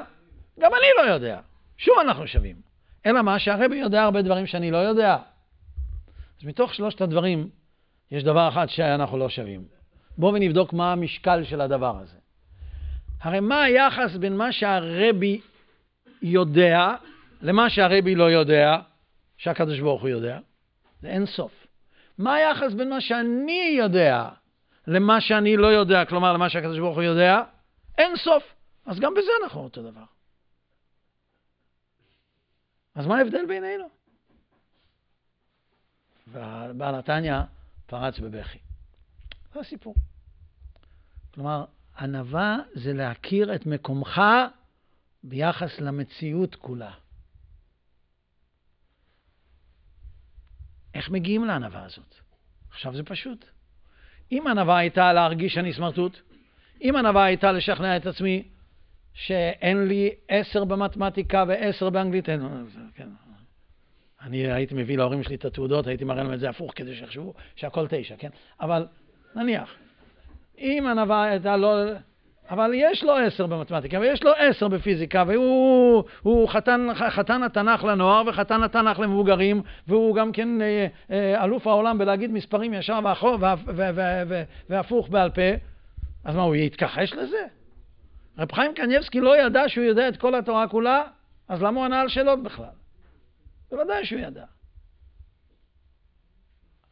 גם 0.60 0.70
אני 0.74 0.86
לא 0.96 1.12
יודע. 1.12 1.40
שוב 1.76 1.94
אנחנו 1.98 2.26
שווים. 2.26 2.73
אלא 3.06 3.22
מה? 3.22 3.38
שהרבי 3.38 3.76
יודע 3.76 4.02
הרבה 4.02 4.22
דברים 4.22 4.46
שאני 4.46 4.70
לא 4.70 4.76
יודע. 4.76 5.16
אז 6.40 6.44
מתוך 6.44 6.74
שלושת 6.74 7.00
הדברים, 7.00 7.48
יש 8.10 8.24
דבר 8.24 8.48
אחד 8.48 8.66
שאנחנו 8.68 9.18
לא 9.18 9.28
שווים. 9.28 9.64
בואו 10.18 10.34
ונבדוק 10.34 10.72
מה 10.72 10.92
המשקל 10.92 11.44
של 11.44 11.60
הדבר 11.60 11.98
הזה. 11.98 12.16
הרי 13.20 13.40
מה 13.40 13.62
היחס 13.62 14.16
בין 14.16 14.36
מה 14.36 14.52
שהרבי 14.52 15.40
יודע 16.22 16.94
למה 17.42 17.70
שהרבי 17.70 18.14
לא 18.14 18.24
יודע, 18.24 18.78
שהקדוש 19.36 19.80
ברוך 19.80 20.02
הוא 20.02 20.08
יודע? 20.08 20.38
זה 21.00 21.08
אין 21.08 21.26
סוף. 21.26 21.66
מה 22.18 22.34
היחס 22.34 22.72
בין 22.72 22.90
מה 22.90 23.00
שאני 23.00 23.74
יודע 23.78 24.28
למה 24.86 25.20
שאני 25.20 25.56
לא 25.56 25.66
יודע, 25.66 26.04
כלומר 26.04 26.32
למה 26.32 26.48
שהקדוש 26.48 26.78
ברוך 26.78 26.96
הוא 26.96 27.02
יודע? 27.02 27.42
אין 27.98 28.16
סוף. 28.16 28.54
אז 28.86 29.00
גם 29.00 29.14
בזה 29.14 29.30
אנחנו 29.42 29.60
אותו 29.60 29.82
דבר. 29.82 30.04
אז 32.94 33.06
מה 33.06 33.18
ההבדל 33.18 33.46
בינינו? 33.48 33.88
ובעל 36.28 36.94
התניא 36.94 37.34
פרץ 37.86 38.18
בבכי. 38.18 38.58
זה 39.54 39.60
הסיפור. 39.60 39.94
כלומר, 41.34 41.64
ענווה 41.98 42.56
זה 42.74 42.92
להכיר 42.92 43.54
את 43.54 43.66
מקומך 43.66 44.20
ביחס 45.22 45.80
למציאות 45.80 46.54
כולה. 46.54 46.92
איך 50.94 51.10
מגיעים 51.10 51.44
לענווה 51.44 51.84
הזאת? 51.84 52.14
עכשיו 52.70 52.96
זה 52.96 53.02
פשוט. 53.02 53.44
אם 54.32 54.46
ענווה 54.46 54.78
הייתה 54.78 55.12
להרגיש 55.12 55.54
שאני 55.54 55.72
סמרטוט, 55.72 56.20
אם 56.80 56.96
ענווה 56.96 57.24
הייתה 57.24 57.52
לשכנע 57.52 57.96
את 57.96 58.06
עצמי 58.06 58.48
שאין 59.14 59.88
לי 59.88 60.10
עשר 60.28 60.64
במתמטיקה 60.64 61.44
ועשר 61.48 61.90
באנגלית, 61.90 62.28
אין, 62.28 62.40
כן. 62.94 63.08
אני 64.22 64.52
הייתי 64.52 64.74
מביא 64.74 64.96
להורים 64.96 65.22
שלי 65.22 65.34
את 65.34 65.44
התעודות, 65.44 65.86
הייתי 65.86 66.04
מראה 66.04 66.22
להם 66.22 66.32
את 66.32 66.40
זה 66.40 66.48
הפוך 66.48 66.72
כדי 66.74 66.94
שיחשבו 66.94 67.34
שהכל 67.56 67.86
תשע, 67.90 68.14
כן? 68.18 68.28
אבל 68.60 68.86
נניח, 69.36 69.74
אם 70.58 70.84
ענווה 70.90 71.24
הייתה 71.24 71.56
לא... 71.56 71.84
אבל 72.50 72.70
יש 72.74 73.04
לו 73.04 73.16
עשר 73.16 73.46
במתמטיקה, 73.46 74.00
ויש 74.00 74.22
לו 74.22 74.30
עשר 74.32 74.68
בפיזיקה, 74.68 75.24
והוא 75.26 76.48
חתן, 76.48 76.88
חתן 76.94 77.42
התנ"ך 77.42 77.84
לנוער 77.84 78.22
וחתן 78.26 78.62
התנ"ך 78.62 78.98
למבוגרים, 78.98 79.62
והוא 79.88 80.14
גם 80.16 80.32
כן 80.32 80.62
אה, 80.62 80.86
אה, 81.10 81.44
אלוף 81.44 81.66
העולם 81.66 81.98
בלהגיד 81.98 82.30
מספרים 82.30 82.74
ישר 82.74 82.98
והפוך 84.68 85.08
בעל 85.08 85.30
פה, 85.30 85.42
אז 86.24 86.36
מה, 86.36 86.42
הוא 86.42 86.54
יתכחש 86.56 87.12
לזה? 87.12 87.46
רב 88.38 88.52
חיים 88.52 88.74
קניבסקי 88.74 89.20
לא 89.20 89.36
ידע 89.38 89.68
שהוא 89.68 89.84
יודע 89.84 90.08
את 90.08 90.16
כל 90.16 90.34
התורה 90.34 90.68
כולה, 90.68 91.02
אז 91.48 91.62
למה 91.62 91.78
הוא 91.78 91.84
ענה 91.84 92.00
על 92.00 92.08
שאלות 92.08 92.42
בכלל? 92.42 92.74
בוודאי 93.70 94.04
שהוא 94.04 94.20
ידע. 94.20 94.44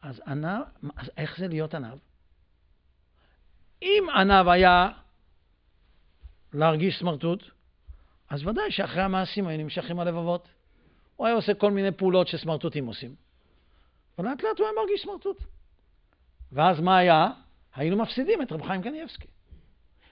אז 0.01 0.21
ענב, 0.27 0.63
אז 0.95 1.11
איך 1.17 1.37
זה 1.37 1.47
להיות 1.47 1.75
ענב? 1.75 1.97
אם 3.81 4.03
ענב 4.15 4.47
היה 4.47 4.89
להרגיש 6.53 6.99
סמרטוט, 6.99 7.43
אז 8.29 8.47
ודאי 8.47 8.71
שאחרי 8.71 9.01
המעשים 9.01 9.47
היו 9.47 9.57
נמשכים 9.57 9.99
הלבבות. 9.99 10.47
הוא 11.15 11.27
היה 11.27 11.35
עושה 11.35 11.53
כל 11.53 11.71
מיני 11.71 11.91
פעולות 11.91 12.27
שסמרטוטים 12.27 12.85
עושים. 12.85 13.15
ולאט 14.19 14.43
לאט 14.43 14.59
הוא 14.59 14.67
היה 14.67 14.75
מרגיש 14.81 15.01
סמרטוט. 15.01 15.37
ואז 16.51 16.79
מה 16.79 16.97
היה? 16.97 17.27
היינו 17.75 17.97
מפסידים 17.97 18.41
את 18.41 18.51
רב 18.51 18.61
חיים 18.67 18.81
קניאבסקי. 18.81 19.27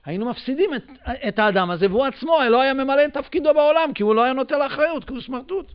היינו 0.06 0.30
מפסידים 0.30 0.76
את, 0.76 0.84
את 1.28 1.39
האדם 1.39 1.72
הזה, 1.72 1.88
והוא 1.89 2.06
עצמו 2.06 2.38
לא 2.49 2.62
היה 2.62 2.74
ממלא 2.74 3.06
את 3.06 3.14
תפקידו 3.14 3.54
בעולם, 3.54 3.93
כי 3.95 4.04
הוא 4.04 4.16
לא 4.16 4.24
היה 4.24 4.34
נוטל 4.34 4.66
אחריות, 4.66 5.06
כי 5.06 5.14
הוא 5.14 5.22
סמרטוט. 5.22 5.72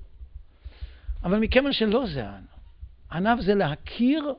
אבל 1.24 1.38
מכיוון 1.38 1.72
שלא 1.72 2.06
זה 2.06 2.24
הענב, 2.24 2.46
ענב 3.12 3.40
זה 3.40 3.54
להכיר 3.54 4.34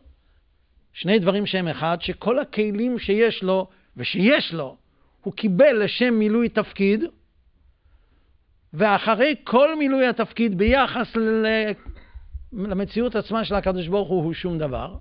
שני 0.94 1.20
דברים 1.20 1.46
שהם 1.46 1.68
אחד, 1.68 1.98
שכל 2.02 2.40
הכלים 2.40 3.00
שיש 3.00 3.44
לו, 3.44 3.68
ושיש 3.98 4.54
לו, 4.54 4.78
הוא 5.22 5.34
קיבל 5.34 5.84
לשם 5.84 6.14
מילוי 6.14 6.50
תפקיד, 6.50 7.04
ואחרי 8.74 9.36
כל 9.44 9.78
מילוי 9.78 10.08
התפקיד 10.08 10.58
ביחס 10.58 11.18
למציאות 12.54 13.16
עצמה 13.16 13.46
של 13.46 13.56
הקדוש 13.56 13.88
ברוך 13.88 14.10
הוא, 14.10 14.24
הוא 14.24 14.34
שום 14.34 14.58
דבר, 14.58 14.98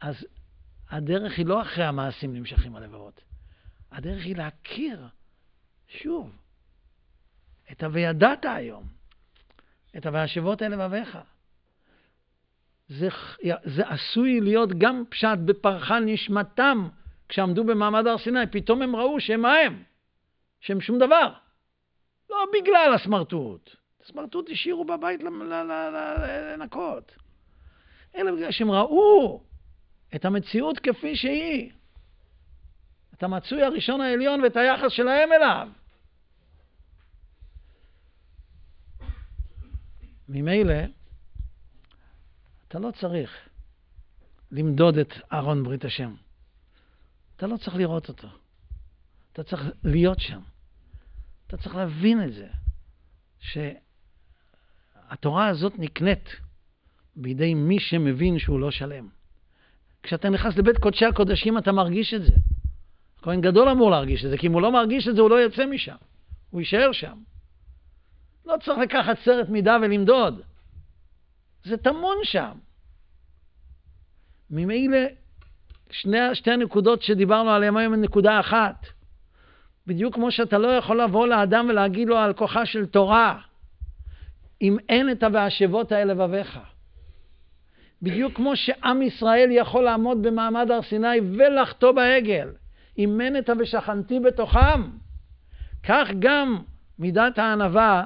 אז 0.00 0.26
הדרך 0.90 1.38
היא 1.38 1.46
לא 1.46 1.62
אחרי 1.62 1.84
המעשים 1.84 2.34
נמשכים 2.34 2.76
הלבבות. 2.76 3.29
הדרך 3.92 4.24
היא 4.24 4.36
להכיר, 4.36 5.06
שוב, 5.88 6.30
את 7.72 7.82
ה"וידעת 7.82 8.44
היום", 8.44 8.84
את 9.96 10.06
ה"והשבות 10.06 10.62
אל 10.62 10.72
לבביך". 10.72 11.18
זה, 12.88 13.08
זה 13.64 13.88
עשוי 13.88 14.40
להיות 14.40 14.70
גם 14.78 15.04
פשט 15.08 15.38
בפרחה 15.44 16.00
נשמתם 16.00 16.88
כשעמדו 17.28 17.64
במעמד 17.64 18.06
הר 18.06 18.18
סיני, 18.18 18.46
פתאום 18.50 18.82
הם 18.82 18.96
ראו 18.96 19.20
שהם 19.20 19.40
מה 19.40 19.54
הם? 19.54 19.82
שהם 20.60 20.80
שום 20.80 20.98
דבר. 20.98 21.32
לא 22.30 22.44
בגלל 22.52 22.92
הסמרטוט. 22.94 23.70
הסמרטוט 24.04 24.50
השאירו 24.50 24.84
בבית 24.84 25.20
לנקות. 26.58 27.16
אלא 28.16 28.32
בגלל 28.32 28.50
שהם 28.50 28.70
ראו 28.70 29.42
את 30.14 30.24
המציאות 30.24 30.78
כפי 30.78 31.16
שהיא. 31.16 31.70
את 33.20 33.24
המצוי 33.24 33.62
הראשון 33.62 34.00
העליון 34.00 34.40
ואת 34.40 34.56
היחס 34.56 34.92
שלהם 34.92 35.28
אליו. 35.32 35.68
ממילא, 40.28 40.74
אתה 42.68 42.78
לא 42.78 42.90
צריך 43.00 43.48
למדוד 44.50 44.98
את 44.98 45.12
ארון 45.32 45.64
ברית 45.64 45.84
השם. 45.84 46.14
אתה 47.36 47.46
לא 47.46 47.56
צריך 47.56 47.76
לראות 47.76 48.08
אותו. 48.08 48.28
אתה 49.32 49.44
צריך 49.44 49.62
להיות 49.84 50.20
שם. 50.20 50.40
אתה 51.46 51.56
צריך 51.56 51.74
להבין 51.74 52.24
את 52.24 52.32
זה, 52.32 52.48
שהתורה 55.08 55.48
הזאת 55.48 55.72
נקנית 55.78 56.28
בידי 57.16 57.54
מי 57.54 57.80
שמבין 57.80 58.38
שהוא 58.38 58.60
לא 58.60 58.70
שלם. 58.70 59.08
כשאתה 60.02 60.30
נכנס 60.30 60.56
לבית 60.56 60.78
קודשי 60.78 61.04
הקודשים 61.04 61.58
אתה 61.58 61.72
מרגיש 61.72 62.14
את 62.14 62.22
זה. 62.22 62.32
כהן 63.22 63.40
גדול 63.40 63.68
אמור 63.68 63.90
להרגיש 63.90 64.24
את 64.24 64.30
זה, 64.30 64.38
כי 64.38 64.46
אם 64.46 64.52
הוא 64.52 64.62
לא 64.62 64.72
מרגיש 64.72 65.08
את 65.08 65.14
זה 65.14 65.20
הוא 65.20 65.30
לא 65.30 65.34
יוצא 65.34 65.66
משם, 65.66 65.96
הוא 66.50 66.60
יישאר 66.60 66.92
שם. 66.92 67.16
לא 68.46 68.54
צריך 68.64 68.78
לקחת 68.78 69.18
סרט 69.18 69.48
מידה 69.48 69.76
ולמדוד. 69.82 70.40
זה 71.64 71.76
טמון 71.76 72.16
שם. 72.22 72.52
ממילא 74.50 74.98
שני, 75.90 76.34
שתי 76.34 76.50
הנקודות 76.50 77.02
שדיברנו 77.02 77.50
עליהן 77.50 77.76
היום 77.76 77.92
הן 77.92 78.00
נקודה 78.00 78.40
אחת. 78.40 78.86
בדיוק 79.86 80.14
כמו 80.14 80.30
שאתה 80.30 80.58
לא 80.58 80.68
יכול 80.68 81.02
לבוא 81.02 81.26
לאדם 81.26 81.66
ולהגיד 81.68 82.08
לו 82.08 82.16
על 82.16 82.32
כוחה 82.32 82.66
של 82.66 82.86
תורה, 82.86 83.40
אם 84.62 84.76
אין 84.88 85.10
את 85.10 85.22
ה"והשבות 85.22 85.92
האל 85.92 86.10
לבביך". 86.10 86.58
בדיוק 88.02 88.36
כמו 88.36 88.56
שעם 88.56 89.02
ישראל 89.02 89.48
יכול 89.50 89.84
לעמוד 89.84 90.22
במעמד 90.22 90.70
הר 90.70 90.82
סיני 90.82 91.20
ולחטוא 91.38 91.92
בעגל, 91.92 92.48
את 93.38 93.48
ה"ושכנתי 93.48 94.20
בתוכם", 94.20 94.82
כך 95.82 96.08
גם 96.18 96.58
מידת 96.98 97.38
הענווה 97.38 98.04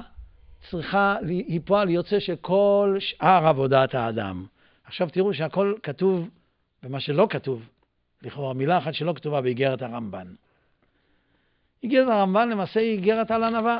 צריכה, 0.69 1.15
היא 1.27 1.59
פועל 1.65 1.89
יוצא 1.89 2.19
של 2.19 2.35
כל 2.41 2.97
שאר 2.99 3.47
עבודת 3.47 3.95
האדם. 3.95 4.45
עכשיו 4.85 5.09
תראו 5.09 5.33
שהכל 5.33 5.73
כתוב 5.83 6.29
במה 6.83 6.99
שלא 6.99 7.27
כתוב 7.29 7.69
לכאורה 8.21 8.53
מילה 8.53 8.77
אחת 8.77 8.93
שלא 8.93 9.13
כתובה 9.13 9.41
באיגרת 9.41 9.81
הרמב"ן. 9.81 10.27
איגרת 11.83 12.07
הרמב"ן 12.07 12.49
למעשה 12.49 12.79
היא 12.79 12.91
איגרת 12.91 13.31
על 13.31 13.43
ענווה. 13.43 13.79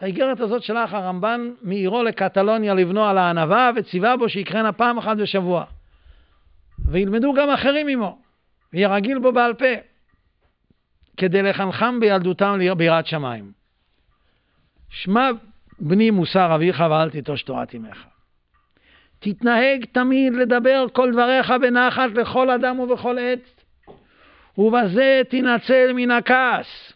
האיגרת 0.00 0.40
הזאת 0.40 0.62
שלח 0.62 0.92
הרמב"ן 0.92 1.50
מעירו 1.62 2.02
לקטלוניה 2.02 2.74
לבנו 2.74 3.04
על 3.04 3.18
הענווה 3.18 3.70
וציווה 3.76 4.16
בו 4.16 4.28
שיקרנה 4.28 4.72
פעם 4.72 4.98
אחת 4.98 5.16
בשבוע. 5.16 5.64
וילמדו 6.84 7.32
גם 7.32 7.50
אחרים 7.50 7.88
עמו, 7.88 8.18
ויהיה 8.72 8.94
רגיל 8.94 9.18
בו 9.18 9.32
בעל 9.32 9.54
פה, 9.54 9.74
כדי 11.16 11.42
לחנכם 11.42 12.00
בילדותם 12.00 12.58
ביראת 12.76 13.06
שמיים. 13.06 13.52
שמע 14.90 15.30
בני 15.80 16.10
מוסר 16.10 16.54
אביך 16.54 16.84
ואל 16.90 17.10
תיטוש 17.10 17.42
תורת 17.42 17.74
אמך. 17.74 18.04
תתנהג 19.18 19.84
תמיד 19.92 20.32
לדבר 20.32 20.86
כל 20.92 21.12
דבריך 21.12 21.50
בנחת 21.50 22.10
לכל 22.14 22.50
אדם 22.50 22.80
ובכל 22.80 23.18
עת, 23.18 23.64
ובזה 24.58 25.22
תנצל 25.28 25.92
מן 25.94 26.10
הכעס. 26.10 26.92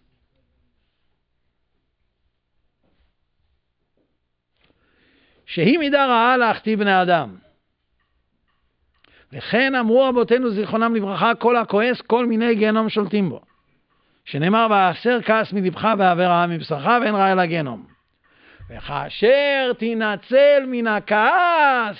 שהיא 5.46 5.78
מידה 5.78 6.06
רעה 6.06 6.36
להחטיא 6.36 6.76
בני 6.76 7.02
אדם. 7.02 7.45
וכן 9.32 9.74
אמרו 9.74 10.04
רבותינו 10.04 10.50
זיכרונם 10.50 10.94
לברכה, 10.94 11.34
כל 11.34 11.56
הכועס 11.56 12.00
כל 12.00 12.26
מיני 12.26 12.54
גיהנום 12.54 12.88
שולטים 12.88 13.28
בו. 13.28 13.40
שנאמר, 14.24 14.66
והסר 14.70 15.22
כעס 15.22 15.52
מלבך 15.52 15.88
והעבר 15.98 16.26
רעה 16.26 16.46
מבשרך 16.46 16.86
ואין 17.02 17.14
רע 17.14 17.32
אלא 17.32 17.46
גיהנום. 17.46 17.86
וכאשר 18.70 19.72
תנצל 19.78 20.64
מן 20.66 20.86
הכעס, 20.86 21.96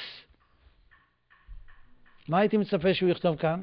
מה 2.28 2.38
הייתי 2.38 2.56
מצפה 2.56 2.94
שהוא 2.94 3.10
יכתוב 3.10 3.36
כאן? 3.36 3.60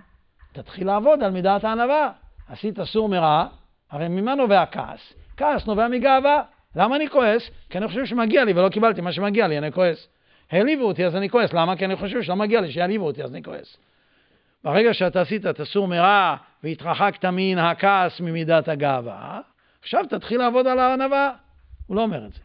תתחיל 0.53 0.88
לעבוד 0.88 1.24
על 1.24 1.32
מידת 1.32 1.64
הענווה. 1.64 2.11
עשית 2.49 2.84
סור 2.84 3.09
מרע, 3.09 3.47
הרי 3.91 4.07
ממה 4.07 4.36
נובע 4.36 4.66
כעס? 4.72 5.14
כעס 5.38 5.68
נובע 5.68 5.88
מגאווה. 5.88 6.43
למה 6.76 6.95
אני 6.95 7.09
כועס? 7.09 7.49
כי 7.70 7.78
אני 7.78 7.88
חושב 7.88 8.05
שמגיע 8.05 8.45
לי 8.45 8.53
ולא 8.53 8.70
קיבלתי 8.70 9.01
מה 9.01 9.11
שמגיע 9.11 9.47
לי, 9.47 9.57
אני 9.57 9.72
כועס. 9.72 10.07
העליבו 10.53 10.83
אותי 10.83 11.05
אז 11.05 11.15
אני 11.15 11.29
כועס, 11.29 11.53
למה? 11.53 11.75
כי 11.75 11.85
אני 11.85 11.95
חושב 11.95 12.23
שלא 12.23 12.35
מגיע 12.35 12.61
לי 12.61 12.71
שיעליבו 12.71 13.05
אותי 13.05 13.23
אז 13.23 13.31
אני 13.31 13.43
כועס. 13.43 13.77
ברגע 14.63 14.93
שאתה 14.93 15.21
עשית 15.21 15.45
את 15.45 15.59
הסור 15.59 15.87
מרע 15.87 16.35
והתרחקת 16.63 17.25
מן 17.25 17.57
הכעס 17.57 18.19
ממידת 18.19 18.67
הגאווה, 18.67 19.41
עכשיו 19.81 20.05
תתחיל 20.09 20.39
לעבוד 20.39 20.67
על 20.67 20.79
הענווה. 20.79 21.31
הוא 21.87 21.95
לא 21.95 22.01
אומר 22.01 22.25
את 22.25 22.33
זה. 22.33 22.39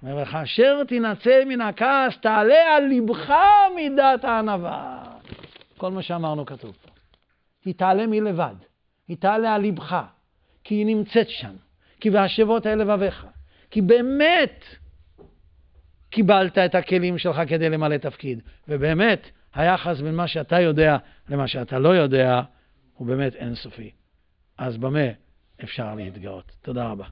הוא 0.00 0.10
אומר, 0.10 0.22
וכאשר 0.22 0.84
תנצל 0.84 1.44
מן 1.44 1.60
הכעס, 1.60 2.18
תעלה 2.20 2.76
על 2.76 2.84
לבך 2.84 3.34
מידת 3.76 4.24
הענווה. 4.24 5.02
כל 5.76 5.90
מה 5.90 6.02
שאמרנו 6.02 6.46
כתוב 6.46 6.76
פה. 6.82 6.90
היא 7.64 7.74
תעלה 7.74 8.06
מלבד, 8.06 8.54
היא 9.08 9.16
תעלה 9.16 9.54
על 9.54 9.62
לבך, 9.62 10.02
כי 10.64 10.74
היא 10.74 10.86
נמצאת 10.86 11.28
שם, 11.28 11.54
כי 12.00 12.10
והשבות 12.10 12.66
אל 12.66 12.78
לבביך. 12.78 13.26
כי 13.70 13.80
באמת, 13.80 14.64
קיבלת 16.14 16.58
את 16.58 16.74
הכלים 16.74 17.18
שלך 17.18 17.40
כדי 17.48 17.68
למלא 17.68 17.96
תפקיד. 17.96 18.42
ובאמת, 18.68 19.30
היחס 19.54 20.00
בין 20.00 20.14
מה 20.14 20.28
שאתה 20.28 20.60
יודע 20.60 20.96
למה 21.28 21.48
שאתה 21.48 21.78
לא 21.78 21.88
יודע 21.88 22.42
הוא 22.94 23.06
באמת 23.06 23.34
אינסופי. 23.34 23.90
אז 24.58 24.76
במה 24.76 25.08
אפשר 25.64 25.94
להתגאות? 25.94 26.52
תודה 26.62 26.86
רבה. 26.86 27.04